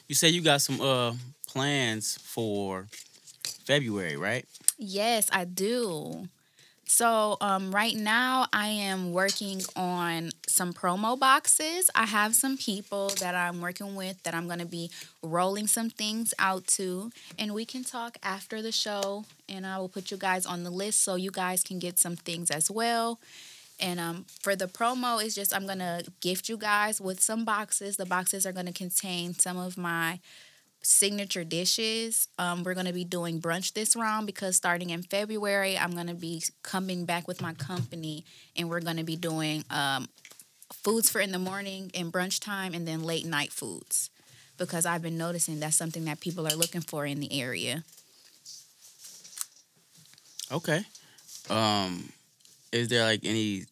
[0.09, 1.15] You say you got some uh
[1.47, 2.87] plans for
[3.67, 4.45] February, right?
[4.77, 6.29] Yes, I do.
[6.87, 11.91] So, um, right now, I am working on some promo boxes.
[11.95, 14.91] I have some people that I'm working with that I'm going to be
[15.23, 19.25] rolling some things out to, and we can talk after the show.
[19.49, 22.17] And I will put you guys on the list so you guys can get some
[22.17, 23.21] things as well.
[23.81, 27.97] And um, for the promo, it's just I'm gonna gift you guys with some boxes.
[27.97, 30.21] The boxes are gonna contain some of my
[30.85, 32.29] signature dishes.
[32.39, 36.07] Um, we're going to be doing brunch this round because starting in February, I'm going
[36.07, 38.25] to be coming back with my company
[38.57, 40.09] and we're going to be doing um,
[40.73, 44.11] foods for in the morning and brunch time and then late night foods
[44.59, 47.83] because I've been noticing that's something that people are looking for in the area.
[50.53, 50.85] Okay.
[51.51, 52.13] Um,
[52.73, 53.65] is there like any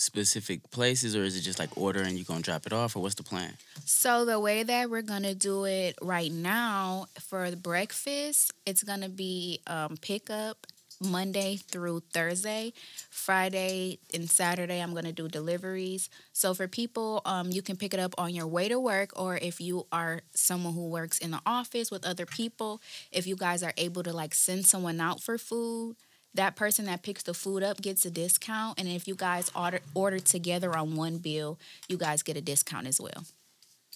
[0.00, 3.00] specific places, or is it just like order and you gonna drop it off, or
[3.02, 3.52] what's the plan?
[3.84, 9.08] So the way that we're gonna do it right now for the breakfast, it's gonna
[9.10, 10.66] be um, pickup
[11.02, 12.72] Monday through Thursday.
[13.10, 16.08] Friday and Saturday, I'm gonna do deliveries.
[16.32, 19.36] So for people, um, you can pick it up on your way to work, or
[19.36, 22.80] if you are someone who works in the office with other people,
[23.12, 25.96] if you guys are able to like send someone out for food.
[26.34, 29.80] That person that picks the food up gets a discount, and if you guys order
[29.94, 31.58] order together on one bill,
[31.88, 33.24] you guys get a discount as well.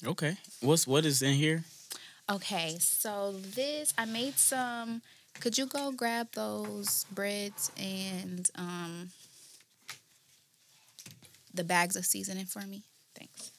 [0.05, 0.37] Okay.
[0.61, 1.64] What's what is in here?
[2.28, 5.03] Okay, so this I made some.
[5.41, 9.11] Could you go grab those breads and um
[11.53, 12.82] the bags of seasoning for me?
[13.14, 13.51] Thanks.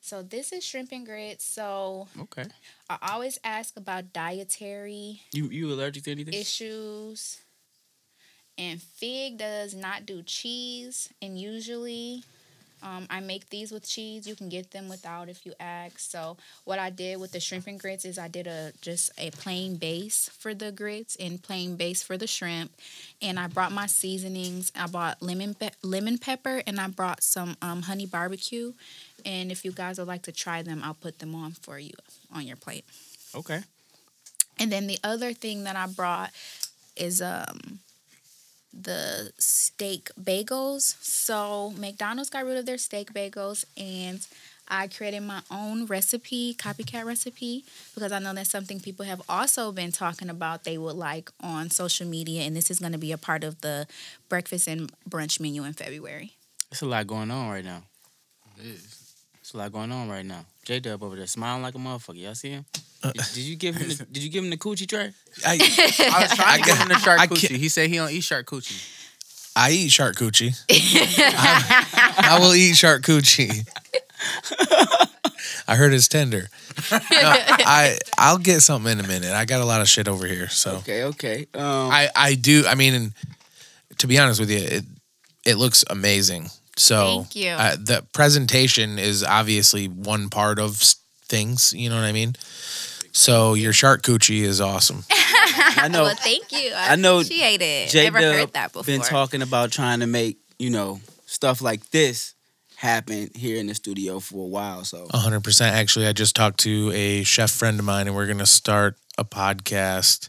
[0.00, 1.44] So this is shrimp and grits.
[1.44, 2.44] So Okay.
[2.88, 6.34] I always ask about dietary You you allergic to anything?
[6.34, 7.38] issues.
[8.58, 12.24] And Fig does not do cheese, and usually
[12.82, 14.26] um, I make these with cheese.
[14.26, 15.98] You can get them without if you ask.
[15.98, 19.30] So what I did with the shrimp and grits is I did a just a
[19.30, 22.72] plain base for the grits and plain base for the shrimp,
[23.20, 24.72] and I brought my seasonings.
[24.74, 28.72] I bought lemon pe- lemon pepper and I brought some um, honey barbecue.
[29.24, 31.94] And if you guys would like to try them, I'll put them on for you
[32.32, 32.84] on your plate.
[33.34, 33.60] okay.
[34.58, 36.30] And then the other thing that I brought
[36.96, 37.80] is um
[38.80, 40.96] the steak bagels.
[41.00, 44.26] So McDonald's got rid of their steak bagels and
[44.68, 47.64] I created my own recipe, copycat recipe,
[47.94, 51.70] because I know that's something people have also been talking about they would like on
[51.70, 53.86] social media and this is going to be a part of the
[54.28, 56.32] breakfast and brunch menu in February.
[56.72, 57.82] It's a lot going on right now.
[58.58, 59.14] It is.
[59.40, 60.44] It's a lot going on right now.
[60.64, 62.20] J Dub over there smiling like a motherfucker.
[62.20, 62.64] Y'all see him?
[63.02, 63.88] Uh, Did, did you give him?
[63.88, 65.12] The, did you give him the coochie tray?
[65.46, 65.52] I,
[66.12, 67.48] I was trying to give him the shark I coochie.
[67.48, 68.92] can't- He said he don't eat shark coochie.
[69.54, 70.54] I eat shark coochie.
[70.70, 73.66] I, I will eat shark coochie.
[75.68, 76.48] I heard it's tender.
[76.92, 79.32] No, I I'll get something in a minute.
[79.32, 81.46] I got a lot of shit over here, so Okay, okay.
[81.54, 82.64] Um, I I do.
[82.66, 83.12] I mean, and
[83.98, 84.84] to be honest with you, it
[85.44, 86.48] it looks amazing.
[86.76, 87.50] So Thank you.
[87.50, 90.96] Uh, the presentation is obviously one part of s-
[91.28, 91.72] things.
[91.72, 92.34] You know what I mean?
[93.12, 95.04] So your shark coochie is awesome.
[95.10, 96.02] I know.
[96.02, 96.72] well, thank you.
[96.74, 97.88] I, I know appreciate it.
[97.88, 98.84] J Never heard that before.
[98.84, 102.34] been talking about trying to make you know stuff like this
[102.76, 104.84] happen here in the studio for a while.
[104.84, 105.74] So hundred percent.
[105.74, 109.24] Actually, I just talked to a chef friend of mine, and we're gonna start a
[109.24, 110.28] podcast.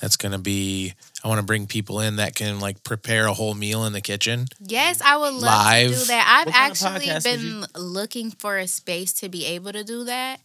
[0.00, 0.94] That's gonna be.
[1.26, 4.00] I want to bring people in that can like prepare a whole meal in the
[4.00, 4.46] kitchen.
[4.60, 5.90] Yes, I would love Live.
[5.90, 6.24] to do that.
[6.38, 9.72] I've What kind of actually podcast you- been looking for a space to be able
[9.72, 10.38] to do that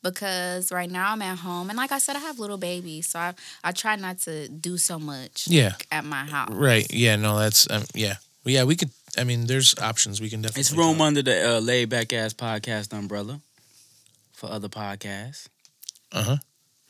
[0.00, 3.18] because right now I'm at home and like I said, I have little babies, so
[3.18, 3.34] I
[3.64, 5.72] I try not to do so much Yeah.
[5.90, 6.50] at my house.
[6.52, 6.86] Right.
[6.94, 7.16] Yeah.
[7.16, 7.36] No.
[7.40, 7.68] That's.
[7.68, 8.18] Um, yeah.
[8.44, 8.62] Well, yeah.
[8.62, 8.90] We could.
[9.16, 10.20] I mean, there's options.
[10.20, 10.60] We can definitely.
[10.60, 11.06] it's room talk.
[11.08, 13.40] under the uh, laid back ass podcast umbrella
[14.32, 15.48] for other podcasts.
[16.12, 16.36] Uh huh.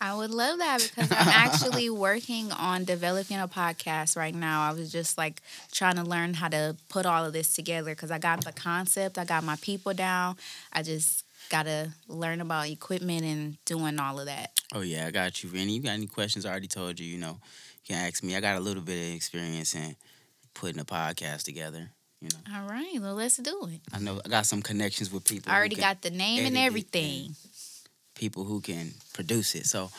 [0.01, 4.63] I would love that because I'm actually working on developing a podcast right now.
[4.69, 5.43] I was just like
[5.73, 9.19] trying to learn how to put all of this together because I got the concept,
[9.19, 10.37] I got my people down.
[10.73, 14.53] I just gotta learn about equipment and doing all of that.
[14.75, 15.75] Oh yeah, I got you, Vinny.
[15.75, 16.47] You got any questions?
[16.47, 17.07] I already told you.
[17.07, 17.39] You know,
[17.85, 18.37] you can ask me.
[18.37, 19.97] I got a little bit of experience in
[20.55, 21.91] putting a podcast together.
[22.21, 23.81] You know, All right, well, let's do it.
[23.93, 25.53] I know I got some connections with people.
[25.53, 27.37] I already got the name and edit it everything.
[28.19, 29.67] People who can produce it.
[29.67, 29.91] So,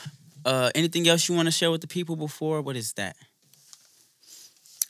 [0.46, 2.62] uh, anything else you want to share with the people before?
[2.62, 3.16] What is that?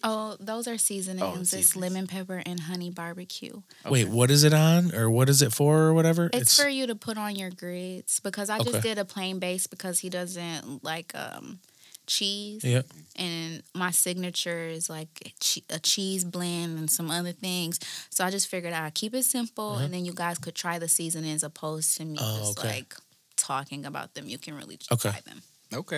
[0.01, 1.51] Oh, those are seasonings.
[1.53, 1.75] it's seasonings.
[1.93, 3.61] lemon pepper and honey barbecue.
[3.85, 4.07] Wait.
[4.07, 6.29] What is it on, or what is it for, or whatever?
[6.31, 8.71] It's, for you to put on your grits because I Okay.
[8.71, 11.59] just did a plain base because he doesn't like um
[12.07, 12.63] cheese.
[12.63, 12.83] Yeah.
[13.17, 15.33] And my signature is like
[15.69, 17.79] a cheese blend and some other things.
[18.09, 20.87] So I just figured I'd keep it simple, and then you guys could try the
[20.87, 22.35] seasonings opposed to me Uh-huh.
[22.35, 22.67] Oh, just okay.
[22.69, 22.95] like
[23.39, 24.27] talking about them.
[24.27, 25.09] You can really just Okay.
[25.11, 25.41] try them.
[25.73, 25.97] Okay.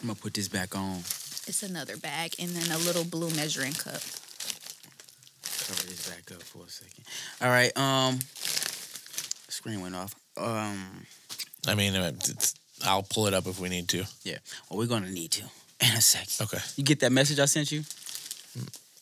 [0.00, 0.98] I'm gonna put this back on.
[1.46, 4.00] It's another bag, and then a little blue measuring cup.
[5.66, 7.04] Cover this back up for a second.
[7.40, 7.74] All right.
[7.76, 8.18] Um,
[9.48, 10.14] screen went off.
[10.36, 11.06] Um,
[11.66, 12.54] I mean, it's,
[12.84, 14.04] I'll pull it up if we need to.
[14.24, 14.38] Yeah.
[14.68, 15.42] Well, we're gonna need to
[15.80, 16.44] in a second.
[16.46, 16.58] Okay.
[16.76, 17.84] You get that message I sent you?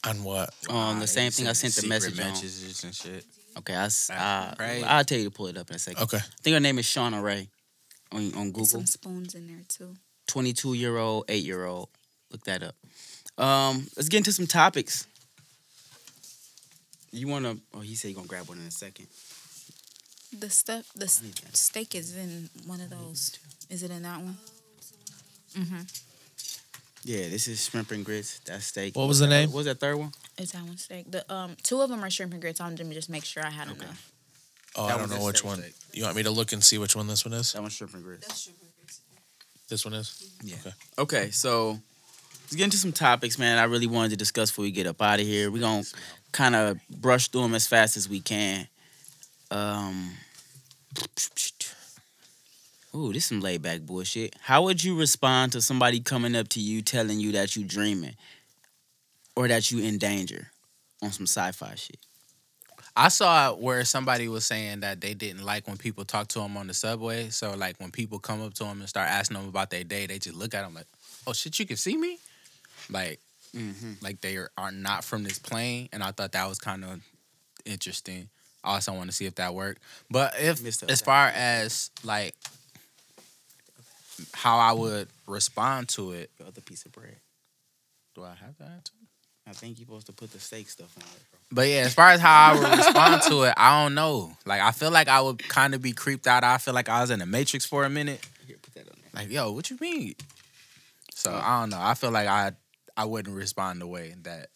[0.05, 0.51] On what?
[0.69, 2.27] Um, the same thing I sent the secret message on.
[2.31, 3.24] messages and shit.
[3.59, 4.19] Okay, I, s- Right.
[4.19, 4.85] I, Right.
[4.85, 6.03] I'll tell you to pull it up in a second.
[6.05, 6.16] Okay.
[6.19, 7.49] I think her name is Shauna Rae
[8.11, 8.65] on on There's Google.
[8.66, 9.95] some spoons in there too.
[10.29, 11.89] 22 year old, 8 year old.
[12.31, 12.74] Look that up.
[13.43, 15.07] Um, let's get into some topics.
[17.11, 17.59] You want to?
[17.74, 19.07] Oh, he said you're gonna grab one in a second.
[20.39, 23.39] The stuff, the s- I need steak is in one of those.
[23.69, 24.39] Is it in that one?
[25.59, 25.81] Mm-hmm.
[27.05, 28.39] Yeah, this is shrimp and grits.
[28.47, 28.97] That's steak.
[28.97, 29.51] What was the name?
[29.51, 30.12] What was that third one?
[30.43, 31.09] It's that one steak.
[31.09, 32.60] The um, two of them are shrimp and grits.
[32.60, 33.85] I wanted to just make sure I had Okay.
[33.85, 34.10] enough.
[34.74, 35.59] Oh, That I don't know which steak one.
[35.60, 35.74] steak.
[35.93, 37.52] You want me to look and see which one this one is?
[37.52, 38.27] That one's shrimp and grits.
[38.27, 39.01] That's sugar grits.
[39.69, 40.32] This one is?
[40.43, 40.56] Yeah.
[40.56, 40.73] Okay.
[40.98, 41.78] Okay, so
[42.43, 43.59] let's get into some topics, man.
[43.59, 45.48] I really wanted to discuss before we get up out of here.
[45.51, 45.85] We're gonna
[46.32, 48.66] kind of brush through them as fast as we can.
[49.52, 50.12] Um.
[52.94, 54.35] Ooh, this some laid back bullshit.
[54.43, 58.16] How would you respond to somebody coming up to you telling you that you dreaming
[59.37, 60.49] or that you in danger
[61.03, 61.99] on some sci-fi shit?
[62.95, 66.59] I saw where somebody was saying that they didn't like when people talk to them
[66.59, 67.31] on the subway.
[67.31, 70.05] So like when people come up to them and start asking them about their day,
[70.07, 70.87] they just look at them like,
[71.27, 72.19] "Oh shit, you can see me,"
[72.91, 73.19] like
[73.55, 73.93] Mm-hmm.
[74.01, 75.89] like they are, are not from this plane.
[75.93, 77.01] And I thought that was kind of
[77.67, 78.31] interesting.
[78.65, 79.83] I also want to see if that worked.
[80.11, 82.35] But if as far as like
[84.33, 87.17] how I would respond to it, The other piece of bread.
[88.15, 88.91] do I have that?
[89.47, 91.39] I think you're supposed to put the steak stuff on it, bro.
[91.51, 94.32] But yeah, as far as how I would respond to it, I don't know.
[94.47, 96.44] Like I feel like I would kind of be creeped out.
[96.44, 98.24] I feel like I was in the Matrix for a minute.
[98.47, 99.23] Here, put that on there.
[99.23, 100.14] Like, yo, what you mean?
[101.14, 101.78] So I don't know.
[101.81, 102.52] I feel like I
[102.97, 104.48] I wouldn't respond the way that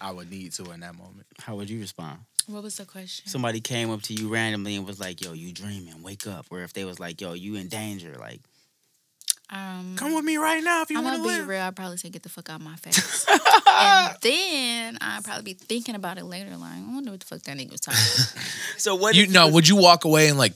[0.00, 1.26] I would need to in that moment.
[1.38, 2.18] How would you respond?
[2.46, 3.26] What was the question?
[3.26, 6.02] somebody came up to you randomly and was like, "Yo, you dreaming?
[6.02, 8.40] Wake up!" Or if they was like, "Yo, you in danger?" Like,
[9.48, 11.62] Um, Come with me right now if you I'm want gonna to be real.
[11.62, 13.24] I'd probably say get the fuck out of my face,
[13.68, 16.56] and then I'd probably be thinking about it later.
[16.56, 18.00] Like, I wonder what the fuck that nigga was talking.
[18.00, 18.44] about.
[18.76, 19.14] so what?
[19.14, 20.52] You if no, was- would you walk away and like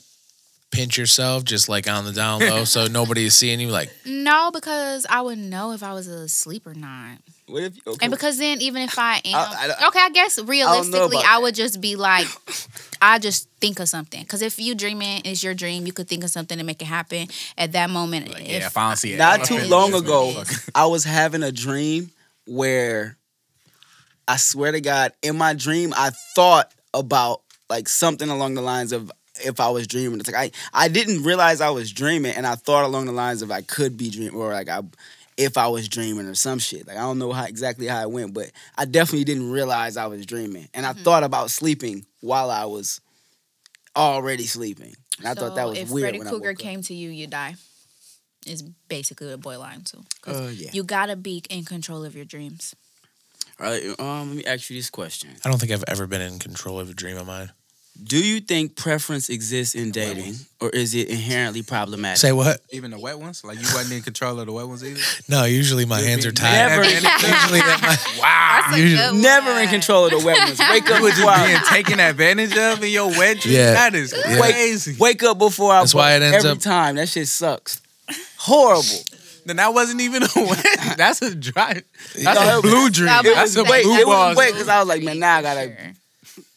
[0.73, 4.51] pinch yourself just like on the down low so nobody is seeing you like no,
[4.53, 7.19] because I would know if I was asleep or not.
[7.51, 7.87] What if?
[7.87, 7.99] Okay.
[8.03, 11.39] And because then, even if I am, I don't- okay, I guess realistically, about I,
[11.39, 12.27] would just be like,
[13.03, 14.23] I just think of something.
[14.23, 16.87] Because if you dreaming is your dream, you could think of something to make it
[16.87, 17.29] happen
[17.59, 18.29] at that moment.
[18.29, 19.71] Like, if, yeah, if I don't see it, not too offended.
[19.71, 20.43] long ago.
[20.75, 22.11] I was having a dream
[22.47, 23.17] where
[24.29, 28.93] I swear to God, in my dream, I thought about like something along the lines
[28.93, 29.11] of
[29.45, 30.21] if I was dreaming.
[30.21, 33.43] It's like I I didn't realize I was dreaming, and I thought along the lines
[33.43, 34.83] of I could be dreaming or like I
[35.41, 36.87] if I was dreaming or some shit.
[36.87, 40.07] Like I don't know how exactly how it went, but I definitely didn't realize I
[40.07, 43.01] was dreaming, and I thought about sleeping while I was
[43.97, 44.95] already sleeping.
[45.19, 46.05] And I thought that So was if weird.
[46.07, 46.63] Freddy when I Krueger woke up.
[46.63, 47.57] came to you, you die.
[48.47, 49.99] Is basically what it boiled down to.
[50.23, 50.71] 'Cause Uh, yeah.
[50.73, 52.75] You gotta be in control of your dreams.
[53.59, 53.85] All right.
[54.01, 54.29] Um.
[54.29, 55.37] Let me ask you this question.
[55.45, 57.53] I don't think I've ever been in control of a dream of mine.
[58.03, 62.17] Do you think preference exists in dating, or is it inherently problematic?
[62.17, 62.61] Say what?
[62.71, 64.99] Even the wet ones, like you wasn't in control of the wet ones either.
[65.29, 66.51] No, usually my hands are tied.
[66.51, 66.83] Never.
[66.85, 68.21] usually that my,
[68.73, 70.59] Wow, usually- Never in control of the wet ones.
[70.71, 73.55] Wake up with you was before being taken advantage of in your wet dream.
[73.57, 73.73] Yeah.
[73.75, 74.39] That is Yeah.
[74.39, 74.97] crazy.
[74.99, 75.81] wake up before I.
[75.81, 76.97] That's why it ends every up- time.
[76.97, 77.83] That shit sucks.
[78.39, 78.83] Horrible.
[79.45, 80.97] Then that wasn't even a wet.
[80.97, 81.83] That's a dry.
[82.15, 83.07] That's No, a it blue dream.
[83.09, 84.37] That That's a was- wait, blue was balls.
[84.37, 85.93] wait because I was like, man, now I gotta, Sure.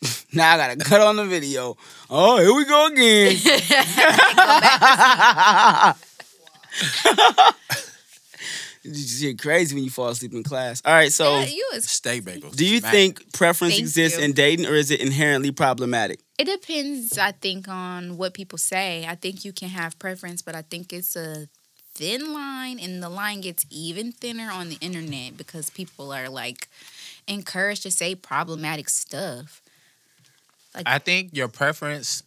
[0.34, 1.78] now I gotta cut on the video.
[2.10, 3.38] Oh, here we go again.
[8.86, 10.82] It's shit crazy when you fall asleep in class.
[10.84, 12.54] All right, so Yeah, you is Steak bagels.
[12.58, 12.92] do you Smack.
[12.92, 14.26] think preference Thank exists you.
[14.26, 16.20] in dating, or is it inherently problematic?
[16.38, 19.06] It depends, I think, on what people say.
[19.08, 21.48] I think you can have preference, but I think it's a
[21.96, 26.68] thin line, and the line gets even thinner on the internet because people are like
[27.26, 29.62] encouraged to say problematic stuff.
[30.86, 32.24] I think your preference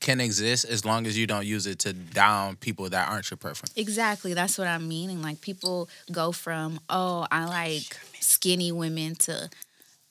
[0.00, 3.36] can exist as long as you don't use it to down people that aren't your
[3.38, 3.72] preference.
[3.76, 5.20] Exactly, that's what I'm meaning.
[5.20, 9.50] Like people go from, oh, I like skinny women to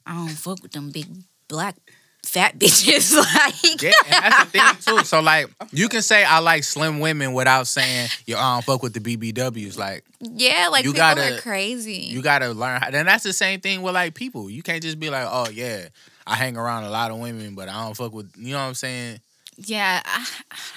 [0.06, 1.08] I don't fuck with them big
[1.48, 1.76] black
[2.26, 3.16] fat bitches.
[3.36, 5.04] like, Yeah, and that's the thing too.
[5.06, 8.84] So like, you can say I like slim women without saying you I don't fuck
[8.84, 9.78] with the BBWs.
[9.78, 11.94] Like, yeah, like You people gotta- are crazy.
[11.96, 12.82] you gotta learn.
[12.82, 14.50] How, and that's the same thing with like people.
[14.50, 15.88] You can't just be like, oh yeah,
[16.30, 18.32] I hang around a lot of women, but I don't fuck with.
[18.38, 19.20] You know what I'm saying?
[19.58, 20.26] Yeah, I,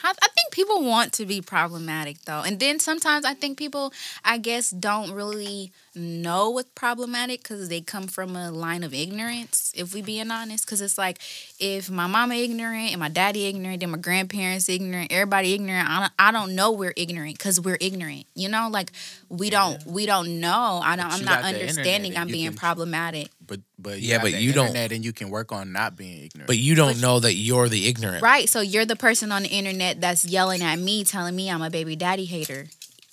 [0.03, 3.93] I think people want to be problematic though, and then sometimes I think people,
[4.25, 9.73] I guess, don't really know what's problematic because they come from a line of ignorance.
[9.77, 11.19] If we being honest, because it's like
[11.59, 15.89] if my mama ignorant and my daddy ignorant, then my grandparents ignorant, everybody ignorant.
[15.89, 18.25] I don't, I don't know we're ignorant because we're ignorant.
[18.35, 18.93] You know, like
[19.29, 20.81] we don't we don't know.
[20.83, 21.09] I don't.
[21.09, 22.17] But I'm not got the internet understanding.
[22.17, 23.29] I'm being can- problematic.
[23.47, 26.25] But but Yeah, but the you don't- internet and you can work on not being
[26.25, 26.47] ignorant.
[26.47, 28.23] But you don't know that you're the ignorant.
[28.23, 28.49] Right.
[28.49, 31.69] So you're the person on the internet that's yelling at me, telling me I'm a
[31.71, 32.67] baby daddy hater.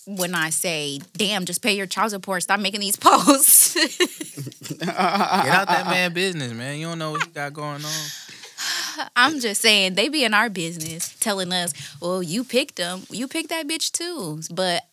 [0.05, 3.73] When I say, damn, just pay your child support, stop making these posts.
[3.75, 6.79] get out that man business, man.
[6.79, 9.09] You don't know what he got going on.
[9.15, 13.03] I'm just saying, they be in our business telling us, well, you picked them.
[13.09, 14.41] You picked that bitch too.
[14.53, 14.83] But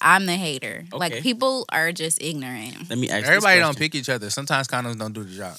[0.00, 0.84] I'm the hater.
[0.92, 2.88] Like, people are just ignorant.
[2.88, 3.20] Let me ask.
[3.22, 4.30] this Everybody don't pick each other.
[4.30, 5.56] Sometimes condoms don't do the job.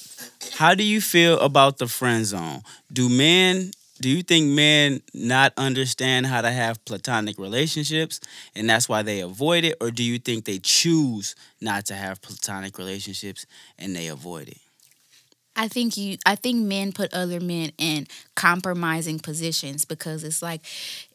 [0.53, 2.61] How do you feel about the friend zone?
[2.91, 3.71] Do men
[4.01, 8.19] do you think men not understand how to have platonic relationships
[8.55, 12.21] and that's why they avoid it or do you think they choose not to have
[12.21, 13.45] platonic relationships
[13.79, 14.57] and they avoid it?
[15.53, 20.61] I think you I think men put other men in compromising positions because it's like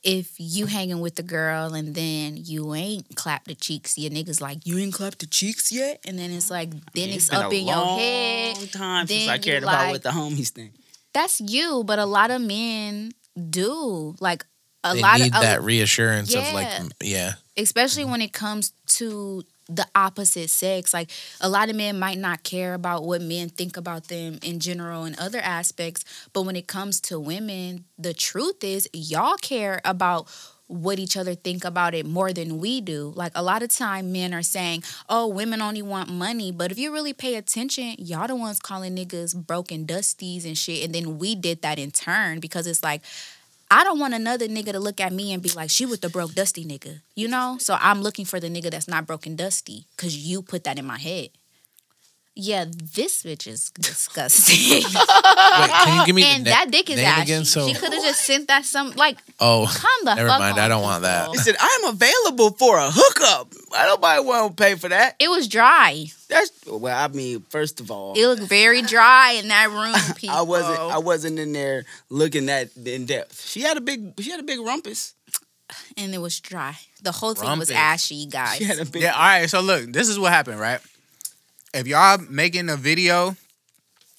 [0.04, 4.40] if you hanging with the girl and then you ain't clap the cheeks, your niggas
[4.42, 6.00] like, you ain't clapped the cheeks yet?
[6.06, 8.56] And then it's like then it's, been up a in your long head.
[8.72, 10.72] time since Then I you cared about like- what the homies think.
[11.16, 13.12] That's you, but a lot of men
[13.48, 14.14] do.
[14.20, 14.44] Like
[14.84, 16.88] a They lot need of that reassurance of like, Yeah.
[17.00, 17.32] yeah.
[17.56, 18.12] especially mm-hmm.
[18.12, 20.92] when it comes to the opposite sex.
[20.92, 21.10] Like
[21.40, 25.04] a lot of men might not care about what men think about them in general
[25.04, 30.28] and other aspects, but when it comes to women, the truth is y'all care about
[30.68, 33.12] what each other think about it more than we do.
[33.14, 36.78] Like a lot of time men are saying, "Oh, women only want money," but if
[36.78, 41.18] you really pay attention, y'all the ones calling niggas broken dusties and shit, and then
[41.18, 43.02] we did that in turn because it's like
[43.70, 46.08] I don't want another nigga to look at me and be like, she with the
[46.08, 47.56] broke dusty nigga, you know?
[47.58, 50.84] So I'm looking for the nigga that's not broken dusty because you put that in
[50.84, 51.30] my head.
[52.38, 54.82] Yeah, this bitch is disgusting.
[54.84, 57.22] Wait, can you give me and the that dick is name ashy.
[57.22, 57.44] again?
[57.46, 60.58] So, she could have just sent that some like oh, come the never fuck mind.
[60.58, 61.30] on, I don't want that.
[61.30, 63.54] He said, I'm available for a hookup.
[63.68, 65.16] Why nobody want to pay for that?
[65.18, 66.04] It was dry.
[66.28, 70.36] That's well, I mean, first of all, It looked very dry in that room, people.
[70.36, 73.46] I wasn't I wasn't in there looking that in depth.
[73.46, 75.14] She had a big she had a big rumpus.
[75.96, 76.76] and it was dry.
[77.02, 78.58] The whole thing was ashy, guys.
[78.58, 79.48] She had a big Yeah, all right.
[79.48, 80.80] So look, this is what happened, right?
[81.76, 83.36] If y'all making a video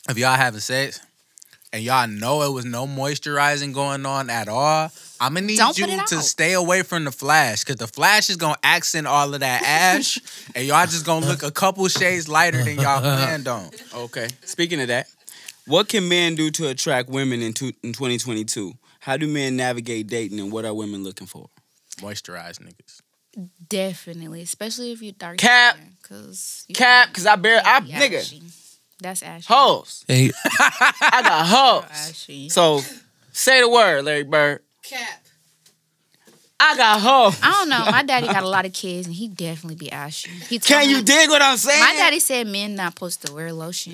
[0.07, 1.01] of y'all having sex
[1.73, 5.75] and y'all know it was no moisturizing going on at all, I'm gonna need Don't
[5.75, 9.39] you to stay away from the flash because the flash is gonna accent all of
[9.39, 10.19] that ash,
[10.55, 13.71] and y'all just gonna look a couple shades lighter than y'all planned on.
[13.91, 14.27] Okay.
[14.43, 15.07] Speaking of that,
[15.65, 18.71] what can men do to attract women in, two, in 2022?
[18.99, 21.49] How do men navigate dating and what are women looking for?
[22.01, 23.01] Moisturize niggas.
[23.69, 25.77] Definitely, especially if you dark Cap.
[26.01, 28.43] because Cap, cause I bear I nigga
[29.01, 29.45] That's ashy.
[29.47, 30.03] hoes.
[30.07, 31.83] Hey, I got hoes.
[32.09, 32.49] Ashy.
[32.49, 32.81] So
[33.31, 34.61] say the word, Larry Bird.
[34.83, 35.21] Cap.
[36.59, 37.39] I got hoes.
[37.43, 37.85] I don't know.
[37.91, 40.31] My daddy got a lot of kids, and he definitely be ashy.
[40.31, 41.79] He told Can you me- dig what I'm saying?
[41.79, 43.93] My daddy said men not supposed to wear lotion.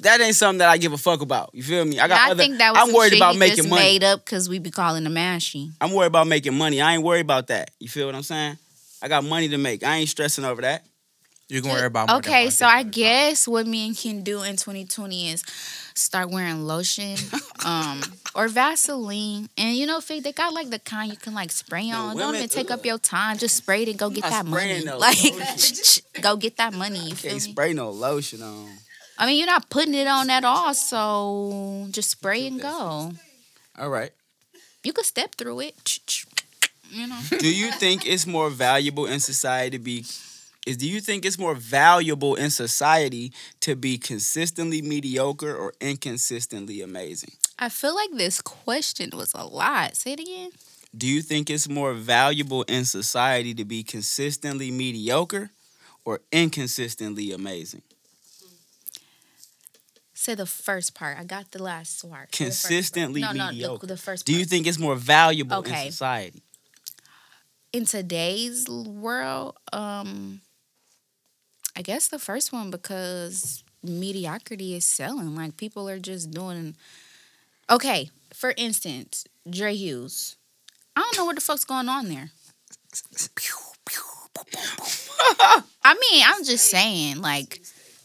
[0.00, 1.48] that ain't something that I give a fuck about.
[1.54, 1.98] You feel me?
[1.98, 3.80] I got I other, think that was I'm worried about making just money.
[3.82, 5.70] made up because we be calling him ashy.
[5.80, 6.82] I'm worried about making money.
[6.82, 7.70] I ain't worried about that.
[7.80, 8.58] You feel what I'm saying?
[9.02, 9.82] I got money to make.
[9.82, 10.86] I ain't stressing over that.
[11.48, 12.90] You can worry about more than Okay, so I at a time.
[12.92, 15.42] guess what men can do in 2020 is
[15.94, 17.16] start wearing lotion,
[17.66, 18.00] um,
[18.34, 21.90] or Vaseline, and you know, Fig, they got like the kind you can like spray
[21.90, 22.16] No, on.
[22.16, 23.36] Don't even take up your time.
[23.36, 24.82] Just spray it and go get not that money.
[24.84, 25.18] no Like,
[26.22, 27.10] go get that money.
[27.10, 27.32] You feel?
[27.32, 28.68] Can't spray no lotion on.
[29.18, 33.12] I mean, you're not putting it on at all, so just spray and go.
[33.78, 34.12] All right.
[34.84, 35.98] You could step through it.
[36.92, 37.18] You know.
[37.38, 40.04] Do you think it's more valuable in society to be
[40.66, 46.82] is do you think it's more valuable in society to be consistently mediocre or inconsistently
[46.82, 47.32] amazing?
[47.58, 49.96] I feel like this question was a lot.
[49.96, 50.50] Say it again.
[50.96, 55.50] Do you think it's more valuable in society to be consistently mediocre
[56.04, 57.82] or inconsistently amazing?
[60.14, 61.18] Say the first part.
[61.18, 62.28] I got the last part.
[62.28, 62.50] First part.
[62.50, 63.86] Consistently no, no, mediocre.
[63.86, 64.26] The, the first.
[64.26, 65.86] Do you think it's more valuable Okay.
[65.86, 66.42] in society?
[67.72, 70.40] In today's world, um,
[71.76, 75.34] I guess the first one because mediocrity is selling.
[75.34, 76.76] Like people are just doing
[77.70, 80.36] Okay, for instance, Dre Hughes.
[80.94, 82.30] I don't know what the fuck's going on there.
[85.82, 87.62] I mean, I'm just saying, like,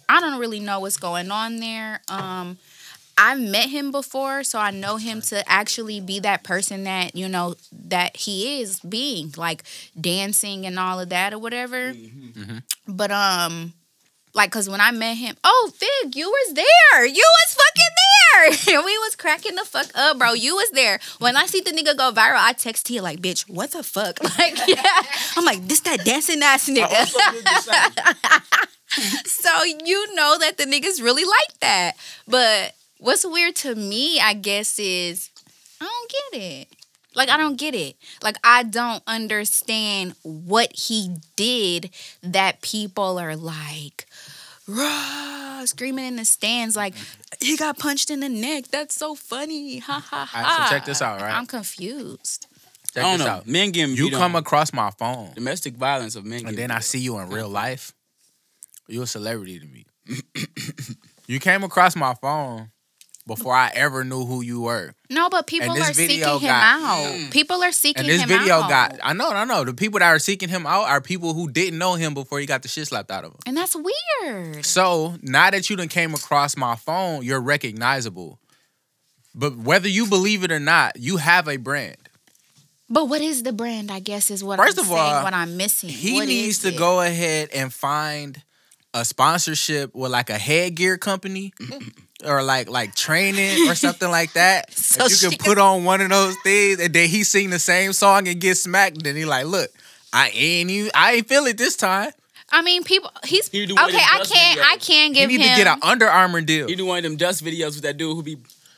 [0.07, 2.01] I don't really know what's going on there.
[2.07, 2.57] Um,
[3.17, 7.27] I've met him before, so I know him to actually be that person that, you
[7.27, 9.63] know, that he is being, like
[9.99, 11.93] dancing and all of that or whatever.
[12.87, 13.73] But um
[14.33, 17.05] like cause when I met him, oh Fig, you was there.
[17.05, 18.03] You was fucking there.
[18.77, 20.33] And we was cracking the fuck up, bro.
[20.33, 20.99] You was there.
[21.17, 24.19] When I see the nigga go viral, I text Tia like, bitch, what the fuck?
[24.37, 25.01] Like, yeah.
[25.35, 27.07] I'm like, this that dancing ass nigga.
[29.25, 31.93] so you know that the niggas really like that.
[32.27, 35.29] But what's weird to me, I guess, is
[35.81, 36.67] I don't get it.
[37.15, 37.95] Like I don't get it.
[38.23, 41.89] Like I don't understand what he did
[42.21, 44.05] that people are like
[44.67, 46.93] rah, screaming in the stands like
[47.41, 48.65] he got punched in the neck.
[48.71, 49.79] That's so funny.
[49.79, 50.37] Ha ha ha.
[50.37, 51.33] All right, so check this out, right?
[51.33, 52.45] I'm confused.
[52.93, 53.33] Check I don't this know.
[53.33, 53.47] out.
[53.47, 54.41] Men getting You beat come on.
[54.41, 56.39] across my phone, domestic violence of men.
[56.39, 57.93] and getting then I see you in real life.
[58.87, 59.85] You're a celebrity to me.
[61.27, 62.69] you came across my phone
[63.27, 64.93] before I ever knew who you were.
[65.09, 67.13] No, but people are seeking video him got- out.
[67.13, 67.31] Mm.
[67.31, 68.21] People are seeking him out.
[68.21, 68.69] And this video out.
[68.69, 69.63] got I know, I know.
[69.65, 72.45] The people that are seeking him out are people who didn't know him before he
[72.45, 73.39] got the shit slapped out of him.
[73.45, 74.65] and that's weird.
[74.65, 78.39] So now that you done came across my phone, you're recognizable.
[79.35, 81.97] But whether you believe it or not, you have a brand.
[82.89, 83.91] But what is the brand?
[83.91, 84.99] I guess is what First I'm of saying.
[84.99, 85.89] all, what I'm missing.
[85.89, 86.77] He What needs to it?
[86.77, 88.41] go ahead and find
[88.93, 91.51] a sponsorship with like a headgear company
[92.25, 94.73] or like like training or something like that.
[94.73, 97.59] So If you can put on one of those things and then he sing the
[97.59, 99.69] same song and get smacked, then he like, look,
[100.13, 102.11] I ain't even I ain't feel it this time.
[102.49, 103.11] I mean, people.
[103.25, 103.65] He's He okay.
[103.67, 104.59] do one of them I can't.
[104.61, 105.49] I can't You give need him.
[105.57, 106.69] to get an Under Armour deal.
[106.69, 108.37] You do one of them dust videos with that dude who be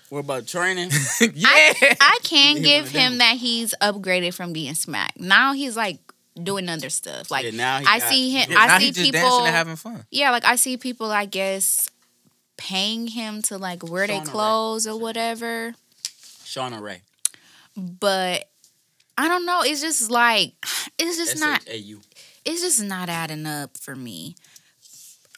[0.10, 0.90] what about training?
[1.22, 1.74] yeah.
[2.02, 3.12] I can He give one of them.
[3.14, 5.20] him that he's upgraded from getting smacked.
[5.20, 6.00] Now he's like
[6.42, 7.30] doing other stuff.
[7.30, 8.52] Like Yeah, now he I got- see him.
[8.52, 9.20] Yeah, I now see he just people.
[9.22, 10.06] dancing and having fun.
[10.10, 11.12] yeah, like I see people.
[11.12, 11.88] I guess
[12.60, 14.32] paying him to like wear their Shauna Rae.
[14.32, 15.74] clothes or whatever.
[16.44, 17.02] Shauna Rae.
[17.78, 18.50] But
[19.18, 19.62] I don't know.
[19.64, 20.54] It's just like
[21.00, 21.64] it's just not.
[21.66, 24.36] It's just not adding up for me.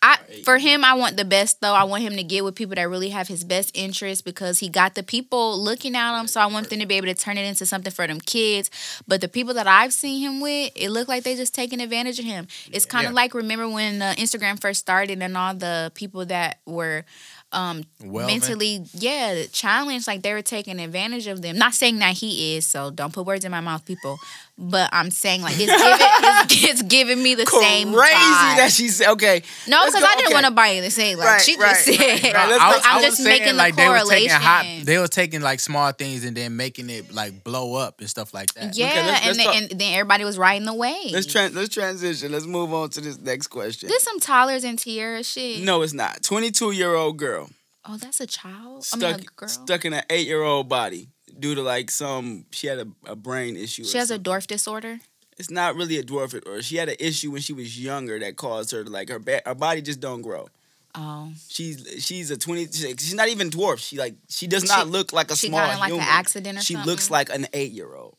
[0.03, 1.73] I for him, I want the best though.
[1.73, 4.67] I want him to get with people that really have his best interest because he
[4.69, 6.27] got the people looking at him.
[6.27, 8.69] So I want them to be able to turn it into something for them kids.
[9.07, 12.17] But the people that I've seen him with, it looked like they just taking advantage
[12.19, 12.47] of him.
[12.71, 13.15] It's kind of Yeah.
[13.15, 17.05] like remember when uh, Instagram first started and all the people that were
[17.53, 22.13] um Well, mentally yeah challenged like they were taking advantage of them not saying that
[22.13, 24.17] he is so don't put words in my mouth people
[24.61, 28.87] but i'm saying like it's giving, it's, it's giving me the same Crazy that she
[28.89, 29.09] said.
[29.13, 30.33] Okay, no because i didn't okay.
[30.33, 32.33] want to buy it and say like Right, she right, just said right.
[32.33, 34.85] No, I go- was, I'm I just making the like they were taking hot, correlation.
[34.85, 38.33] they were taking like small things and then making it like blow up and stuff
[38.33, 38.75] like that.
[38.77, 42.31] yeah let's- let's and, then, and then everybody was riding the wave let's let's transition.
[42.31, 43.89] Let's move on to this next question.
[43.89, 46.21] this some Tyler's and Tierra shit no, it's not.
[46.21, 47.49] Twenty two year old girl
[47.85, 50.69] oh that's a child stuck i mean a girl stuck in an eight year old
[50.69, 51.07] body
[51.41, 53.83] due to like some she had a, a brain issue.
[53.83, 54.99] she or has a dwarf disorder
[55.37, 58.35] It's not really a dwarf or she had an issue when she was younger that
[58.37, 60.47] caused her to like her ba- her body just don't grow.
[60.95, 62.67] oh She's she's a twenty.
[62.71, 63.79] She's not even dwarf.
[63.79, 66.05] She like she does not She- look like a she small got in like human.
[66.07, 68.15] an accident or she something looks like an eight year old.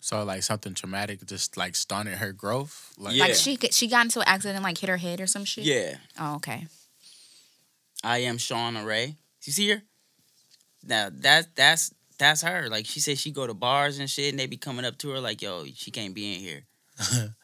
[0.00, 2.94] So like something traumatic just like stunted her growth.
[2.96, 3.24] Like Yeah.
[3.24, 5.64] like she she got into an accident and like hit her head or some shit
[5.64, 6.66] Yeah, oh okay
[8.04, 9.16] I am Shauna Rae.
[9.44, 9.82] You see her?
[10.84, 12.68] Now that's that's that's her.
[12.68, 15.10] Like she said, she go to bars and shit, and they be coming up to
[15.10, 16.64] her like, "Yo, she can't be in here."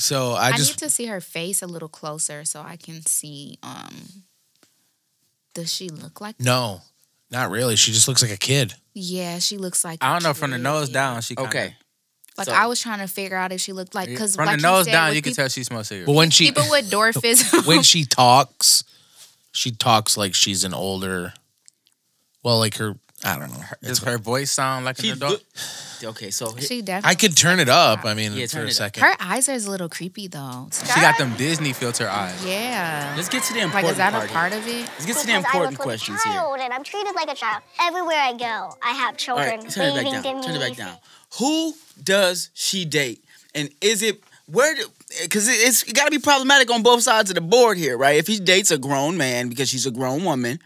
[0.00, 3.04] So I I, just need to see her face a little closer so I can
[3.04, 3.58] see.
[3.62, 4.24] Um,
[5.54, 6.40] does she look like?
[6.40, 6.80] no,
[7.30, 7.76] not really.
[7.76, 8.72] She just looks like a kid.
[8.94, 10.02] Yeah, she looks like.
[10.02, 11.20] I don't know from the nose down.
[11.20, 11.74] She kinda, Okay,
[12.38, 14.56] Like So- I was trying to figure out if she looked like because from like
[14.56, 16.06] the nose said, down with you can tell she smells cigarettes.
[16.06, 17.66] But when she people with dwarfism.
[17.66, 18.84] when she talks,
[19.52, 21.34] she talks like she's an older.
[22.42, 23.60] Well, like her, I don't know.
[23.82, 25.42] Does her voice sound like an adult?
[26.02, 27.10] Okay, so she definitely.
[27.10, 28.06] I could turn it up.
[28.06, 28.72] I mean, Yeah, for turn a up.
[28.72, 29.02] second.
[29.02, 30.68] Her eyes are a little creepy though.
[30.72, 32.42] She got them Disney filter eyes.
[32.46, 33.12] Yeah.
[33.16, 34.30] let's get to the Like, important is that part.
[34.30, 34.80] a part of it?
[34.86, 36.38] Let's get to the because I important look like questions a here.
[36.38, 37.62] child and I'm treated like a child.
[37.82, 40.36] Everywhere I go, I have children right, turn it waving back to down.
[40.40, 40.46] me.
[40.46, 40.96] Turn it back down.
[41.38, 43.22] Who does she date,
[43.54, 44.74] and is it where?
[45.22, 48.16] Because it's it got to be problematic on both sides of the board here, right?
[48.16, 50.58] If he dates a grown man because she's a grown woman,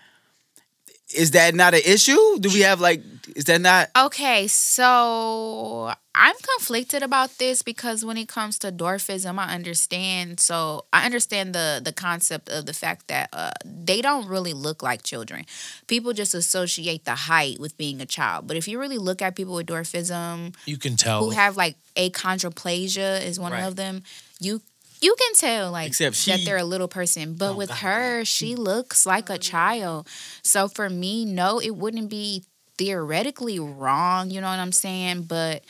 [1.12, 2.38] is that not an issue?
[2.38, 3.02] Do we have like
[3.36, 9.38] is that not Okay, so I'm conflicted about this because when it comes to dwarfism,
[9.38, 10.40] I understand.
[10.40, 14.82] So I understand the the concept of the fact that uh, they don't really look
[14.82, 15.44] like children.
[15.86, 18.46] People just associate the height with being a child.
[18.46, 21.20] But if you really look at people with dwarfism You can tell.
[21.24, 23.64] who have like achondroplasia is one Right.
[23.64, 24.02] of them,
[24.40, 24.62] you
[25.00, 27.34] you can tell like Except that they're a little person.
[27.34, 28.58] But with her, she mm.
[28.58, 30.08] looks like a child.
[30.42, 32.44] So for me, no, it wouldn't be
[32.76, 35.22] theoretically wrong, you know what I'm saying?
[35.22, 35.62] But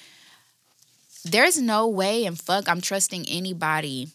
[1.24, 4.08] there's no way and fuck I'm trusting anybody.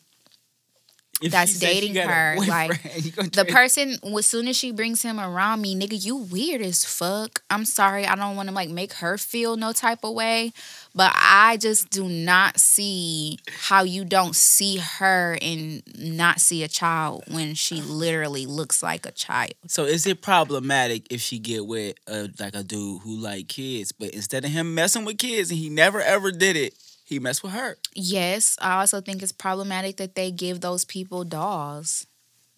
[1.21, 4.55] if That's she she dating her, like, boyfriend, you gonna The person, as soon as
[4.55, 7.41] she brings him around me, nigga, you weird as fuck.
[7.49, 10.53] I'm sorry, I don't want to like make her feel no type of way,
[10.93, 16.67] but I just do not see how you don't see her and not see a
[16.67, 19.53] child when she literally looks like a child.
[19.67, 23.91] So is it problematic if she get with a like a dude who like kids,
[23.91, 26.73] but instead of him messing with kids and he never ever did it,
[27.05, 27.77] he messed with her?
[27.95, 32.07] Yes, I also think it's problematic that they give those people dolls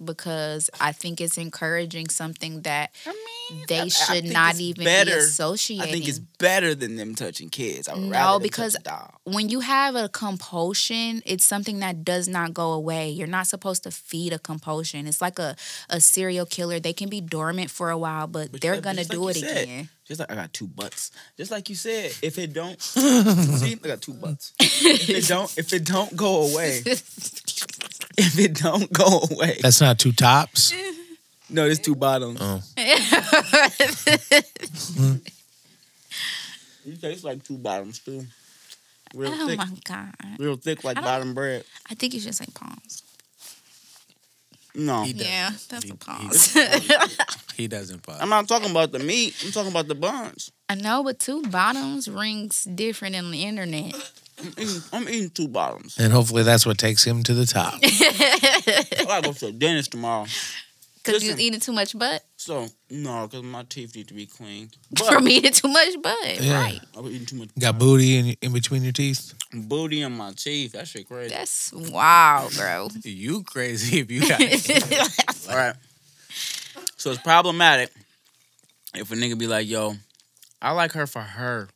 [0.03, 4.52] because I think it's encouraging something that I mean, they I- I should think not
[4.52, 5.18] it's even be better.
[5.18, 5.88] associating.
[5.88, 7.88] I think it's better than them touching kids.
[7.88, 9.14] I would No, rather because- touch a doll.
[9.26, 13.10] when you have a compulsion, it's something that does not go away.
[13.10, 15.07] You're not supposed to feed a compulsion.
[15.07, 15.56] It's like a,
[15.90, 16.80] a serial killer.
[16.80, 19.28] They can be dormant for a while, but, But they're just- gonna just like do
[19.30, 19.90] it said, again.
[20.07, 21.11] Just like I got two butts.
[21.38, 24.52] Just like you said, if it don't see, I got two butts.
[24.60, 26.82] If it don't, if it don't go away,
[28.18, 30.74] if it don't go away, That's not two tops.
[31.50, 32.40] no, there's two bottoms.
[32.42, 32.62] Oh.
[36.84, 38.26] You taste like two bottoms too.
[39.14, 40.14] Real oh thick, my god!
[40.40, 41.64] real thick like bottom bread.
[41.90, 43.04] I think you should say palms.
[44.74, 45.28] No, He doesn't.
[45.28, 48.18] Yeah, that's He- a he- He doesn't pause.
[48.22, 49.36] I'm not talking about the meat.
[49.46, 50.52] I'm talking about the buns.
[50.70, 53.94] I know, but two bottoms rings different in the internet.
[54.42, 55.98] I'm eating, I'm eating two bottoms.
[56.00, 57.76] And hopefully that's what takes him to the top.
[57.84, 60.26] I gotta go to the dentist tomorrow.
[61.04, 61.42] Because you Listen.
[61.42, 64.78] eating too much butt So no, because my teeth need to be cleaned.
[64.98, 66.62] from But eating too much butt, Yeah.
[66.62, 66.80] right?
[66.96, 69.34] I was eating too much Got booty in, in between your teeth.
[69.52, 70.74] booty in my teeth.
[70.74, 71.34] That shit crazy.
[71.34, 72.90] That's wow, bro.
[73.04, 75.50] You crazy if you got it?
[75.50, 75.76] All right.
[76.98, 77.90] So it's problematic
[78.94, 79.96] if a nigga be like, "Yo,
[80.62, 81.70] I like her for her,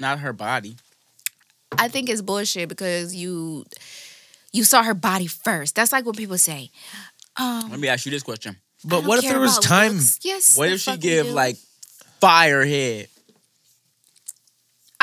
[0.00, 0.76] not her body."
[1.78, 3.64] I think it's bullshit because you
[4.52, 5.74] you saw her body first.
[5.74, 6.70] That's like what people say.
[7.36, 9.92] Um, Let me ask you this question: But what if care there was about time?
[9.92, 10.18] looks.
[10.22, 10.56] Yes.
[10.56, 11.32] What if she fuck give do.
[11.32, 11.56] like
[12.20, 13.08] fire head?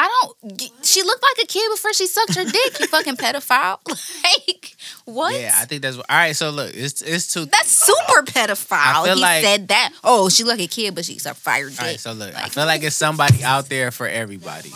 [0.02, 0.08] I
[0.41, 0.62] don't.
[0.86, 2.80] She looked like a kid before she sucked her dick.
[2.80, 3.80] You fucking pedophile.
[4.24, 5.34] like what?
[5.38, 6.34] Yeah, I think that's all right.
[6.34, 7.44] So look, it's it's two.
[7.46, 9.02] That's super pedophile.
[9.02, 9.91] I feel he like- said that.
[10.02, 11.80] Oh, she like a kid, but she's a fire dick.
[11.82, 14.72] All right, so look, I feel like it's somebody out there for everybody.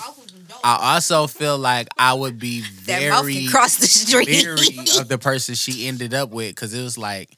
[0.63, 4.27] I also feel like I would be very can cross the street.
[4.27, 7.29] leery of the person she ended up with because it was like,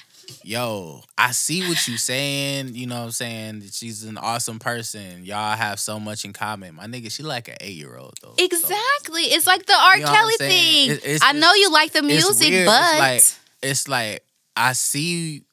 [0.44, 2.76] yo, I see what you saying.
[2.76, 3.64] You know what I'm saying?
[3.72, 5.24] She's an awesome person.
[5.24, 6.76] Y'all have so much in common.
[6.76, 8.34] My nigga, she like an eight year old though.
[8.38, 9.24] So exactly.
[9.24, 9.98] It's like the R.
[9.98, 10.92] You know Kelly thing.
[10.92, 12.66] It- it's I know you like the music, weird.
[12.68, 14.24] but It's like it's like
[14.56, 15.44] I see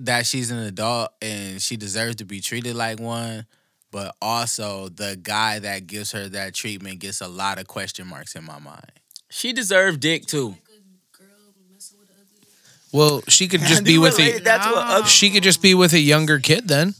[0.00, 3.46] that she's an adult and she deserves to be treated like one.
[3.92, 8.34] But also, the guy that gives her that treatment gets a lot of question marks
[8.34, 8.92] in my mind.
[9.30, 10.56] She deserved dick too.
[12.92, 14.44] Well, she could just be with relate a.
[14.44, 16.94] that to a ugly- She could just be with a younger kid then.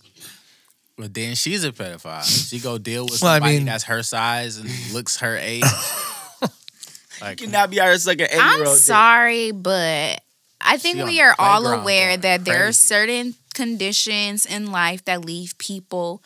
[0.99, 2.25] But then she's a pedophile.
[2.25, 5.63] She go deal with Well, I somebody mean- that's her size and looks her age.
[7.21, 8.79] like, You cannot be out here like an eight year I'm old.
[8.79, 10.21] sorry, but
[10.61, 12.73] I think She on we the are all playground aware going that there are crazy.
[12.73, 16.23] certain conditions in life that leave people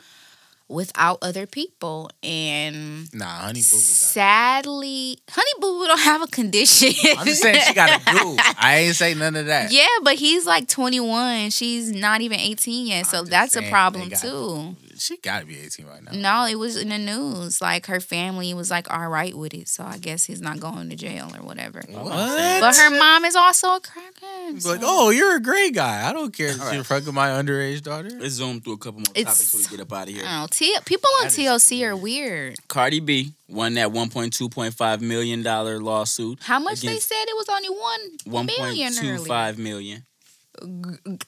[0.71, 3.77] without other people, and nah, honey boo boo.
[3.77, 6.93] sadly, Honey Boo Boo don't have a condition.
[7.19, 8.39] I'm just saying she got a dude.
[8.59, 9.73] I ain't say none of that.
[9.73, 11.51] Yeah, but he's like 21.
[11.51, 14.77] She's not even 18 yet, so that's a problem too.
[15.01, 16.13] She got to be 18 right now.
[16.13, 17.61] No, it was in the news.
[17.61, 20.91] Like her family was like all right with it, so I guess he's not going
[20.91, 21.83] to jail or whatever.
[21.89, 22.61] What?
[22.61, 24.57] But her mom is also a crackhead.
[24.57, 26.09] It's like, oh, you're a great guy.
[26.09, 26.87] I don't care if All you're right.
[26.87, 28.11] fucking my underage daughter.
[28.11, 30.25] Let's zoom through a couple more It's- topics before we get up out of here.
[30.27, 30.47] I don't know.
[30.51, 32.57] T- people on That is TLC are weird.
[32.69, 36.41] Cardi B won that 1.2.5 million dollar lawsuit.
[36.43, 39.19] How much they said it was only one million earlier.
[39.19, 40.05] 1.25 million.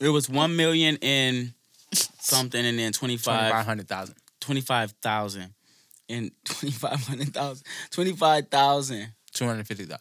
[0.01, 1.55] It was one million in
[1.93, 4.15] something, and then 25 2500,000.
[4.41, 5.55] 25,000
[6.09, 9.99] and 2500,000 25,000 250,000.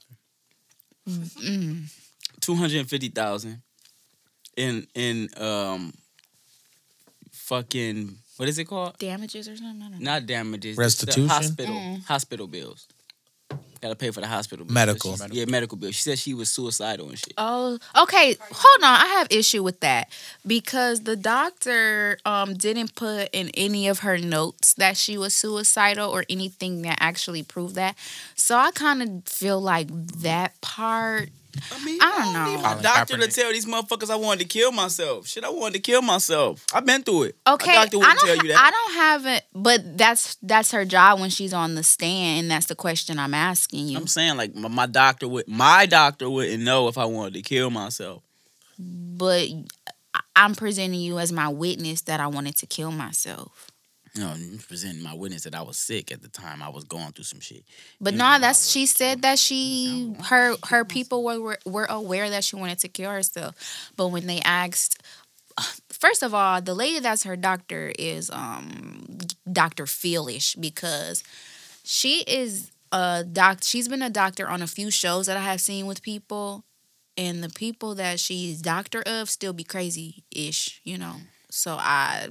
[1.07, 1.89] Mm.
[2.41, 2.41] 250,000.
[2.41, 3.61] 250,000
[4.57, 5.93] in in um
[7.31, 8.97] fucking what is it called?
[8.97, 9.83] Damages or something.
[9.83, 10.01] I don't.
[10.01, 10.71] Not damages.
[10.71, 11.27] it's Restitution?
[11.27, 11.75] The hospital.
[11.75, 12.03] Mm.
[12.05, 12.87] Hospital bills.
[13.81, 14.73] Gotta pay for the hospital bills.
[14.75, 15.17] Medical.
[15.17, 15.95] She- Yeah, medical bills.
[15.95, 17.33] She said she was suicidal and shit.
[17.35, 18.35] Oh, okay.
[18.39, 19.01] Hold on.
[19.01, 20.09] I have issue with that
[20.45, 26.11] because the doctor um didn't put in any of her notes that she was suicidal
[26.11, 27.95] or anything that actually proved that.
[28.35, 29.87] So I kind of feel like
[30.21, 31.29] that part.
[31.71, 32.61] I mean, I don't need know.
[32.61, 33.35] my Colin doctor to Kaepernick.
[33.35, 35.27] tell these motherfuckers I wanted to kill myself.
[35.27, 36.65] Shit, I wanted to kill myself.
[36.73, 37.37] I've been through it.
[37.47, 38.27] Okay, My doctor I wouldn't don't.
[38.27, 38.63] tell you that.
[38.63, 42.51] I don't have it, but that's that's her job when she's on the stand, and
[42.51, 43.97] that's the question I'm asking you.
[43.97, 47.41] I'm saying like my, my doctor would my doctor wouldn't know if I wanted to
[47.41, 48.23] kill myself.
[48.77, 49.47] but
[50.13, 53.70] I- I'm presenting you as my witness that I wanted to kill myself.
[54.13, 54.35] You know,
[54.67, 56.61] presenting my witness that I was sick at the time.
[56.61, 57.63] I was going through some shit.
[58.01, 61.85] But You no, know, that's she said that she her her people were, were were
[61.85, 63.55] aware that she wanted to kill herself.
[63.95, 65.01] But when they asked
[65.89, 69.17] first of all, the lady that's her doctor is um
[69.51, 69.85] Dr.
[69.85, 71.23] Feelish because
[71.83, 75.61] she is a doc she's been a doctor on a few shows that I have
[75.61, 76.63] seen with people
[77.17, 81.15] and the people that she's doctor of still be crazy ish, you know.
[81.53, 82.27] So I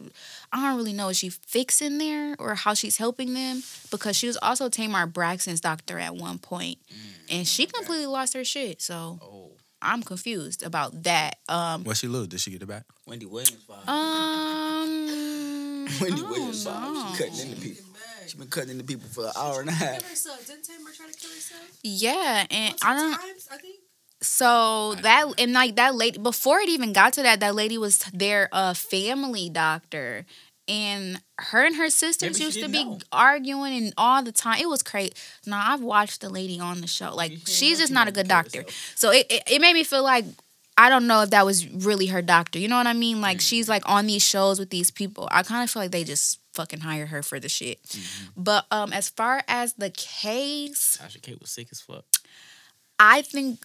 [0.53, 4.27] I don't really know if she fixing there or how she's helping them because she
[4.27, 6.79] was also Tamar Braxton's doctor at one point,
[7.31, 8.81] and she completely lost her shit.
[8.83, 9.51] So Oh,
[9.83, 11.37] I'm confused about that.
[11.49, 12.29] Um, What she lose?
[12.29, 12.85] Did she get it back?
[13.07, 13.89] Wendy Williams vibe.
[13.89, 16.95] um, Wendy Williams don't vibe.
[16.95, 17.13] know.
[17.17, 17.85] She cutting into people.
[18.27, 19.99] She been cutting into people for an hour and a half.
[19.99, 21.79] Didn't Tamar try to kill herself?
[21.83, 23.19] Yeah, and Once I don't.
[23.19, 23.77] Times, I think.
[24.23, 27.99] So that and like that lady before it even got to that, that lady was
[28.13, 30.27] their uh family doctor.
[30.69, 32.99] And her and her sisters Maybe used to be know.
[33.11, 34.61] arguing and all the time.
[34.61, 35.13] It was crazy.
[35.45, 37.13] Now I've watched the lady on the show.
[37.13, 38.65] Like she's just not a good doctor.
[38.95, 40.27] So it, it it made me feel like
[40.77, 42.59] I don't know if that was really her doctor.
[42.59, 43.21] You know what I mean?
[43.21, 45.29] Like she's like on these shows with these people.
[45.33, 47.81] I kind of feel like they just fucking hire her for the shit.
[48.37, 52.05] But um as far as the case, Tasha K was sick as fuck.
[52.99, 53.65] I think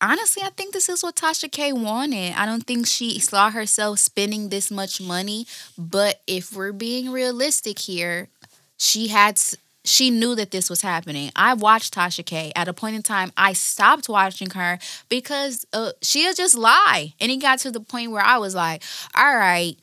[0.00, 2.34] honestly, I think this is what Tasha K wanted.
[2.36, 5.46] I don't think she saw herself spending this much money,
[5.76, 8.28] but if we're being realistic here,
[8.76, 9.40] she had
[9.84, 11.30] she knew that this was happening.
[11.34, 12.52] I watched Tasha K.
[12.54, 17.14] At a point in time, I stopped watching her because uh, she'll just lie.
[17.20, 18.82] And it got to the point where I was like,
[19.14, 19.76] all right,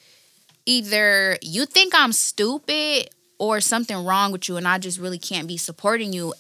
[0.65, 3.09] either you think I'm stupid
[3.39, 6.33] or something wrong with you, and I just really can't be supporting you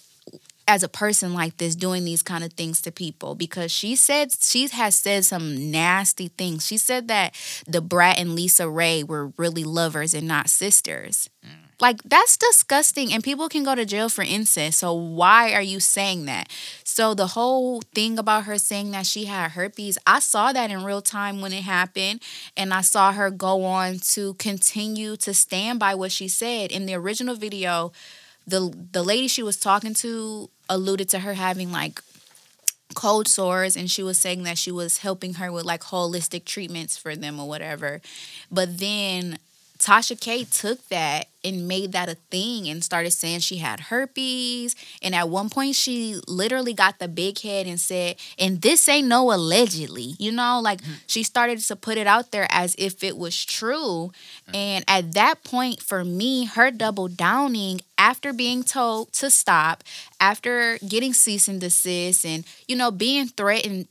[0.67, 4.31] as a person like this doing these kind of things to people because she said
[4.39, 6.65] she has said some nasty things.
[6.65, 7.35] She said that
[7.67, 11.29] the Brat and Lisa Ray were really lovers and not sisters.
[11.45, 11.65] Mm.
[11.79, 14.79] Like that's disgusting and people can go to jail for incest.
[14.79, 16.49] So why are you saying that?
[16.83, 20.83] So the whole thing about her saying that she had herpes, I saw that in
[20.83, 22.21] real time when it happened
[22.55, 26.85] and I saw her go on to continue to stand by what she said in
[26.85, 27.91] the original video
[28.47, 32.01] the the lady she was talking to alluded to her having like
[32.93, 36.97] cold sores and she was saying that she was helping her with like holistic treatments
[36.97, 38.01] for them or whatever.
[38.51, 39.39] But then
[39.77, 44.75] Tasha K took that and made that a thing and started saying she had herpes.
[45.01, 49.07] And at one point, she literally got the big head and said, and this ain't
[49.07, 50.93] no allegedly, you know, like mm-hmm.
[51.05, 54.11] she started to put it out there as if it was true.
[54.47, 54.55] Mm-hmm.
[54.55, 59.83] And at that point, for me, her double downing after being told to stop,
[60.19, 63.87] after getting cease and desist, and, you know, being threatened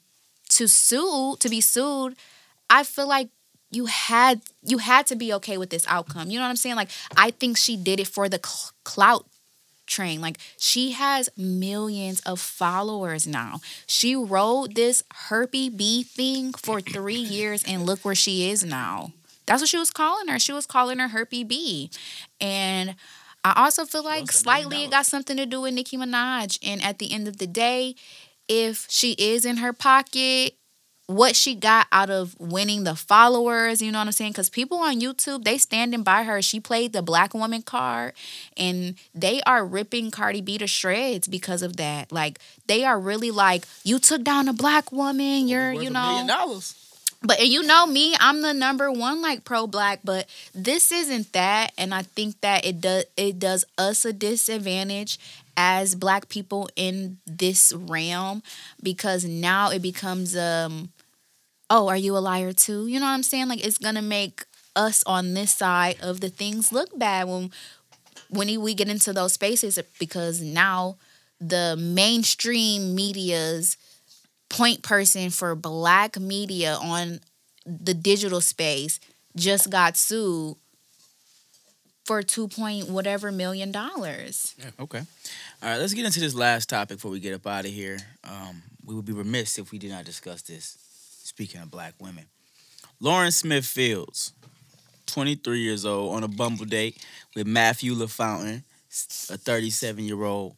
[0.48, 2.16] to sue, to be sued,
[2.69, 3.28] I feel like
[3.75, 6.31] you had you had to be okay with this outcome.
[6.31, 6.77] You know what I'm saying?
[6.77, 9.27] Like I think she did it for the cl- clout
[9.87, 10.21] train.
[10.21, 13.61] Like she has millions of followers now.
[13.87, 19.13] She rode this herpy bee thing for 3 years and look where she is now.
[19.47, 20.39] That's what she was calling her.
[20.39, 21.91] She was calling her herpy bee.
[22.41, 22.95] And
[23.45, 25.99] I also feel like lost a million slightly it got something to do with Nicki
[25.99, 26.59] Minaj.
[26.63, 27.95] And at the end of the day,
[28.49, 30.55] if she is in her pocket,
[31.06, 34.32] what she got out of winning the followers, you know what I'm saying?
[34.32, 36.40] Because people on YouTube, they standing by her.
[36.40, 38.14] She played the black woman card,
[38.56, 42.10] and they are ripping Cardi B to shreds because of that.
[42.10, 45.47] Like they are really like, you took down a black woman.
[45.48, 46.74] You're, you know, dollars.
[47.22, 51.32] but and you know me, I'm the number one like pro black, but this isn't
[51.35, 55.18] that, and I think that it does it does us a disadvantage
[55.56, 58.43] as black people in this realm
[58.82, 60.90] because now it becomes um
[61.70, 64.45] oh are you a liar too you know what i'm saying like it's gonna make
[64.77, 67.51] us on this side of the things look bad when
[68.31, 70.97] when we get into those spaces because now
[71.41, 73.77] the mainstream media's
[74.49, 77.20] point person for black media on
[77.66, 79.01] the digital space
[79.36, 80.57] just got sued
[82.05, 84.55] for two point whatever million dollars.
[84.78, 84.99] Okay.
[85.62, 87.99] All right, let's get into this last topic before we get up out of here.
[88.23, 90.77] Um, we would be remiss if we did not discuss this.
[91.25, 92.27] Speaking of black women,
[93.01, 94.35] Lauren Smith Fields,
[95.07, 97.03] 23 years old, on a Bumble date
[97.35, 98.63] with Matthew LaFountain,
[99.31, 100.55] a 37 year old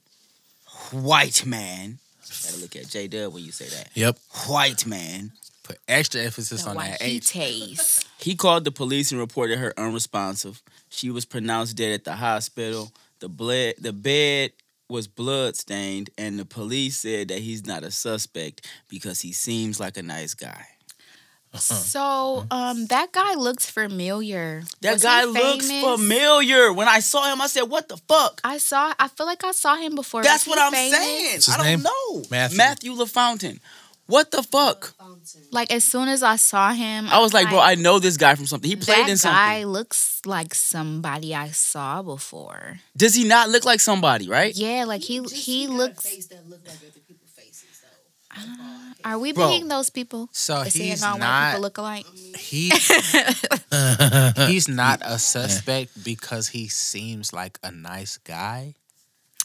[0.90, 1.98] white man.
[2.42, 3.90] Gotta look at J Dub when you say that.
[3.94, 4.18] Yep.
[4.48, 5.30] White man.
[5.62, 7.28] Put extra emphasis The on white that he H.
[7.28, 8.04] tastes.
[8.18, 10.60] He called the police and reported her unresponsive.
[10.88, 12.90] She was pronounced dead at the hospital.
[13.20, 14.50] The blood, the bed
[14.88, 19.96] was bloodstained, and the police said that he's not a suspect because he seems like
[19.96, 20.66] a nice guy.
[21.58, 24.62] So, um, that guy looks familiar.
[24.82, 26.70] That Was guy looks familiar.
[26.72, 28.92] When I saw him, I said, "What the fuck?" I saw.
[28.98, 30.22] I feel like I saw him before.
[30.22, 30.98] That's what I'm famous?
[30.98, 31.34] saying.
[31.36, 31.82] His I don't name?
[31.82, 32.22] know.
[32.30, 32.58] Matthew.
[32.58, 33.60] Matthew LaFountain.
[34.06, 34.94] What the fuck?
[35.50, 38.34] Like as soon as I saw him, I was like, bro, I know this guy
[38.36, 38.68] from something.
[38.70, 39.36] He played that in something.
[39.36, 42.78] guy looks like somebody I saw before.
[42.96, 44.28] Does he not look like somebody?
[44.28, 44.54] Right?
[44.54, 46.04] Yeah, like he he looks.
[46.08, 48.40] face that look like other people's faces though.
[48.40, 50.28] Uh, are we Bro, being those people?
[50.32, 51.50] So That saying he's all white not.
[51.50, 52.06] people look alike.
[52.38, 52.70] He
[54.46, 58.74] he's not a suspect because he seems like a nice guy.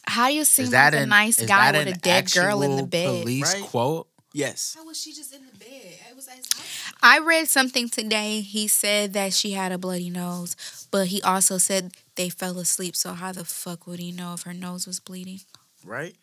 [0.03, 2.83] How do you seem like that a nice guy with a dead girl in the
[2.83, 3.21] actual bed?
[3.23, 3.63] Police Right?
[3.63, 4.07] quote.
[4.33, 4.75] Yes.
[4.77, 5.69] How was she just in the bed?
[6.09, 6.93] It was at his house.
[7.03, 8.41] I read something today.
[8.41, 10.55] He said that she had a bloody nose,
[10.89, 12.95] but he also said they fell asleep.
[12.95, 15.41] So how the fuck would he know if her nose was bleeding?
[15.83, 16.15] Right?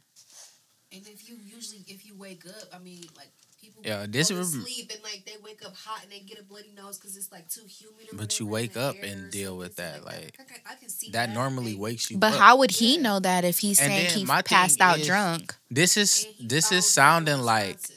[0.91, 3.29] And if you usually, if you wake up, I mean, like
[3.61, 6.39] people Yeah, this to rem- sleep and like they wake up hot and they get
[6.41, 8.07] a bloody nose because it's like too humid.
[8.15, 11.11] But you wake the up and deal with that, like, I can, I can see
[11.11, 12.39] That normally and- wakes you But up.
[12.39, 13.03] how would he Yeah.
[13.03, 15.55] know that if he's And saying he passed out is- drunk?
[15.71, 17.97] This is this is sounding like unresponsive.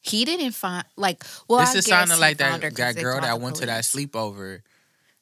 [0.00, 1.22] He didn't find like.
[1.48, 4.60] Well, this I is sounding like that that girl that went to that sleepover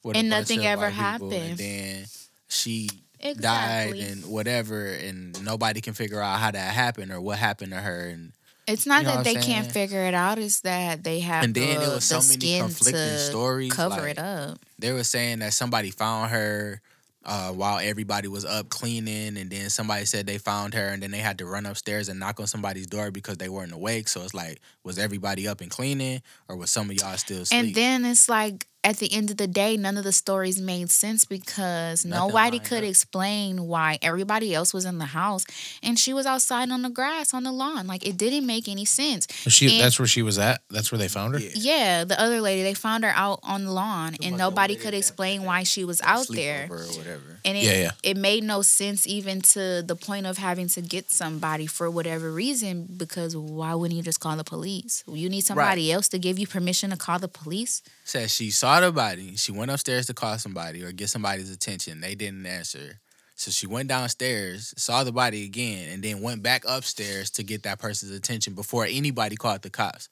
[0.03, 1.33] with And nothing ever white people, happened.
[1.33, 2.05] and then
[2.47, 2.89] she
[3.19, 3.99] Exactly.
[3.99, 7.79] died and whatever, and nobody can figure out how that happened or what happened to
[7.79, 8.31] her, and
[8.65, 10.37] It's not You know that they I'm can't figure it out.
[10.39, 13.73] It's that they have And then the, it was so the many conflicting to stories,
[13.73, 14.59] cover like- it up.
[14.77, 16.81] they were saying that somebody found her
[17.29, 21.11] uh, while everybody was up cleaning, and then somebody said they found her, and then
[21.11, 24.07] they had to run upstairs and knock on somebody's door because they weren't awake.
[24.07, 27.65] So it's like, was everybody up and cleaning, or was some of y'all still asleep?
[27.65, 30.89] And then it's like at the end of the day, none of the stories made
[30.89, 32.89] sense because Nothing nobody could up.
[32.89, 35.45] explain why everybody else was in the house
[35.83, 37.87] and she was outside on the grass on the lawn.
[37.87, 39.27] Like it didn't make any sense.
[39.47, 39.67] She.
[39.69, 40.61] And- that's where she was at.
[40.69, 41.39] That's where they found her.
[41.41, 41.49] Yeah.
[41.55, 45.43] Yeah, the other lady, they found her out on the lawn and nobody could explain
[45.43, 46.67] why she was out there.
[46.71, 47.39] Or whatever.
[47.43, 47.91] And it, Yeah, yeah.
[48.03, 52.31] it made no sense even to the point of having to get somebody for whatever
[52.31, 55.03] reason because why wouldn't you just call the police?
[55.07, 57.81] You need somebody else to give you permission to call the police?
[58.05, 59.35] Said she saw the body.
[59.37, 62.01] She went upstairs to call somebody or get somebody's attention.
[62.01, 62.99] They didn't answer.
[63.35, 67.63] So she went downstairs, saw the body again, and then went back upstairs to get
[67.63, 70.09] that person's attention before anybody called the cops.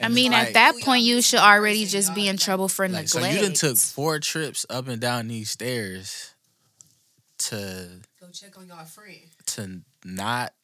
[0.00, 2.28] I And it's mean, like- at that point, y'all you missing should already just be
[2.28, 3.34] in trouble for like, so neglect.
[3.34, 6.34] you done took four trips up and down these stairs
[7.38, 7.88] to
[8.20, 9.20] Go check on y'all friend.
[9.46, 10.57] to not do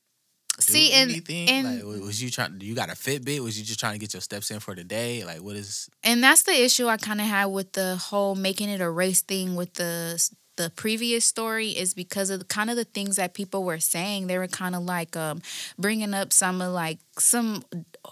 [0.61, 1.49] See, and anything.
[1.49, 2.61] and like, was you trying?
[2.61, 3.41] You got a Fitbit?
[3.41, 5.25] Was you just trying to get your steps in for the day?
[5.25, 5.89] Like, what is?
[6.05, 9.23] and that's the issue I kind of had with the whole making it a race
[9.23, 13.65] thing with the the previous story is because of kind of the things that people
[13.65, 14.27] were saying.
[14.27, 15.43] They were kind of like um,
[15.79, 17.65] bringing up some of like some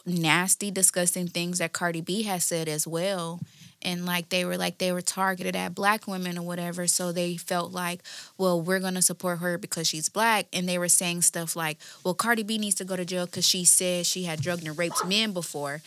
[0.05, 3.41] nasty, disgusting things that Cardi B has said as well.
[3.83, 7.37] And like they were like they were targeted at black women or whatever, so they
[7.37, 8.01] felt like,
[8.39, 10.47] well, we're gonna support her because she's black.
[10.53, 13.47] And they were saying stuff like, well, Cardi B needs to go to jail because
[13.47, 15.83] she said she had drugged and raped men before.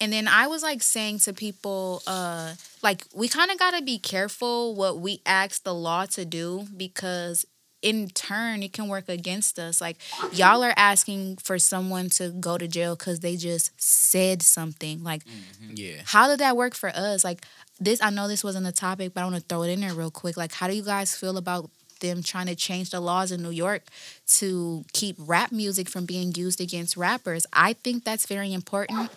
[0.00, 3.98] And then I was like saying to people, uh, like we kind of gotta be
[3.98, 7.44] careful what we ask the law to do because
[7.80, 9.80] in turn it can work against us.
[9.80, 9.98] Like
[10.32, 15.02] y'all are asking for someone to go to jail because they just said something.
[15.02, 15.72] Like mm-hmm.
[15.74, 16.02] Yeah.
[16.04, 17.24] how did that work for us?
[17.24, 17.44] Like
[17.80, 19.94] this, I know this wasn't a topic, but I want to throw it in there
[19.94, 20.36] real quick.
[20.36, 23.50] Like, how do you guys feel about them trying to change the laws in New
[23.50, 23.82] York
[24.26, 27.46] to keep rap music from being used against rappers?
[27.52, 29.10] I think that's very important.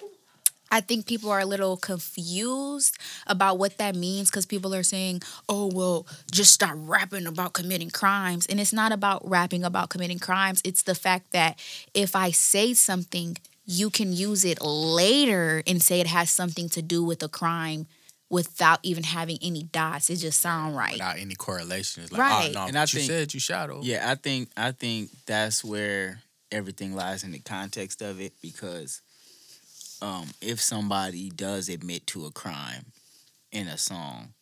[0.71, 5.21] I think people are a little confused about what that means because people are saying,
[5.49, 8.45] oh, well, just stop rapping about committing crimes.
[8.47, 10.61] And it's not about rapping about committing crimes.
[10.63, 11.59] It's the fact that
[11.93, 16.81] if I say something, you can use it later and say it has something to
[16.81, 17.87] do with a crime
[18.29, 20.09] without even having any dots.
[20.09, 20.93] It just sound right.
[20.93, 22.49] Without any correlation, it's like, ah, Right.
[22.49, 23.79] oh no, And and I you said you shot her.
[23.81, 26.21] Yeah, I think I think that's where
[26.51, 29.01] everything lies in the context of it because
[30.01, 32.85] um, if somebody does admit to a crime
[33.51, 34.33] in a song,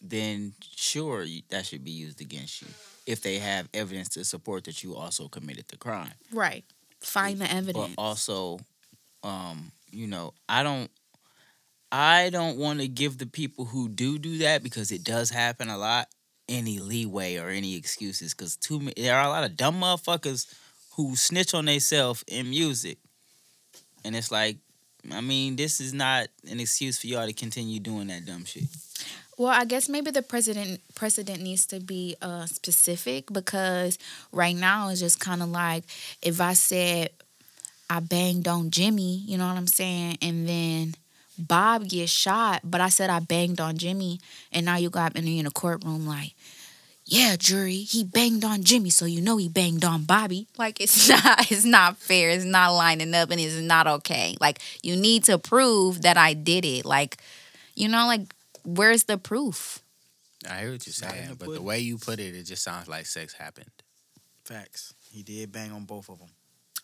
[0.00, 2.68] then sure that should be used against you
[3.06, 6.12] if they have evidence to support that you also committed the crime.
[6.32, 6.64] Right.
[7.00, 7.94] Find the evidence.
[7.96, 8.58] But also,
[9.22, 10.90] um, you know, I don't.
[11.92, 15.70] I don't want to give the people who do do that because it does happen
[15.70, 16.08] a lot
[16.48, 20.52] any leeway or any excuses because too ma- there are a lot of dumb motherfuckers
[20.96, 22.98] who snitch on themselves in music,
[24.06, 24.56] and it's like,
[25.12, 28.64] I mean, this is not an excuse for y'all to continue doing that dumb shit.
[29.36, 33.98] Well, I guess maybe the president precedent needs to be uh specific because
[34.32, 35.84] right now it's just kind of like
[36.22, 37.10] if I said
[37.90, 40.94] I banged on Jimmy, you know what I'm saying, and then
[41.38, 44.20] Bob gets shot, but I said I banged on Jimmy,
[44.52, 46.32] and now you got me in a courtroom like,
[47.06, 50.48] yeah, jury, he banged on Jimmy, so you know he banged on Bobby.
[50.58, 52.30] Like it's not, it's not fair.
[52.30, 54.36] It's not lining up, and it's not okay.
[54.40, 56.84] Like you need to prove that I did it.
[56.84, 57.18] Like,
[57.74, 58.22] you know, like
[58.64, 59.80] where's the proof?
[60.48, 62.88] I hear what you're saying, the but the way you put it, it just sounds
[62.88, 63.70] like sex happened.
[64.44, 64.94] Facts.
[65.10, 66.28] He did bang on both of them.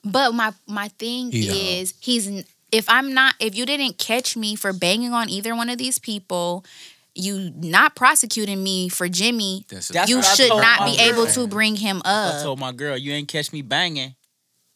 [0.05, 1.53] But my my thing Yeah.
[1.53, 5.69] is he's if I'm not if you didn't catch me for banging on either one
[5.69, 6.65] of these people,
[7.14, 11.47] you not prosecuting me for Jimmy, That's That's you should not my be able to
[11.47, 12.34] bring him up.
[12.34, 14.14] I told my girl, you ain't catch me banging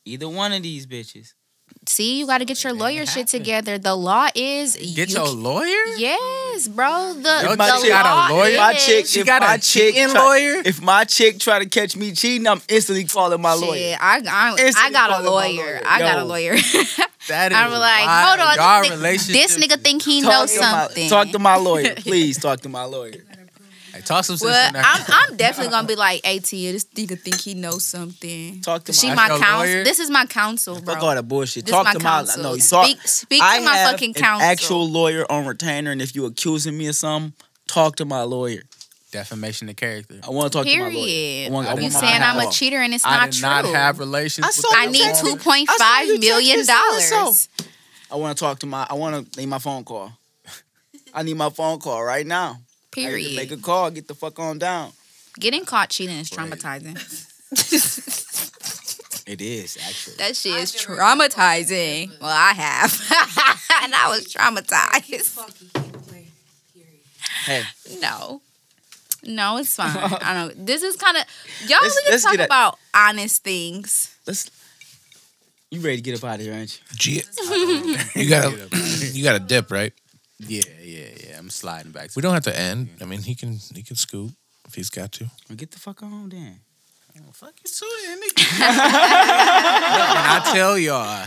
[0.04, 1.34] either one of these bitches.
[1.88, 3.78] See, you got to get your It lawyer shit together.
[3.78, 5.84] The law is Get you your ca- lawyer?
[5.96, 7.14] Yes, bro.
[7.14, 8.50] The, Yo, the my chick got a law lawyer?
[8.50, 10.62] is- My chick, She if got a my chick cheating try- lawyer?
[10.64, 13.74] If my chick try to catch me cheating, I'm instantly calling my lawyer.
[13.92, 15.54] Shit, I, I, I got a lawyer.
[15.64, 15.80] lawyer.
[15.86, 16.56] I got a lawyer.
[17.28, 18.38] That is I'm like, wild.
[18.38, 21.08] hold on, Y'all this, nigga- this nigga think he Talk knows to my- something.
[21.10, 22.38] talk to my lawyer, please.
[22.38, 23.14] Talk to my lawyer.
[24.06, 24.72] Hey, talk some sense Well.
[24.74, 28.60] I'm, I'm definitely gonna be like, AT, this nigga think he knows something.
[28.60, 29.84] Talk to she my- my That's your counsel.
[29.84, 30.94] This is my counsel, bro.
[30.94, 31.64] Fuck all that bullshit.
[31.66, 32.42] This talk my to counsel.
[32.42, 32.56] my no.
[32.56, 34.48] Talk, Speak- speak to I my have fucking an counsel.
[34.48, 37.32] actual lawyer on retainer, and if you accusing me of something,
[37.66, 38.62] talk to my lawyer.
[39.12, 40.20] Defamation of character.
[40.26, 40.88] I want to talk to my lawyer.
[40.90, 41.52] I Period.
[41.52, 42.52] want, I I want You did my not saying I'm a call.
[42.52, 43.48] cheater and it's I not did true.
[43.48, 45.38] not have relations I with saw I need text woman.
[45.38, 47.16] two point I saw five you text million me so-and-so.
[47.16, 47.48] dollars.
[48.10, 48.86] I want to talk to my.
[48.90, 50.12] I want to need my phone call.
[51.14, 52.58] I need my phone call right now.
[52.96, 53.36] I need to Period.
[53.36, 53.90] make a call.
[53.90, 54.92] Get the fuck on down.
[55.38, 56.96] Getting caught cheating is traumatizing.
[59.26, 60.16] It is actually.
[60.18, 61.24] That shit is traumatizing.
[61.24, 62.92] experienced it, but- Well, I have,
[63.82, 65.22] and I was traumatized.
[65.30, 66.26] Fuck you can't play.
[66.72, 67.00] Period.
[67.44, 67.62] Hey,
[68.00, 68.40] No.
[69.24, 69.96] No, it's fine.
[69.96, 70.56] I don't.
[70.58, 70.64] Know.
[70.64, 71.24] This is kind of
[71.68, 71.78] y'all.
[71.82, 74.16] Let's- we can let's talk get a- about honest things.
[74.28, 74.48] let's.
[75.72, 76.96] You ready to get up out of here, ain't you?
[76.96, 77.22] G-
[78.14, 79.92] you got to you got to dip, right?
[80.38, 81.38] Yeah, yeah, yeah.
[81.38, 82.10] I'm sliding back.
[82.14, 82.90] We don't have to end.
[83.00, 84.32] I mean, he can he can scoop
[84.66, 85.30] if he's got to.
[85.56, 86.60] Get the fuck on then.
[87.18, 88.60] Oh, fuck you too, then, nigga.
[88.60, 88.72] and
[90.28, 91.26] I tell y'all,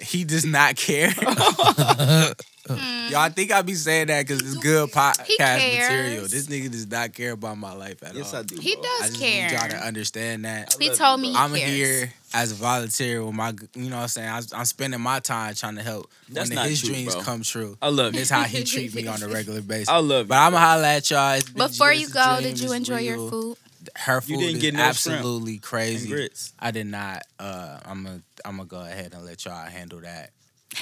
[0.00, 1.14] he does not care.
[2.68, 5.88] y'all I think I be saying that because it's good podcast cares.
[5.90, 6.22] material.
[6.28, 8.40] This nigga does not care about my life at Yes, all.
[8.40, 8.56] I do.
[8.60, 8.82] He bro.
[8.82, 9.48] does I just care.
[9.50, 10.76] need y'all to understand that.
[10.80, 11.70] He told you, me he I'm cares.
[11.70, 14.28] here as a volunteer with my, you know what I'm saying?
[14.28, 17.22] I, I'm spending my time trying to help That's when not his true, dreams bro.
[17.24, 17.76] come true.
[17.80, 18.20] I love you.
[18.20, 19.88] This how he treat me on a regular basis.
[19.88, 20.28] I love you.
[20.28, 21.34] But I'm gonna holla at y'all.
[21.34, 22.42] It's Before just you go, dream.
[22.42, 23.56] did you It's enjoy your food?
[23.94, 26.28] Her You food didn't is get no absolutely and crazy.
[26.58, 27.22] I did not.
[27.38, 30.30] Uh, I'm gonna I'm gonna go ahead and let y'all handle that.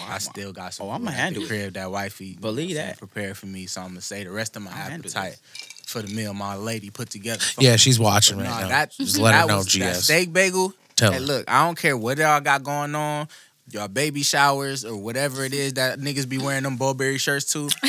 [0.03, 0.87] I I'ma- still got some.
[0.87, 2.37] oh, I'ma food at the handle crib that wifey.
[2.41, 2.99] Believe what I'm saying, that.
[2.99, 5.39] prepared for me, so I'm gonna say the rest of my I'ma appetite
[5.87, 7.41] for the meal my lady put together.
[7.41, 7.77] for Yeah, me.
[7.79, 8.69] she's watching But right nah, now.
[8.69, 10.05] That, Just let her that know, was, that GS.
[10.05, 10.73] steak bagel.
[10.97, 11.25] Tell hey, her.
[11.25, 13.29] look, I don't care what y'all got going on.
[13.71, 17.69] Y'all baby showers or whatever it is that niggas be wearing them Burberry shirts to.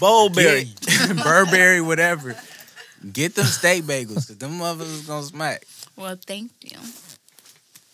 [0.00, 0.68] Bowberry.
[0.80, 2.34] Get- Burberry, whatever.
[3.12, 5.64] Get them steak bagels, cause them motherfuckers gonna smack.
[5.96, 6.78] Well, thank you.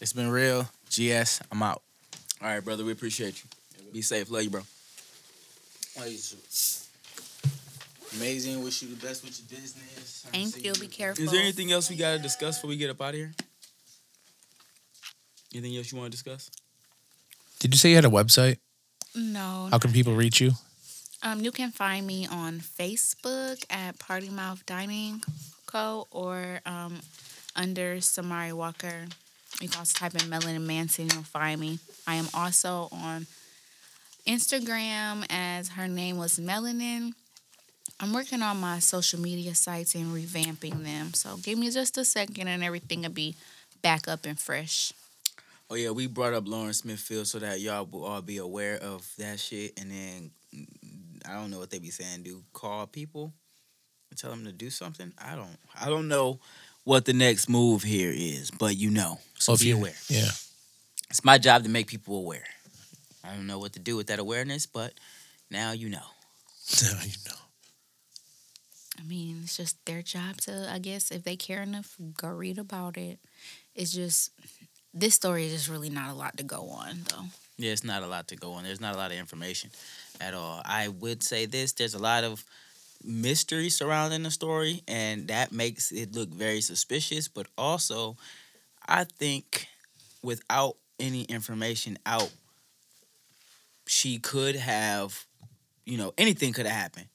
[0.01, 0.69] It's been real.
[0.89, 1.83] GS, I'm out.
[2.43, 2.85] All right, brother.
[2.85, 3.93] We appreciate you.
[3.93, 4.31] Be safe.
[4.31, 4.63] Love you, bro.
[8.17, 8.65] Amazing.
[8.65, 10.27] Wish you the best with your business.
[10.33, 10.73] Thank you.
[10.75, 11.23] Be careful.
[11.25, 13.33] Is there anything else we gotta discuss before we get up out of here?
[15.55, 16.51] Anything else you want to discuss?
[17.61, 18.59] Did you say you had a website?
[19.15, 19.69] No.
[19.71, 20.53] How can people reach you?
[21.23, 25.23] Um, you can find me on Facebook at Party Mouth Dining
[25.67, 26.09] Co.
[26.11, 27.01] or um,
[27.55, 29.07] under Samari Walker.
[29.61, 31.79] You can also type in Melanin Manson, you'll find me.
[32.07, 33.27] I am also on
[34.27, 37.13] Instagram as her name was Melanin.
[38.01, 41.15] I'm working on my social media sites and revamping them.
[41.15, 43.37] So give me just a second and everything will be
[43.83, 44.93] back up and fresh.
[45.71, 49.09] Oh yeah, we brought up Lauren Smithfield so that y'all will all be aware of
[49.19, 50.31] that shit, and then
[51.27, 52.25] I don't know what they be saying.
[52.25, 53.33] Do call people
[54.11, 55.15] and tell them to do something?
[55.17, 55.57] I don't.
[55.81, 56.41] I don't know
[56.85, 59.95] what the next move here is, but you know, so Well, if be you- aware.
[60.09, 60.31] Yeah.
[61.11, 62.47] It's my job to make people aware.
[63.23, 64.95] I don't know what to do with that awareness, but
[65.51, 66.07] now you know.
[66.83, 67.35] Now you know.
[68.99, 72.59] I mean, it's just their job to, I guess, if they care enough, go read
[72.59, 73.19] about it.
[73.75, 74.31] It's just
[74.95, 77.25] this story is just really not a lot to go on, though.
[77.59, 78.65] Yeah, it's not a lot to go on.
[78.65, 79.71] There's not a lot of information
[80.21, 80.61] at all.
[80.65, 82.45] I would say this: there's a lot of
[83.05, 87.29] mystery surrounding the story, and that makes it look very suspicious.
[87.29, 88.17] But also,
[88.87, 89.67] I think
[90.23, 92.31] without any information out,
[93.87, 95.27] she could have,
[95.85, 97.09] you know, anything could have happened.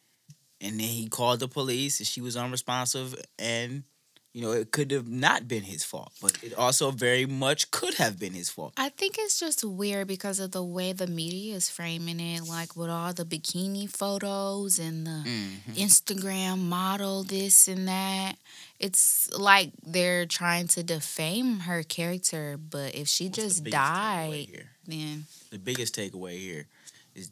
[0.60, 3.84] And then he called the police, and she was unresponsive, and
[4.34, 7.96] you know, it could have not been his fault, but it also very much could
[7.96, 8.74] have been his fault.
[8.78, 12.76] I think it's just weird because of the way the media is framing it, like
[12.76, 15.76] with all the bikini photos and the Mhm.
[15.76, 18.38] Instagram model, this and that.
[18.80, 24.46] It's like they're trying to defame her character, but if she What's just biggest takeaway
[24.54, 26.68] died, then The biggest takeaway here
[27.16, 27.32] is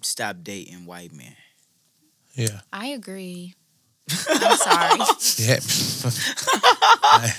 [0.00, 1.36] stop dating white men.
[2.34, 2.60] Yeah.
[2.72, 3.54] I agree.
[4.28, 5.00] I'm sorry.
[5.48, 5.60] Yeah.
[7.02, 7.34] I-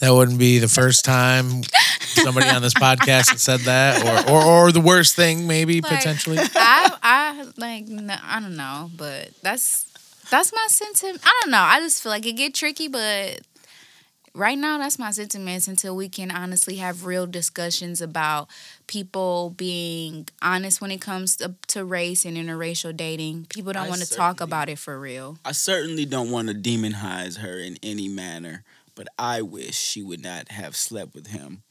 [0.00, 1.62] that wouldn't be the first time
[2.00, 5.92] somebody on this podcast has said that, or or, or the worst thing, maybe Like,
[5.98, 6.38] potentially.
[6.40, 9.86] I I like no, I don't know, but that's
[10.30, 11.20] that's my sentiment.
[11.24, 11.60] I don't know.
[11.62, 13.40] I just feel like it get tricky, but
[14.34, 18.48] right now that's my sentiments until we can honestly have real discussions about
[18.86, 23.46] people being honest when it comes to, to race and interracial dating.
[23.48, 25.38] People don't want to talk about it for real.
[25.44, 30.22] I certainly don't want to demonize her in any manner, but I wish she would
[30.22, 31.62] not have slept with him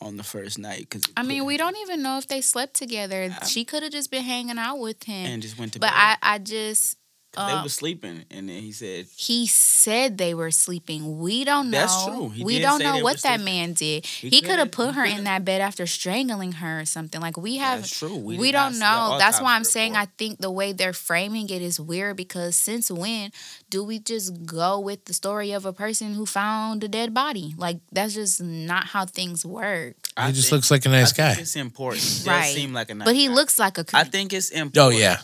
[0.00, 0.88] on the first night.
[0.88, 3.34] Cause I mean, we don't even know if they slept together.
[3.46, 5.26] She could have just been hanging out with him.
[5.26, 5.94] and just went to but bed.
[5.94, 6.96] I, I just
[7.32, 11.20] 'Cause they uh, were sleeping, and then he said, he said they were sleeping.
[11.20, 11.78] We don't know.
[11.78, 12.28] That's true.
[12.30, 13.44] He we don't know what that sleeping.
[13.44, 14.04] man did.
[14.04, 16.84] He He, could have put he her in could've- that bed after strangling her or
[16.84, 17.20] something.
[17.20, 19.16] Like we have "That's true." we, did not don't know.
[19.18, 22.56] That's why I'm autopsy saying I think the way they're framing it is weird because
[22.56, 23.30] since when
[23.70, 27.54] do we just go with the story of a person who found a dead body?
[27.56, 29.94] Like that's just not how things work.
[30.16, 31.40] I he just think- looks like a nice I think guy.
[31.42, 32.02] It's important.
[32.02, 32.54] He Right.
[32.54, 33.34] seem like a nice but he guy.
[33.34, 33.94] looks like a I creep.
[33.94, 34.76] I think it's important.
[34.96, 35.18] Oh yeah.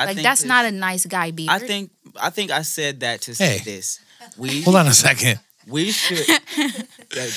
[0.00, 1.50] I like think that's this- not a nice guy beard.
[1.50, 1.90] I think
[2.20, 3.64] I think I said that to say Hey.
[3.64, 4.00] this.
[4.36, 5.40] We Hold on a second.
[5.66, 6.26] we should.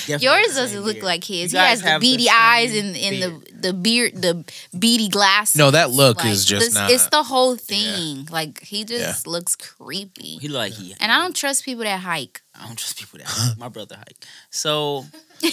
[0.06, 1.04] Yeah, Yours doesn't same look beard.
[1.04, 1.50] like You his.
[1.50, 3.42] He has the beady same eyes and, and beard.
[3.60, 4.44] the the beard, the
[4.78, 5.56] beady glasses.
[5.56, 6.90] No, that look Like, is just it's, not.
[6.92, 8.28] it's the whole thing.
[8.30, 9.30] Like he just Yeah.
[9.32, 10.38] looks creepy.
[10.38, 10.94] He look like he.
[11.00, 12.40] And I don't trust people that hike.
[12.54, 13.58] I don't trust people that hike.
[13.58, 14.16] my brother hike.
[14.50, 15.06] So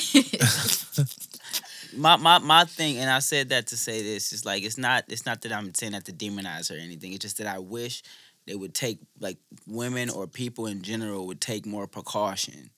[1.96, 5.06] my my my thing, and I said that to say this is like it's not
[5.08, 7.14] it's not that I'm saying that to demonize her or anything.
[7.14, 8.04] It's just that I wish
[8.48, 9.38] they would take like
[9.68, 12.70] women or people in general would take more precaution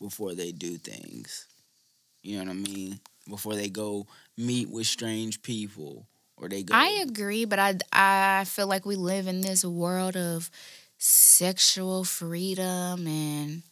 [0.00, 1.46] before they do things.
[2.22, 3.00] You know what I mean?
[3.28, 4.06] Before they go
[4.36, 6.06] meet with strange people
[6.36, 6.74] or they go.
[6.74, 10.50] I agree, but I I feel like we live in this world of
[10.98, 13.62] sexual freedom and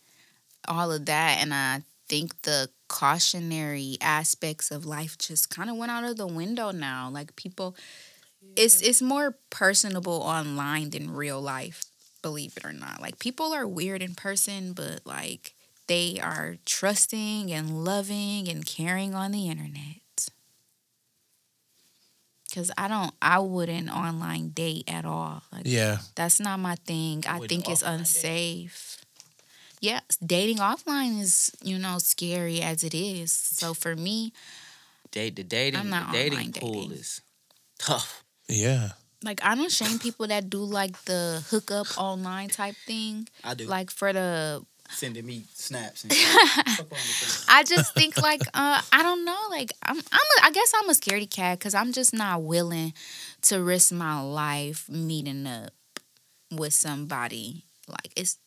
[0.69, 5.93] all of that, and I think the cautionary aspects of life just kind of went
[5.93, 7.11] out of the window now.
[7.11, 7.77] Like people,
[8.57, 11.85] it's it's more personable online than real life.
[12.23, 15.55] Believe it or not, like people are weird in person, but like
[15.87, 20.01] they are trusting and loving and caring on the internet.
[22.55, 25.43] Cause I don't, I wouldn't online date at all.
[25.53, 25.99] Like yeah.
[26.15, 27.25] that's not my thing.
[27.27, 27.99] I wouldn't think it's offline date.
[28.01, 29.05] unsafe.
[29.81, 33.33] Yeah, dating offline is you know scary as it is.
[33.33, 34.33] So for me,
[35.11, 36.93] date the dating I'm not the dating pool dating.
[36.93, 37.21] is
[37.79, 38.25] tough.
[38.49, 38.91] Yeah.
[39.25, 43.29] like I don't shame people that do like the hookup online type thing.
[43.45, 43.67] I do.
[43.67, 47.45] Like for the sending me snaps and Fuck on the thing.
[47.49, 50.89] I just think like uh I don't know like I'm I'm a, I guess I'm
[50.89, 52.95] a scaredy cat because I'm just not willing
[53.43, 55.73] to risk my life meeting up
[56.51, 58.39] with somebody like it's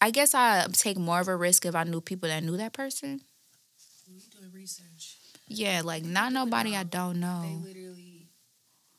[0.00, 2.72] I guess I take more of a risk if I knew people that knew that
[2.72, 3.22] person.
[4.06, 5.16] You doing research.
[5.48, 7.42] Yeah, like not nobody I don't know.
[7.44, 8.28] They literally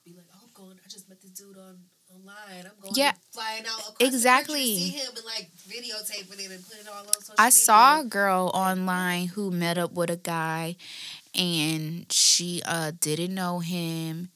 [0.05, 0.77] be like, "Oh, I'm going.
[0.83, 1.79] I just met this dude on
[2.13, 2.65] online.
[2.65, 2.93] I'm going.
[2.95, 4.75] Yeah, flying out exactly.
[4.77, 7.51] See him and like videotaping it and put it all on social I media.
[7.51, 10.75] saw a girl online who met up with a guy
[11.35, 14.29] and she uh didn't know him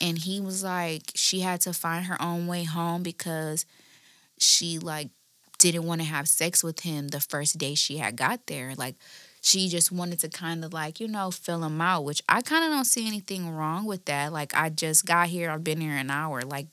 [0.00, 3.66] and he was like she had to find her own way home because
[4.38, 5.10] she like
[5.70, 8.96] didn't want to have sex with him the first day she had got there like
[9.40, 12.64] she just wanted to kind of like you know fill him out which i kind
[12.64, 15.96] of don't see anything wrong with that like i just got here i've been here
[15.96, 16.66] an hour like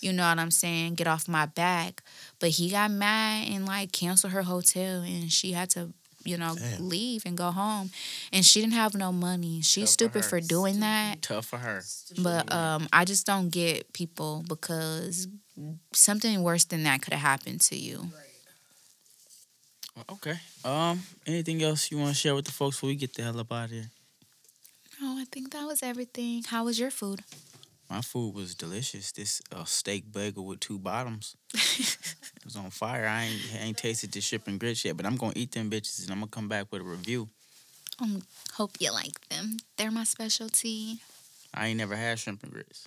[0.00, 2.02] you know what i'm saying get off my back
[2.38, 5.92] but he got mad and like canceled her hotel and she had to
[6.24, 6.88] you know, Damn.
[6.88, 7.90] leave and go home.
[8.32, 9.62] And she didn't have no money.
[9.62, 10.28] She's Tough stupid her.
[10.28, 11.22] for doing that.
[11.22, 11.82] Tough for her.
[12.22, 15.28] But um, I just don't get people because
[15.92, 18.10] something worse than that could have happened to you.
[20.08, 20.38] Okay.
[20.64, 21.02] Um.
[21.26, 23.52] Anything else you want to share with the folks before we get the hell up
[23.52, 23.90] out of here?
[25.02, 26.44] Oh, I think that was everything.
[26.44, 27.20] How was your food?
[27.88, 29.10] My food was delicious.
[29.12, 31.36] This uh, steak bagel with two bottoms.
[31.54, 33.06] it was on fire.
[33.06, 35.70] I ain't, I ain't tasted the shrimp and grits yet, but I'm gonna eat them
[35.70, 37.28] bitches and I'm gonna come back with a review.
[38.00, 38.22] Um,
[38.54, 39.56] hope you like them.
[39.76, 40.98] They're my specialty.
[41.52, 42.86] I ain't never had shrimp and grits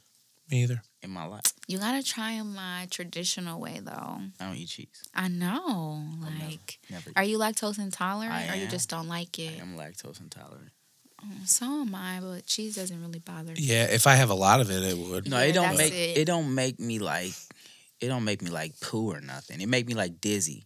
[0.54, 0.82] Me either.
[1.02, 1.42] in my life.
[1.68, 4.20] You gotta try them my traditional way though.
[4.40, 5.02] I don't eat cheese.
[5.14, 6.04] I know.
[6.22, 7.12] Like, Never.
[7.16, 9.62] are you lactose intolerant I or you just don't like it?
[9.62, 10.72] I'm lactose intolerant.
[11.24, 13.60] Oh, so am I, but cheese doesn't really bother me.
[13.62, 15.30] Yeah, if I have a lot of it, it would.
[15.30, 16.18] No, Yeah, it don't make it.
[16.18, 16.26] it.
[16.26, 17.34] don't make me like
[18.02, 19.62] it don't make me like poo or nothing.
[19.62, 20.66] It make me like dizzy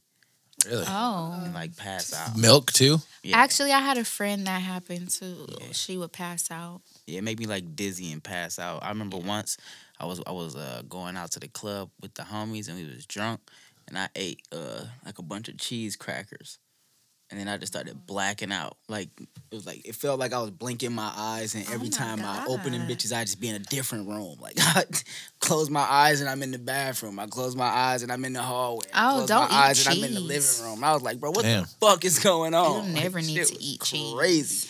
[0.65, 0.85] Really?
[0.87, 1.39] Oh.
[1.43, 2.35] and like pass out.
[2.35, 2.97] Milk too?
[3.23, 3.37] Yeah.
[3.37, 5.25] Actually, I had a friend that happened to.
[5.47, 5.67] Yeah.
[5.71, 6.81] She would pass out.
[7.07, 8.83] Yeah, it made me like dizzy and pass out.
[8.83, 9.57] I remember once
[9.99, 12.85] I was I was uh, going out to the club with the homies and we
[12.85, 13.39] was drunk
[13.87, 16.59] and I ate uh, like a bunch of cheese crackers.
[17.29, 18.77] And then I just started blacking out.
[18.89, 21.87] Like it was like it felt like I was blinking my eyes and Oh every
[21.89, 24.37] my time I open them bitches I just be in a different room.
[24.41, 24.83] Like I
[25.39, 27.19] close my eyes and I'm in the bathroom.
[27.19, 28.85] I close my eyes and I'm in the hallway.
[28.93, 30.59] I Oh, close don't my eat eyes and I'm in the cheese.
[30.59, 30.83] living room.
[30.83, 31.63] I was like, bro, what Damn.
[31.63, 32.87] the fuck is going on?
[32.87, 34.13] You never Like, need shit to was eat cheese.
[34.13, 34.67] Crazy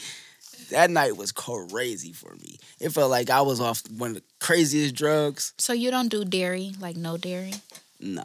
[0.69, 2.57] that night was crazy for me.
[2.79, 5.53] It felt like I was off one of the craziest drugs.
[5.57, 7.53] So you don't do dairy, like no dairy?
[7.99, 8.23] Nah,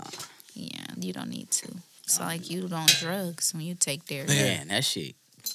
[0.55, 1.69] Yeah, you don't need to.
[2.05, 4.27] It's like you don't drugs when you take dairy.
[4.27, 5.14] man, that shit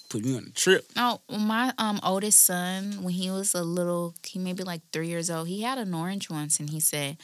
[0.09, 0.85] put me on a trip.
[0.95, 5.29] No, my um oldest son, when he was a little, he maybe like three years
[5.29, 7.17] old, he had an orange once, and he said,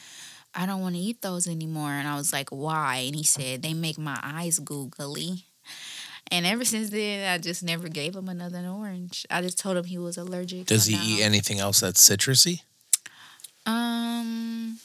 [0.54, 3.62] "I don't want to eat those anymore." And I was like, "Why?" And he said,
[3.62, 5.44] "They make my eyes googly."
[6.30, 9.26] And ever since then, I just never gave him another orange.
[9.30, 10.66] I just told him he was allergic.
[10.66, 12.62] Does he from eat anything else that's citrusy?
[13.66, 14.78] Um,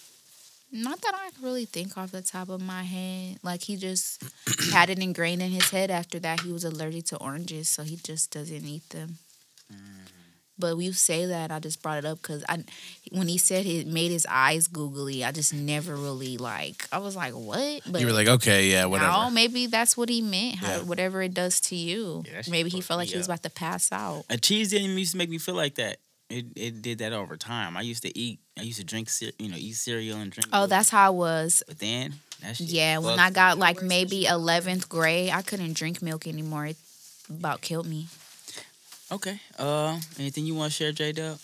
[0.72, 3.40] not that I can really think off the top of my head.
[3.42, 4.24] Like he just
[4.72, 5.90] had it ingrained in his head.
[5.90, 9.18] After that, he was allergic to oranges, so he just doesn't eat them.
[10.60, 12.64] But you say that, I just brought it up because I,
[13.12, 16.86] when he said it made his eyes googly, I just never really like.
[16.92, 17.82] I was like, what?
[17.90, 19.12] But you were like, okay, yeah, whatever.
[19.12, 20.58] no, maybe that's what he meant.
[20.58, 20.82] How, Yeah.
[20.82, 23.50] Whatever it does to you, Yeah, maybe he felt me like he was about to
[23.50, 24.26] pass out.
[24.30, 25.98] A cheese didn't used to make me feel like that.
[26.30, 27.76] It it did that over time.
[27.76, 28.40] I used to eat.
[28.58, 29.10] I used to drink,
[29.40, 30.48] you know, eat cereal and drink.
[30.54, 30.70] Oh, milk.
[30.70, 31.64] that's how I was.
[31.68, 32.68] But then that shit.
[32.68, 36.68] Yeah, when I got like maybe eleventh grade, I couldn't drink milk anymore.
[36.68, 36.78] It
[37.32, 38.08] about killed me.
[39.12, 39.40] Okay.
[39.58, 41.40] Uh, anything you want to share, J Dub?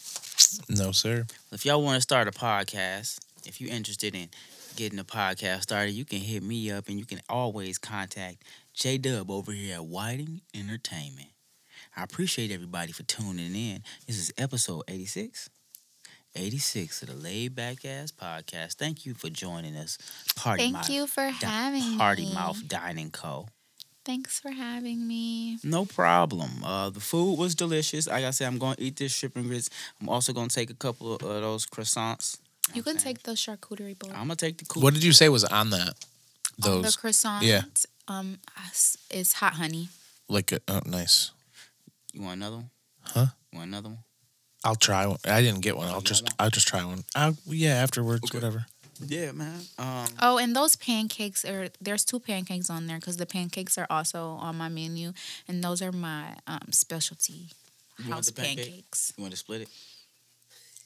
[0.69, 1.25] no, sir.
[1.51, 4.29] If y'all want to start a podcast, if you're interested in
[4.75, 8.43] getting a podcast started, you can hit me up and you can always contact
[8.73, 11.29] J Dub over here at Whiting Entertainment.
[11.97, 13.81] I appreciate everybody for tuning in.
[14.05, 15.49] This is episode 86.
[16.37, 18.73] 86 of the Laid Back Ass Podcast.
[18.73, 19.97] Thank you for joining us.
[20.35, 22.33] Party Thank Mouth, you for Di- having Party me.
[22.33, 23.47] Mouth Dining Co.
[24.05, 25.57] Thanks for having me.
[25.63, 26.63] No problem.
[26.63, 28.07] Uh, the food was delicious.
[28.07, 29.69] Like I said, I'm going to eat this shrimp and grits.
[29.99, 32.37] I'm also going to take a couple of uh, those croissants.
[32.73, 34.13] You can take the charcuterie board.
[34.13, 34.83] I'm going to take the cool.
[34.83, 35.93] What did you say was on that?
[36.63, 37.43] On the Those croissant.
[37.43, 37.61] yeah.
[38.07, 39.89] Um, it's- it's hot honey.
[40.29, 41.31] like a, oh, nice.
[42.13, 42.69] You want another one?
[43.01, 43.25] Huh?
[43.51, 43.99] You want another one?
[44.63, 45.17] I'll try one.
[45.25, 45.87] I didn't get one.
[45.89, 46.27] I'll just?
[46.39, 47.03] I'll just try one.
[47.15, 48.37] Uh, yeah, afterwards, Okay.
[48.37, 48.65] whatever.
[48.99, 49.61] Yeah, man.
[49.77, 53.87] Um, Oh, and those pancakes are there's two pancakes on there because the pancakes are
[53.89, 55.13] also on my menu,
[55.47, 57.49] and those are my um specialty
[57.97, 58.65] You want house the pancake?
[58.65, 59.13] pancakes.
[59.17, 59.69] you want to split it?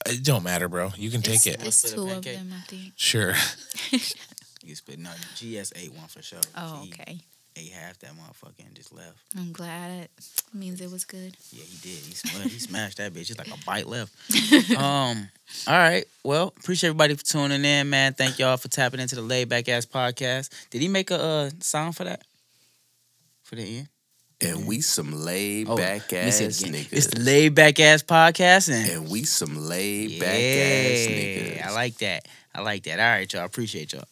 [0.05, 0.91] It don't matter, bro.
[0.95, 1.65] You can take it's, it.
[1.65, 2.93] It's two of them, I think.
[2.95, 3.33] Sure.
[4.61, 4.99] You split.
[4.99, 6.39] No, GS ate one for sure.
[6.55, 7.19] Oh, He okay.
[7.59, 9.17] Ate half that motherfucker and just left.
[9.37, 10.11] I'm glad it
[10.53, 11.35] means it was good.
[11.51, 11.99] Yeah, he did.
[12.03, 13.29] He, sm- he smashed that bitch.
[13.29, 14.11] It's like a bite left.
[14.77, 15.27] um.
[15.67, 16.05] All right.
[16.23, 18.13] Well, appreciate everybody for tuning in, man.
[18.13, 20.49] Thank y'all for tapping into the Laid Back Ass Podcast.
[20.69, 22.23] Did he make a uh, sound for that?
[23.43, 23.87] For the end?
[24.41, 26.93] And we some laid Oh, back let ass niggas.
[26.93, 31.65] It's the Laid Back Ass Podcast, and and we some laid back ass niggas.
[31.65, 32.25] I like that.
[32.55, 32.99] I like that.
[32.99, 33.43] All right, y'all.
[33.43, 34.05] Appreciate y'all.